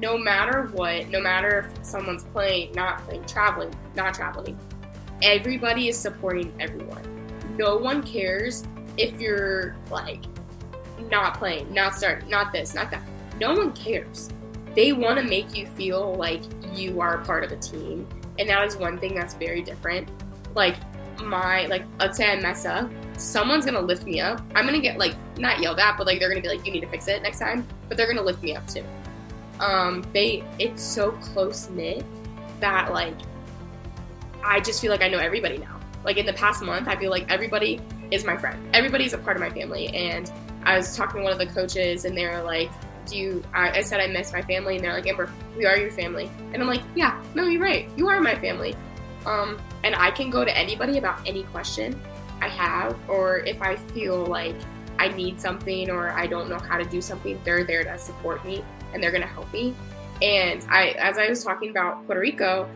no 0.00 0.16
matter 0.16 0.70
what, 0.72 1.08
no 1.08 1.20
matter 1.20 1.70
if 1.70 1.84
someone's 1.84 2.24
playing, 2.24 2.72
not 2.72 3.04
playing, 3.04 3.24
traveling, 3.24 3.74
not 3.94 4.14
traveling, 4.14 4.58
everybody 5.22 5.88
is 5.88 5.96
supporting 5.98 6.52
everyone. 6.60 7.02
No 7.56 7.76
one 7.76 8.02
cares 8.02 8.64
if 8.96 9.20
you're 9.20 9.76
like 9.90 10.22
not 11.10 11.38
playing, 11.38 11.72
not 11.72 11.94
starting, 11.94 12.28
not 12.28 12.52
this, 12.52 12.74
not 12.74 12.90
that. 12.90 13.02
No 13.40 13.54
one 13.54 13.72
cares. 13.72 14.28
They 14.74 14.92
want 14.92 15.18
to 15.18 15.24
make 15.24 15.56
you 15.56 15.66
feel 15.66 16.14
like 16.14 16.42
you 16.72 17.00
are 17.00 17.18
part 17.18 17.44
of 17.44 17.50
a 17.50 17.56
team. 17.56 18.06
And 18.38 18.48
that 18.48 18.64
is 18.66 18.76
one 18.76 18.98
thing 18.98 19.14
that's 19.14 19.34
very 19.34 19.62
different. 19.62 20.08
Like 20.54 20.76
my 21.20 21.66
like 21.66 21.82
let's 21.98 22.16
say 22.16 22.30
I 22.30 22.40
mess 22.40 22.64
up, 22.64 22.88
someone's 23.16 23.64
gonna 23.64 23.80
lift 23.80 24.04
me 24.04 24.20
up. 24.20 24.40
I'm 24.54 24.64
gonna 24.64 24.78
get 24.78 24.98
like 24.98 25.16
not 25.36 25.60
yelled 25.60 25.80
at, 25.80 25.96
but 25.98 26.06
like 26.06 26.20
they're 26.20 26.28
gonna 26.28 26.40
be 26.40 26.48
like, 26.48 26.64
you 26.64 26.72
need 26.72 26.82
to 26.82 26.88
fix 26.88 27.08
it 27.08 27.22
next 27.22 27.40
time. 27.40 27.66
But 27.88 27.96
they're 27.96 28.06
gonna 28.06 28.22
lift 28.22 28.40
me 28.42 28.54
up 28.54 28.66
too 28.68 28.84
um, 29.60 30.04
they 30.12 30.44
it's 30.58 30.82
so 30.82 31.12
close 31.12 31.68
knit 31.70 32.04
that 32.60 32.92
like 32.92 33.14
I 34.44 34.60
just 34.60 34.80
feel 34.80 34.90
like 34.90 35.02
I 35.02 35.08
know 35.08 35.18
everybody 35.18 35.58
now. 35.58 35.78
Like 36.04 36.16
in 36.16 36.26
the 36.26 36.32
past 36.32 36.62
month, 36.62 36.88
I 36.88 36.96
feel 36.96 37.10
like 37.10 37.30
everybody 37.30 37.80
is 38.10 38.24
my 38.24 38.36
friend. 38.36 38.58
Everybody's 38.72 39.12
a 39.12 39.18
part 39.18 39.36
of 39.36 39.40
my 39.40 39.50
family. 39.50 39.88
And 39.88 40.30
I 40.64 40.76
was 40.76 40.96
talking 40.96 41.20
to 41.20 41.24
one 41.24 41.32
of 41.32 41.38
the 41.38 41.46
coaches, 41.46 42.04
and 42.04 42.16
they're 42.16 42.42
like, 42.42 42.70
"Do 43.06 43.16
you?" 43.18 43.42
I, 43.52 43.78
I 43.78 43.82
said 43.82 44.00
I 44.00 44.06
miss 44.06 44.32
my 44.32 44.42
family, 44.42 44.76
and 44.76 44.84
they're 44.84 44.92
like, 44.92 45.06
"Amber, 45.06 45.30
we 45.56 45.66
are 45.66 45.76
your 45.76 45.90
family." 45.90 46.30
And 46.52 46.62
I'm 46.62 46.68
like, 46.68 46.82
"Yeah, 46.94 47.20
no, 47.34 47.46
you're 47.46 47.62
right. 47.62 47.88
You 47.96 48.08
are 48.08 48.20
my 48.20 48.34
family." 48.34 48.74
Um, 49.26 49.60
and 49.84 49.94
I 49.94 50.10
can 50.10 50.30
go 50.30 50.44
to 50.44 50.56
anybody 50.56 50.98
about 50.98 51.26
any 51.26 51.42
question 51.44 52.00
I 52.40 52.48
have, 52.48 52.96
or 53.08 53.38
if 53.40 53.60
I 53.60 53.76
feel 53.76 54.24
like 54.24 54.56
I 54.98 55.08
need 55.08 55.40
something 55.40 55.90
or 55.90 56.10
I 56.10 56.26
don't 56.26 56.48
know 56.48 56.58
how 56.58 56.76
to 56.78 56.84
do 56.84 57.00
something, 57.00 57.40
they're 57.44 57.64
there 57.64 57.84
to 57.84 57.98
support 57.98 58.44
me 58.44 58.64
and 58.92 59.02
they're 59.02 59.10
going 59.10 59.22
to 59.22 59.28
help 59.28 59.52
me. 59.52 59.74
And 60.22 60.64
I, 60.68 60.90
as 60.98 61.18
I 61.18 61.28
was 61.28 61.44
talking 61.44 61.70
about 61.70 62.04
Puerto 62.06 62.20
Rico, 62.20 62.68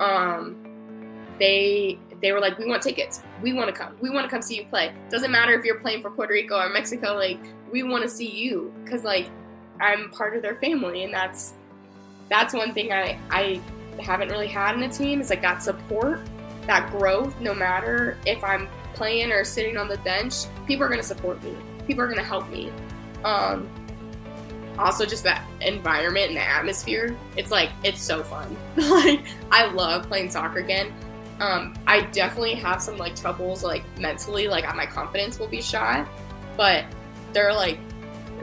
um, 0.00 0.56
they 1.38 1.98
they 2.20 2.32
were 2.32 2.40
like, 2.40 2.58
we 2.58 2.66
want 2.66 2.82
tickets. 2.82 3.22
We 3.42 3.52
want 3.52 3.68
to 3.68 3.72
come. 3.72 3.96
We 4.00 4.10
want 4.10 4.24
to 4.24 4.30
come 4.30 4.42
see 4.42 4.56
you 4.56 4.64
play. 4.64 4.92
Doesn't 5.10 5.30
matter 5.30 5.52
if 5.52 5.64
you're 5.64 5.78
playing 5.78 6.02
for 6.02 6.10
Puerto 6.10 6.32
Rico 6.32 6.56
or 6.58 6.68
Mexico. 6.68 7.14
Like, 7.14 7.38
we 7.70 7.82
want 7.82 8.02
to 8.02 8.08
see 8.08 8.28
you 8.28 8.72
because 8.82 9.04
like 9.04 9.28
I'm 9.80 10.10
part 10.10 10.34
of 10.36 10.42
their 10.42 10.56
family, 10.56 11.04
and 11.04 11.14
that's 11.14 11.54
that's 12.28 12.54
one 12.54 12.74
thing 12.74 12.92
I 12.92 13.18
I 13.30 13.60
haven't 14.00 14.28
really 14.28 14.48
had 14.48 14.74
in 14.74 14.82
a 14.82 14.88
team 14.88 15.20
is 15.20 15.30
like 15.30 15.42
that 15.42 15.62
support, 15.62 16.20
that 16.66 16.90
growth. 16.90 17.38
No 17.40 17.54
matter 17.54 18.16
if 18.26 18.42
I'm 18.42 18.68
playing 18.94 19.30
or 19.30 19.44
sitting 19.44 19.76
on 19.76 19.88
the 19.88 19.98
bench, 19.98 20.34
people 20.66 20.84
are 20.84 20.88
gonna 20.88 21.02
support 21.02 21.42
me. 21.44 21.54
People 21.88 22.04
are 22.04 22.08
gonna 22.08 22.22
help 22.22 22.48
me. 22.50 22.70
Um, 23.24 23.68
also 24.78 25.04
just 25.04 25.24
that 25.24 25.44
environment 25.60 26.28
and 26.28 26.36
the 26.36 26.48
atmosphere 26.48 27.16
it's 27.36 27.50
like 27.50 27.70
it's 27.84 28.00
so 28.00 28.22
fun. 28.22 28.56
Like 28.76 29.24
i 29.50 29.66
love 29.66 30.06
playing 30.06 30.30
soccer 30.30 30.60
again. 30.60 30.92
Um, 31.40 31.74
i 31.86 32.02
definitely 32.02 32.54
have 32.54 32.80
some 32.80 32.96
like 32.96 33.16
troubles 33.16 33.62
like 33.62 33.82
mentally 33.98 34.48
like 34.48 34.64
my 34.76 34.86
confidence 34.86 35.38
will 35.38 35.48
be 35.48 35.62
shot 35.62 36.08
but 36.56 36.84
they're 37.32 37.52
like 37.52 37.78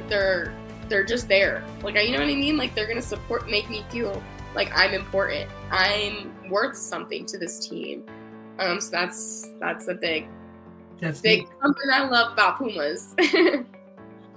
they're 0.07 0.53
they're 0.87 1.05
just 1.05 1.27
there. 1.27 1.63
Like 1.81 1.95
you 1.95 2.11
know 2.11 2.19
what 2.19 2.29
i 2.29 2.35
mean? 2.35 2.57
Like 2.57 2.75
they're 2.75 2.87
gonna 2.87 3.01
support 3.01 3.49
make 3.49 3.69
me 3.69 3.85
feel 3.89 4.21
like 4.55 4.71
i'm 4.75 4.93
important. 4.93 5.49
I'm 5.71 6.33
worth 6.49 6.77
something 6.77 7.25
to 7.27 7.37
this 7.37 7.67
team. 7.67 8.03
Um 8.59 8.79
so 8.81 8.91
that's 8.91 9.53
that's 9.59 9.87
a 9.87 9.93
big 9.93 10.27
that's 10.99 11.21
big 11.21 11.47
something 11.61 11.89
i 11.93 12.07
love 12.07 12.33
about 12.33 12.57
pumas 12.57 13.15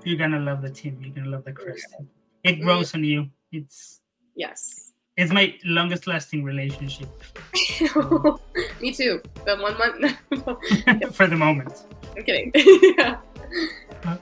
you're 0.05 0.19
gonna 0.19 0.41
love 0.41 0.63
the 0.63 0.71
team. 0.71 0.99
You're 1.03 1.15
gonna 1.15 1.29
love 1.29 1.45
the 1.45 1.53
Crest. 1.53 1.95
It 2.45 2.61
grows 2.61 2.95
on 2.95 3.05
you. 3.05 3.29
It's 3.53 4.01
yes. 4.35 4.93
It's 5.17 5.33
my 5.33 5.55
longest 5.65 6.07
lasting 6.07 6.45
relationship. 6.45 7.09
Me 8.81 8.93
too. 8.93 9.21
The 9.45 9.57
one 9.57 9.77
month 9.77 11.15
for 11.15 11.27
the 11.27 11.37
moment. 11.37 11.85
I'm 12.17 12.23
kidding. 12.23 12.53
yeah. 12.97 13.19
Uh, 14.05 14.17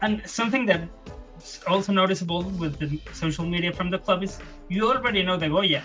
and 0.00 0.22
something 0.24 0.64
that's 0.64 1.60
also 1.66 1.92
noticeable 1.92 2.44
with 2.62 2.78
the 2.78 3.00
social 3.12 3.44
media 3.44 3.72
from 3.72 3.90
the 3.90 3.98
club 3.98 4.22
is 4.22 4.38
you 4.68 4.88
already 4.88 5.22
know 5.22 5.36
the 5.36 5.48
Goya. 5.48 5.82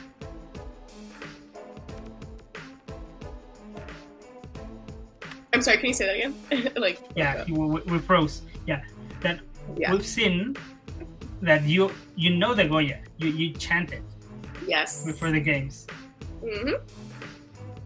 I'm 5.57 5.63
sorry, 5.63 5.77
can 5.77 5.87
you 5.87 5.93
say 5.93 6.05
that 6.05 6.15
again? 6.15 6.71
like 6.77 6.99
yeah, 7.15 7.43
we, 7.45 7.81
we 7.81 7.97
froze. 7.97 8.43
Yeah, 8.67 8.83
that 9.21 9.39
yeah. 9.75 9.91
we've 9.91 10.05
seen 10.05 10.55
that 11.41 11.63
you 11.63 11.91
you 12.15 12.35
know 12.35 12.53
the 12.53 12.65
Goya. 12.65 12.99
You 13.17 13.29
you 13.29 13.53
chant 13.53 13.91
it. 13.91 14.03
Yes. 14.67 15.03
Before 15.03 15.31
the 15.31 15.39
games. 15.39 15.87
Mm-hmm. 16.43 16.75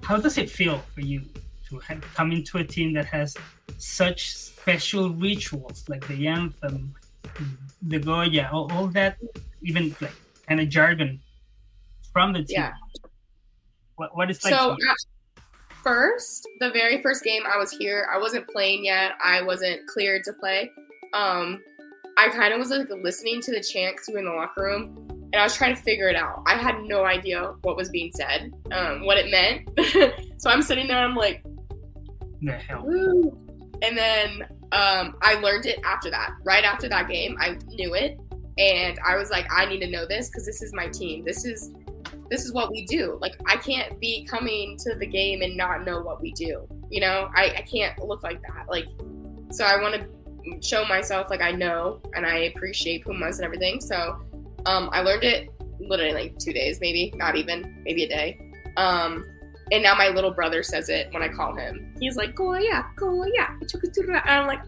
How 0.03 0.17
does 0.17 0.37
it 0.37 0.49
feel 0.49 0.79
for 0.93 0.99
you 0.99 1.21
to 1.69 1.79
have, 1.79 2.01
come 2.13 2.33
into 2.33 2.57
a 2.57 2.63
team 2.63 2.91
that 2.93 3.05
has 3.05 3.37
such 3.77 4.35
special 4.35 5.11
rituals 5.11 5.87
like 5.87 6.05
the 6.09 6.27
anthem, 6.27 6.93
the 7.83 7.99
Goya, 7.99 8.49
all, 8.51 8.69
all 8.73 8.87
that, 8.87 9.17
even 9.61 9.95
like 10.01 10.11
kind 10.45 10.59
of 10.59 10.67
jargon 10.67 11.21
from 12.11 12.33
the 12.33 12.43
team? 12.43 12.59
Yeah. 12.59 12.73
What 13.95 14.17
what 14.17 14.29
is 14.29 14.43
like? 14.43 14.55
So. 14.55 14.75
First, 15.83 16.47
the 16.59 16.71
very 16.71 17.01
first 17.01 17.23
game 17.23 17.43
I 17.51 17.57
was 17.57 17.71
here, 17.71 18.07
I 18.13 18.17
wasn't 18.17 18.47
playing 18.47 18.85
yet. 18.85 19.13
I 19.23 19.41
wasn't 19.41 19.87
cleared 19.87 20.23
to 20.25 20.33
play. 20.33 20.71
Um, 21.13 21.61
I 22.17 22.29
kind 22.29 22.53
of 22.53 22.59
was 22.59 22.69
like 22.69 22.89
listening 22.89 23.41
to 23.41 23.51
the 23.51 23.61
chant 23.61 23.95
because 23.95 24.07
we 24.07 24.13
were 24.13 24.19
in 24.19 24.25
the 24.25 24.31
locker 24.31 24.63
room, 24.63 25.07
and 25.09 25.35
I 25.35 25.43
was 25.43 25.55
trying 25.55 25.75
to 25.75 25.81
figure 25.81 26.09
it 26.09 26.15
out. 26.15 26.43
I 26.45 26.55
had 26.55 26.81
no 26.83 27.05
idea 27.05 27.53
what 27.63 27.75
was 27.75 27.89
being 27.89 28.11
said, 28.13 28.53
um, 28.71 29.05
what 29.05 29.17
it 29.17 29.31
meant. 29.31 30.31
so 30.37 30.49
I'm 30.49 30.61
sitting 30.61 30.87
there, 30.87 30.97
I'm 30.97 31.15
like, 31.15 31.43
The 32.41 32.53
hell. 32.53 32.83
Woo. 32.85 33.37
And 33.81 33.97
then 33.97 34.43
um, 34.71 35.15
I 35.21 35.35
learned 35.41 35.65
it 35.65 35.79
after 35.83 36.11
that. 36.11 36.31
Right 36.43 36.63
after 36.63 36.87
that 36.89 37.09
game, 37.09 37.35
I 37.39 37.57
knew 37.69 37.95
it, 37.95 38.19
and 38.57 38.99
I 39.07 39.15
was 39.15 39.31
like, 39.31 39.47
I 39.51 39.65
need 39.65 39.79
to 39.79 39.89
know 39.89 40.05
this 40.05 40.29
because 40.29 40.45
this 40.45 40.61
is 40.61 40.73
my 40.73 40.87
team. 40.87 41.23
This 41.25 41.45
is 41.45 41.73
this 42.31 42.45
is 42.45 42.53
what 42.53 42.71
we 42.71 42.85
do. 42.85 43.17
Like 43.21 43.33
I 43.45 43.57
can't 43.57 43.99
be 43.99 44.25
coming 44.25 44.77
to 44.79 44.95
the 44.95 45.05
game 45.05 45.41
and 45.41 45.55
not 45.55 45.85
know 45.85 46.01
what 46.01 46.21
we 46.21 46.31
do. 46.31 46.65
You 46.89 47.01
know, 47.01 47.29
I, 47.35 47.53
I 47.57 47.61
can't 47.61 47.99
look 47.99 48.23
like 48.23 48.41
that. 48.41 48.67
Like 48.69 48.85
so 49.51 49.65
I 49.65 49.79
want 49.81 49.95
to 49.95 50.61
show 50.61 50.85
myself 50.85 51.29
like 51.29 51.41
I 51.41 51.51
know 51.51 52.01
and 52.15 52.25
I 52.25 52.53
appreciate 52.55 53.03
Pumas 53.03 53.37
and 53.37 53.45
everything. 53.45 53.81
So 53.81 54.23
um, 54.65 54.89
I 54.93 55.01
learned 55.01 55.25
it 55.25 55.49
literally 55.79 56.13
like 56.13 56.39
two 56.39 56.53
days, 56.53 56.79
maybe 56.79 57.13
not 57.17 57.35
even, 57.35 57.83
maybe 57.83 58.05
a 58.05 58.07
day. 58.07 58.51
Um, 58.77 59.25
and 59.73 59.83
now 59.83 59.95
my 59.95 60.07
little 60.07 60.31
brother 60.31 60.63
says 60.63 60.89
it 60.89 61.09
when 61.11 61.21
I 61.21 61.27
call 61.27 61.55
him. 61.55 61.95
He's 61.99 62.15
like, 62.17 62.35
"Goya, 62.35 62.85
go 62.95 63.25
yeah," 63.25 63.55
and 63.59 64.29
I'm 64.29 64.47
like, 64.47 64.61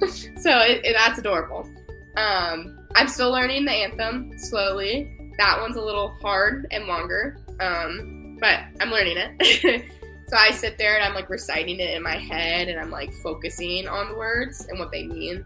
so 0.38 0.60
it, 0.60 0.84
it, 0.84 0.96
that's 0.96 1.18
adorable. 1.18 1.68
Um, 2.16 2.78
I'm 2.94 3.08
still 3.08 3.30
learning 3.30 3.64
the 3.64 3.72
anthem 3.72 4.38
slowly. 4.38 5.16
That 5.40 5.58
one's 5.60 5.76
a 5.76 5.82
little 5.82 6.18
hard 6.20 6.66
and 6.70 6.84
longer, 6.84 7.38
um, 7.60 8.36
but 8.40 8.60
I'm 8.78 8.90
learning 8.90 9.16
it. 9.16 9.84
so 10.28 10.36
I 10.36 10.50
sit 10.50 10.76
there 10.76 10.96
and 10.96 11.04
I'm 11.04 11.14
like 11.14 11.30
reciting 11.30 11.80
it 11.80 11.94
in 11.96 12.02
my 12.02 12.16
head, 12.16 12.68
and 12.68 12.78
I'm 12.78 12.90
like 12.90 13.12
focusing 13.22 13.88
on 13.88 14.10
the 14.10 14.16
words 14.16 14.66
and 14.68 14.78
what 14.78 14.92
they 14.92 15.04
mean. 15.04 15.44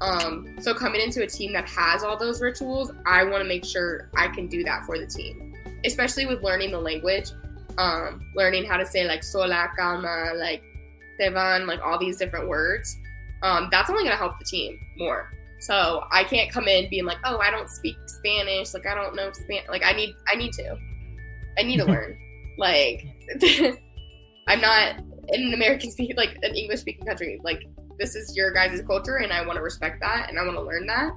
Um, 0.00 0.56
so 0.60 0.72
coming 0.72 1.00
into 1.00 1.22
a 1.22 1.26
team 1.26 1.52
that 1.54 1.68
has 1.68 2.04
all 2.04 2.16
those 2.16 2.40
rituals, 2.40 2.92
I 3.06 3.24
want 3.24 3.42
to 3.42 3.48
make 3.48 3.64
sure 3.64 4.08
I 4.16 4.28
can 4.28 4.46
do 4.46 4.62
that 4.64 4.84
for 4.86 4.98
the 4.98 5.06
team, 5.06 5.52
especially 5.84 6.26
with 6.26 6.42
learning 6.42 6.70
the 6.70 6.80
language 6.80 7.30
um, 7.78 8.20
learning 8.34 8.64
how 8.64 8.76
to 8.76 8.86
say 8.86 9.06
like 9.06 9.22
sola, 9.22 9.68
calma, 9.76 10.32
like 10.36 10.62
te 11.18 11.28
van, 11.28 11.66
like 11.66 11.80
all 11.82 11.98
these 11.98 12.16
different 12.16 12.48
words, 12.48 12.98
um, 13.42 13.68
that's 13.70 13.90
only 13.90 14.04
gonna 14.04 14.16
help 14.16 14.38
the 14.38 14.44
team 14.44 14.78
more. 14.96 15.32
So 15.60 16.04
I 16.12 16.24
can't 16.24 16.50
come 16.50 16.68
in 16.68 16.90
being 16.90 17.04
like, 17.04 17.18
oh, 17.24 17.38
I 17.38 17.50
don't 17.50 17.68
speak 17.68 17.96
Spanish, 18.06 18.74
like 18.74 18.86
I 18.86 18.94
don't 18.94 19.16
know 19.16 19.30
Spanish. 19.32 19.68
Like 19.68 19.82
I 19.84 19.92
need, 19.92 20.14
I 20.30 20.36
need 20.36 20.52
to, 20.54 20.76
I 21.58 21.62
need 21.62 21.78
to 21.78 21.84
learn. 21.86 22.18
Like 22.58 23.06
I'm 24.48 24.60
not 24.60 24.98
in 25.28 25.42
an 25.42 25.54
American 25.54 25.90
speaking, 25.90 26.16
like 26.16 26.38
an 26.42 26.54
English 26.54 26.80
speaking 26.80 27.06
country. 27.06 27.40
Like 27.42 27.66
this 27.98 28.14
is 28.14 28.36
your 28.36 28.52
guys' 28.52 28.82
culture, 28.86 29.16
and 29.16 29.32
I 29.32 29.44
want 29.46 29.56
to 29.56 29.62
respect 29.62 30.00
that, 30.00 30.28
and 30.28 30.38
I 30.38 30.42
want 30.42 30.56
to 30.56 30.62
learn 30.62 30.86
that 30.86 31.12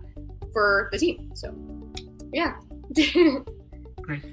for 0.54 0.90
the 0.92 0.98
team. 0.98 1.32
So 1.36 1.54
yeah. 2.32 2.56
Great 4.02 4.24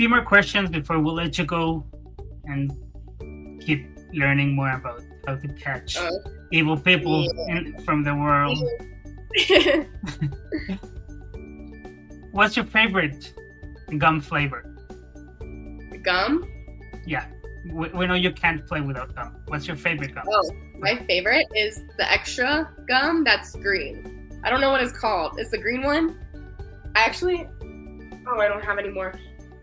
few 0.00 0.08
more 0.08 0.22
questions 0.22 0.70
before 0.70 0.98
we'll 0.98 1.14
let 1.14 1.36
you 1.36 1.44
go 1.44 1.84
and 2.44 2.72
keep 3.60 3.86
learning 4.14 4.54
more 4.54 4.72
about 4.72 5.02
how 5.26 5.36
to 5.36 5.48
catch 5.48 5.96
uh, 5.96 6.10
evil 6.50 6.76
people 6.76 7.24
yeah. 7.24 7.56
in, 7.56 7.82
from 7.84 8.02
the 8.04 8.14
world. 8.14 8.58
What's 12.32 12.56
your 12.56 12.64
favorite 12.64 13.32
gum 13.98 14.20
flavor? 14.20 14.64
Gum? 16.02 16.48
Yeah. 17.06 17.26
We, 17.66 17.88
we, 17.88 18.06
know 18.06 18.14
you 18.14 18.32
can't 18.32 18.66
play 18.66 18.80
without 18.80 19.14
gum. 19.14 19.36
What's 19.48 19.66
your 19.66 19.76
favorite 19.76 20.14
gum? 20.14 20.24
Oh, 20.30 20.50
my 20.78 20.96
favorite 21.06 21.46
is 21.54 21.82
the 21.98 22.10
extra 22.10 22.72
gum 22.88 23.22
that's 23.24 23.54
green. 23.56 24.40
I 24.42 24.50
don't 24.50 24.60
know 24.60 24.70
what 24.70 24.82
it's 24.82 24.96
called. 24.96 25.38
It's 25.38 25.50
the 25.50 25.58
green 25.58 25.82
one. 25.82 26.18
I 26.94 27.00
actually, 27.00 27.46
oh, 28.26 28.38
I 28.38 28.48
don't 28.48 28.64
have 28.64 28.78
any 28.78 28.90
more. 28.90 29.12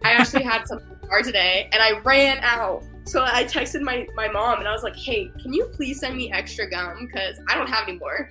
I 0.04 0.12
actually 0.12 0.44
had 0.52 0.68
some 0.68 0.80
car 1.08 1.22
today 1.24 1.70
and 1.72 1.82
I 1.82 2.00
ran 2.00 2.38
out. 2.42 2.84
So 3.08 3.24
I 3.24 3.46
texted 3.46 3.82
my, 3.82 4.06
my 4.16 4.28
mom 4.28 4.60
and 4.60 4.68
I 4.68 4.74
was 4.74 4.84
like, 4.84 4.98
hey, 4.98 5.32
can 5.42 5.54
you 5.54 5.70
please 5.74 6.02
send 6.02 6.18
me 6.18 6.30
extra 6.34 6.70
gum? 6.70 7.08
Because 7.08 7.40
I 7.48 7.56
don't 7.56 7.70
have 7.70 7.88
any 7.88 7.98
more. 7.98 8.30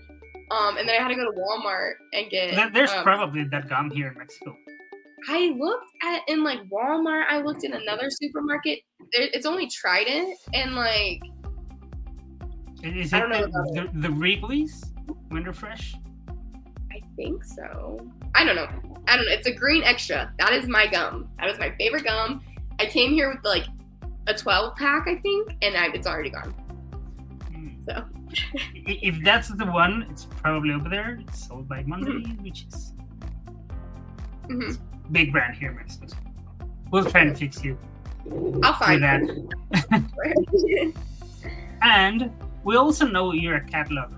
Um, 0.50 0.76
and 0.76 0.86
then 0.86 0.94
I 0.94 1.02
had 1.02 1.08
to 1.08 1.14
go 1.14 1.24
to 1.24 1.36
Walmart 1.36 1.94
and 2.12 2.30
get. 2.30 2.74
There's 2.74 2.90
um, 2.90 3.02
probably 3.02 3.44
that 3.44 3.70
gum 3.70 3.90
here 3.90 4.08
in 4.08 4.18
Mexico. 4.18 4.54
I 5.28 5.56
looked 5.58 5.90
at 6.02 6.20
in 6.28 6.44
like 6.44 6.60
Walmart. 6.68 7.24
I 7.28 7.40
looked 7.40 7.64
in 7.64 7.72
another 7.72 8.10
supermarket. 8.10 8.80
It's 9.12 9.46
only 9.46 9.66
Trident 9.66 10.36
and 10.52 10.74
like. 10.74 11.20
Is 12.82 13.14
it 13.14 13.18
the, 13.30 13.88
the, 13.92 14.00
the 14.00 14.10
Wrigley's 14.10 14.84
Fresh? 15.54 15.96
I 16.92 17.00
think 17.16 17.42
so. 17.44 17.98
I 18.34 18.44
don't 18.44 18.56
know. 18.56 18.68
I 19.08 19.16
don't 19.16 19.24
know. 19.24 19.32
It's 19.32 19.46
a 19.46 19.54
green 19.54 19.82
extra. 19.82 20.32
That 20.38 20.52
is 20.52 20.68
my 20.68 20.86
gum. 20.86 21.30
That 21.40 21.48
is 21.48 21.58
my 21.58 21.74
favorite 21.78 22.04
gum. 22.04 22.42
I 22.78 22.86
came 22.86 23.12
here 23.12 23.30
with 23.30 23.42
like 23.42 23.66
a 24.26 24.34
12 24.34 24.76
pack, 24.76 25.06
I 25.06 25.16
think, 25.16 25.56
and 25.62 25.76
I, 25.76 25.88
it's 25.88 26.06
already 26.06 26.30
gone. 26.30 26.54
So. 27.86 28.04
if 28.84 29.22
that's 29.24 29.48
the 29.48 29.66
one, 29.66 30.06
it's 30.10 30.24
probably 30.24 30.74
over 30.74 30.88
there. 30.88 31.18
It's 31.20 31.46
sold 31.46 31.68
by 31.68 31.82
Monday, 31.84 32.10
mm-hmm. 32.10 32.42
which 32.42 32.66
is 32.66 32.92
mm-hmm. 34.48 35.12
big 35.12 35.32
brand 35.32 35.56
here 35.56 35.70
in 35.70 35.76
Mexico. 35.76 36.16
We'll 36.90 37.04
try 37.04 37.22
and 37.22 37.38
fix 37.38 37.64
you. 37.64 37.78
I'll 38.62 38.74
find 38.74 39.02
that. 39.02 39.22
and 41.82 42.30
we 42.64 42.76
also 42.76 43.06
know 43.06 43.32
you're 43.32 43.56
a 43.56 43.64
cat 43.64 43.90
lover. 43.90 44.16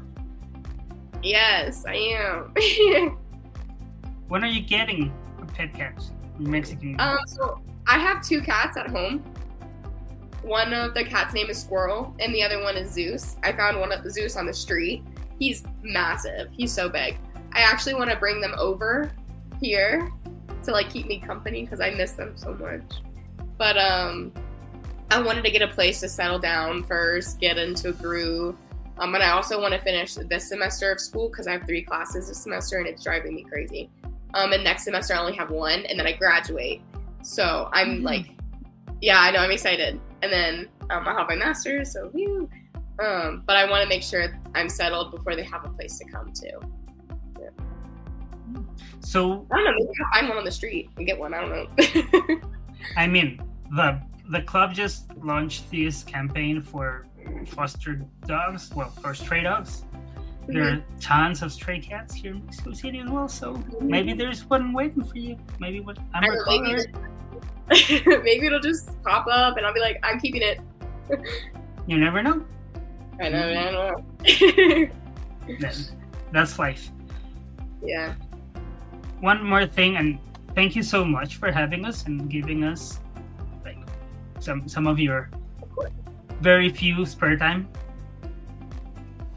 Yes, 1.22 1.84
I 1.86 1.94
am. 1.94 2.54
when 4.28 4.44
are 4.44 4.48
you 4.48 4.62
getting 4.62 5.12
a 5.40 5.44
pet 5.44 5.74
cat? 5.74 6.02
Mexican. 6.38 6.96
Um, 7.00 7.18
so 7.26 7.60
I 7.86 7.98
have 7.98 8.24
two 8.24 8.40
cats 8.40 8.76
at 8.76 8.88
home. 8.88 9.24
One 10.42 10.72
of 10.72 10.94
the 10.94 11.04
cats' 11.04 11.34
name 11.34 11.50
is 11.50 11.60
Squirrel, 11.60 12.14
and 12.20 12.34
the 12.34 12.42
other 12.42 12.62
one 12.62 12.76
is 12.76 12.90
Zeus. 12.90 13.36
I 13.42 13.52
found 13.52 13.78
one 13.80 13.92
of 13.92 14.08
Zeus 14.10 14.36
on 14.36 14.46
the 14.46 14.54
street. 14.54 15.02
He's 15.38 15.64
massive. 15.82 16.48
He's 16.52 16.72
so 16.72 16.88
big. 16.88 17.18
I 17.52 17.60
actually 17.60 17.94
want 17.94 18.10
to 18.10 18.16
bring 18.16 18.40
them 18.40 18.54
over 18.58 19.10
here 19.60 20.12
to 20.62 20.70
like 20.72 20.90
keep 20.90 21.06
me 21.06 21.18
company 21.18 21.62
because 21.62 21.80
I 21.80 21.90
miss 21.90 22.12
them 22.12 22.36
so 22.36 22.54
much. 22.54 23.02
But 23.56 23.76
um, 23.78 24.32
I 25.10 25.20
wanted 25.20 25.44
to 25.44 25.50
get 25.50 25.62
a 25.62 25.68
place 25.68 26.00
to 26.00 26.08
settle 26.08 26.38
down 26.38 26.84
first, 26.84 27.40
get 27.40 27.58
into 27.58 27.88
a 27.88 27.92
groove. 27.92 28.56
Um, 28.98 29.14
and 29.14 29.22
I 29.22 29.30
also 29.30 29.60
want 29.60 29.74
to 29.74 29.80
finish 29.80 30.14
this 30.14 30.48
semester 30.48 30.90
of 30.92 31.00
school 31.00 31.28
because 31.28 31.46
I 31.46 31.52
have 31.52 31.64
three 31.66 31.82
classes 31.82 32.28
this 32.28 32.42
semester 32.42 32.78
and 32.78 32.86
it's 32.86 33.02
driving 33.02 33.34
me 33.34 33.44
crazy. 33.44 33.90
Um, 34.34 34.52
and 34.52 34.62
next 34.62 34.84
semester 34.84 35.14
I 35.14 35.20
only 35.20 35.36
have 35.36 35.50
one, 35.50 35.86
and 35.86 35.98
then 35.98 36.06
I 36.06 36.12
graduate. 36.12 36.82
So 37.22 37.70
I'm 37.72 37.96
mm-hmm. 37.96 38.04
like, 38.04 38.26
yeah, 39.00 39.20
I 39.20 39.30
know, 39.30 39.38
I'm 39.38 39.50
excited. 39.50 40.00
And 40.22 40.32
then 40.32 40.68
um, 40.90 41.06
I'll 41.06 41.16
have 41.16 41.28
my 41.28 41.36
master's, 41.36 41.92
so 41.92 42.08
whew. 42.08 42.48
Um, 43.00 43.44
but 43.46 43.56
I 43.56 43.68
want 43.70 43.82
to 43.82 43.88
make 43.88 44.02
sure 44.02 44.40
I'm 44.54 44.68
settled 44.68 45.12
before 45.12 45.36
they 45.36 45.44
have 45.44 45.64
a 45.64 45.68
place 45.68 45.98
to 45.98 46.04
come 46.06 46.32
to. 46.32 46.60
Yeah. 47.40 47.48
So 49.00 49.46
I 49.52 49.56
don't 49.56 49.64
know. 49.64 49.72
Maybe 49.72 49.88
I'll 50.04 50.20
find 50.20 50.28
one 50.28 50.38
on 50.38 50.44
the 50.44 50.50
street 50.50 50.90
and 50.96 51.06
get 51.06 51.18
one. 51.18 51.32
I 51.32 51.40
don't 51.40 51.50
know. 51.50 52.40
I 52.96 53.06
mean, 53.06 53.40
the 53.70 54.00
the 54.30 54.42
club 54.42 54.74
just 54.74 55.14
launched 55.22 55.70
this 55.70 56.02
campaign 56.02 56.60
for 56.60 57.06
foster 57.46 58.02
dogs, 58.26 58.70
well, 58.74 58.90
for 58.90 59.14
stray 59.14 59.42
dogs. 59.42 59.84
There 60.48 60.62
are 60.62 60.76
mm-hmm. 60.76 60.98
tons 60.98 61.42
of 61.42 61.52
stray 61.52 61.78
cats 61.78 62.14
here 62.14 62.32
in 62.32 62.44
Mexico 62.46 62.72
City 62.72 63.00
as 63.00 63.10
well, 63.10 63.28
so 63.28 63.62
maybe 63.82 64.14
there's 64.14 64.46
one 64.46 64.72
waiting 64.72 65.04
for 65.04 65.18
you. 65.18 65.36
Maybe 65.60 65.80
what 65.80 65.98
I'm 66.14 66.22
maybe, 66.46 66.86
maybe 68.24 68.46
it'll 68.46 68.60
just 68.60 68.90
pop 69.02 69.26
up 69.30 69.56
and 69.56 69.66
I'll 69.66 69.74
be 69.74 69.80
like, 69.80 69.98
I'm 70.02 70.18
keeping 70.18 70.42
it. 70.42 70.60
you 71.86 71.98
never 71.98 72.22
know. 72.22 72.44
I 73.20 73.28
know, 73.28 73.48
I 73.48 73.70
know. 73.70 74.04
that, 75.60 75.90
that's 76.32 76.58
life. 76.58 76.90
Yeah. 77.82 78.14
One 79.20 79.42
more 79.42 79.66
thing, 79.66 79.96
and 79.96 80.18
thank 80.54 80.76
you 80.76 80.82
so 80.82 81.04
much 81.04 81.36
for 81.36 81.50
having 81.50 81.84
us 81.84 82.06
and 82.06 82.30
giving 82.30 82.62
us 82.62 83.00
like 83.64 83.78
some 84.38 84.68
some 84.68 84.86
of 84.86 85.00
your 85.00 85.30
very 86.40 86.68
few 86.68 87.04
spare 87.04 87.36
time 87.36 87.68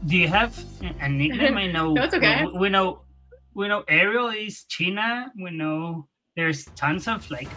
do 0.06 0.16
you 0.16 0.28
have 0.28 0.58
a 1.00 1.08
nickname? 1.08 1.56
I 1.56 1.66
know. 1.68 1.92
no, 1.94 2.04
okay. 2.04 2.44
We, 2.46 2.58
we, 2.58 2.68
know. 2.68 3.02
We 3.54 3.68
know 3.68 3.84
Ariel 3.88 4.28
is 4.28 4.64
China. 4.64 5.30
We 5.40 5.50
know 5.50 6.08
there's 6.36 6.64
tons 6.76 7.06
of 7.06 7.30
like 7.30 7.48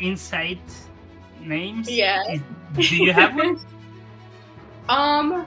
inside 0.00 0.60
names. 1.40 1.90
Yeah. 1.90 2.38
do 2.74 2.96
you 2.96 3.12
have 3.12 3.34
one? 3.34 3.58
um. 4.88 5.46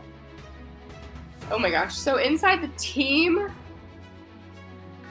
Oh 1.49 1.59
my 1.59 1.69
gosh. 1.69 1.95
So 1.95 2.17
inside 2.17 2.61
the 2.61 2.69
team, 2.77 3.51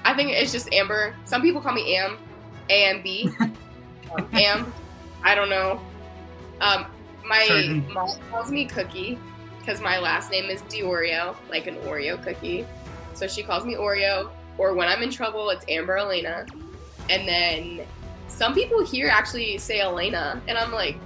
I 0.05 0.15
think 0.15 0.31
it's 0.31 0.53
just 0.53 0.73
Amber. 0.73 1.15
Some 1.25 1.43
people 1.43 1.61
call 1.61 1.75
me 1.75 1.97
Am, 1.97 2.17
A 2.71 2.87
M 2.87 3.03
B, 3.03 3.31
Am. 4.33 4.73
I 5.23 5.35
don't 5.35 5.51
know. 5.51 5.81
Um, 6.61 6.87
my 7.27 7.45
Certain. 7.47 7.93
mom 7.93 8.09
calls 8.31 8.51
me 8.51 8.65
Cookie 8.65 9.19
because 9.59 9.81
my 9.81 9.99
last 9.99 10.31
name 10.31 10.47
is 10.47 10.63
DiOrio, 10.63 11.37
like 11.51 11.67
an 11.67 11.77
Oreo 11.77 12.23
cookie. 12.23 12.67
So 13.15 13.27
she 13.27 13.43
calls 13.43 13.65
me 13.65 13.75
Oreo 13.75 14.31
or 14.59 14.75
when 14.75 14.89
I'm 14.89 15.03
in 15.03 15.11
trouble, 15.11 15.49
it's 15.51 15.65
Amber 15.69 15.97
Elena. 15.97 16.47
And 17.09 17.27
then 17.27 17.87
some 18.41 18.55
people 18.55 18.83
here 18.83 19.09
actually 19.09 19.59
say 19.59 19.81
Elena, 19.83 20.41
and 20.49 20.57
I'm 20.57 20.73
like, 20.73 20.97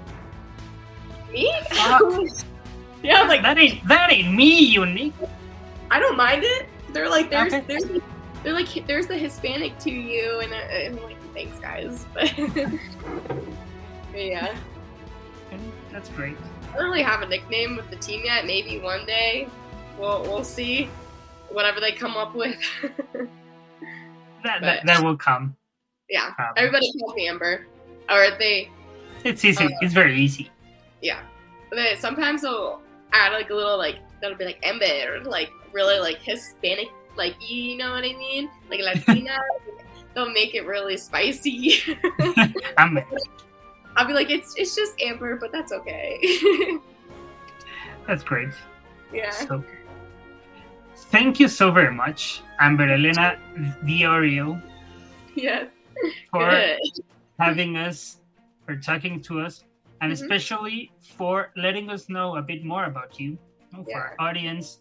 me? 1.33 1.53
yeah, 3.03 3.23
I'm 3.23 3.27
like 3.29 3.43
that 3.43 3.59
ain't 3.59 3.85
that 3.89 4.13
ain't 4.13 4.33
me, 4.33 4.57
unique. 4.67 5.13
I 5.91 5.99
don't 5.99 6.17
mind 6.17 6.45
it. 6.45 6.69
They're 6.93 7.09
like, 7.11 7.31
there's, 7.31 7.53
Okay. 7.53 7.65
there's, 7.67 7.83
they're 8.45 8.53
like, 8.53 8.87
there's 8.87 9.09
the 9.09 9.17
Hispanic 9.19 9.77
to 9.81 9.91
you, 9.91 10.39
and, 10.45 10.53
uh, 10.53 10.57
I'm 10.97 11.03
like, 11.03 11.17
thanks, 11.35 11.59
guys. 11.59 12.07
But 14.13 14.25
yeah, 14.27 14.55
That's 15.91 16.09
great. 16.11 16.37
I 16.73 16.77
don't 16.77 16.85
really 16.85 17.03
have 17.03 17.23
a 17.23 17.27
nickname 17.27 17.75
with 17.75 17.91
the 17.91 17.97
team 17.97 18.23
yet. 18.25 18.47
Maybe 18.47 18.79
one 18.79 19.05
day, 19.07 19.49
we'll 19.99 20.23
we'll 20.23 20.45
see. 20.45 20.89
Whatever 21.51 21.81
they 21.81 21.91
come 21.91 22.17
up 22.17 22.33
with. 22.37 22.57
That 24.45 24.61
But- 24.61 24.61
that, 24.61 24.87
that 24.87 25.03
will 25.03 25.17
come. 25.17 25.57
Yeah, 26.11 26.33
Probably. 26.35 26.61
everybody 26.63 26.93
calls 27.01 27.15
me 27.15 27.29
Amber, 27.29 27.67
or 28.11 28.27
they, 28.39 28.71
It's 29.25 29.45
easy. 29.45 29.65
Uh, 29.65 29.69
it's 29.81 29.95
very 29.95 30.17
easy. 30.19 30.51
yeah. 31.03 31.21
They, 31.73 31.97
sometimes 31.97 32.43
they'll 32.43 32.83
add 33.13 33.33
like 33.33 33.51
a 33.51 33.55
little 33.55 33.77
like 33.79 33.97
that'll 34.21 34.37
be 34.37 34.45
like 34.45 34.61
Amber, 34.63 35.23
like 35.25 35.51
really 35.73 35.99
like 35.99 36.19
Hispanic, 36.19 36.89
like 37.17 37.35
you 37.41 37.77
know 37.77 37.91
what 37.91 38.05
I 38.05 38.13
mean, 38.15 38.49
like 38.71 38.81
Latina. 38.81 39.37
they'll 40.15 40.31
make 40.31 40.55
it 40.55 40.65
really 40.67 40.97
spicy. 40.97 41.81
I'll 43.97 44.07
be 44.07 44.13
like, 44.13 44.31
it's 44.31 44.55
it's 44.57 44.77
just 44.77 45.01
Amber, 45.01 45.37
but 45.37 45.51
that's 45.53 45.73
okay. 45.73 46.21
that's 48.07 48.23
great. 48.23 48.51
yeah. 49.13 49.31
So, 49.31 49.65
thank 51.11 51.41
you 51.41 51.49
so 51.49 51.71
very 51.71 51.93
much, 51.93 52.43
Amber 52.61 52.89
Elena 52.93 53.39
DiOrio, 53.85 54.61
Yeah. 55.35 55.65
for 56.31 56.51
Good. 56.51 56.79
having 57.39 57.77
us, 57.77 58.21
for 58.67 58.77
talking 58.77 59.21
to 59.23 59.41
us, 59.41 59.65
and 60.01 60.11
Mhm. 60.11 60.15
especially 60.15 60.93
for 61.17 61.51
letting 61.57 61.91
us 61.91 62.09
know 62.09 62.37
a 62.37 62.43
bit 62.43 62.65
more 62.65 62.85
about 62.85 63.19
you, 63.21 63.31
you 63.31 63.39
know, 63.73 63.85
for 63.85 63.99
our 63.99 64.15
audience, 64.19 64.81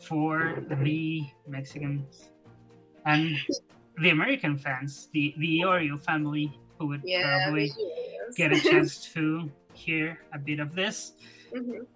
for 0.00 0.62
the 0.68 1.24
Mexicans, 1.48 2.30
and 3.06 3.36
the 4.02 4.10
American 4.10 4.56
fans, 4.58 5.08
the 5.12 5.34
the 5.38 5.60
Oreo 5.60 5.98
family, 6.00 6.50
who 6.78 6.86
would 6.88 7.02
Yeah. 7.04 7.44
probably 7.44 7.70
yes. 7.76 8.34
get 8.36 8.52
a 8.52 8.60
chance 8.60 9.12
to 9.14 9.50
hear 9.74 10.18
a 10.32 10.38
bit 10.38 10.58
of 10.60 10.74
this. 10.74 11.14
Mhm. 11.52 11.86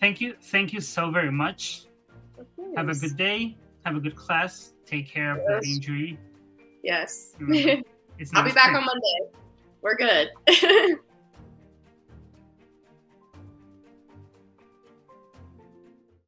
Thank 0.00 0.20
you, 0.20 0.34
thank 0.40 0.72
you 0.72 0.80
so 0.80 1.10
very 1.10 1.32
much. 1.32 1.86
Have 2.76 2.88
a 2.88 2.94
good 2.94 3.16
day. 3.16 3.56
Have 3.84 3.96
a 3.96 4.00
good 4.00 4.14
class. 4.14 4.74
Take 4.86 5.08
care 5.08 5.32
of 5.32 5.38
that 5.48 5.62
Yes. 5.64 5.76
injury. 5.76 6.18
Yes. 6.82 7.34
It's 8.18 8.34
I'll 8.34 8.44
be 8.44 8.52
back 8.52 8.74
on 8.74 8.84
Monday. 8.84 9.38
We're 9.80 9.96
good. 9.96 10.30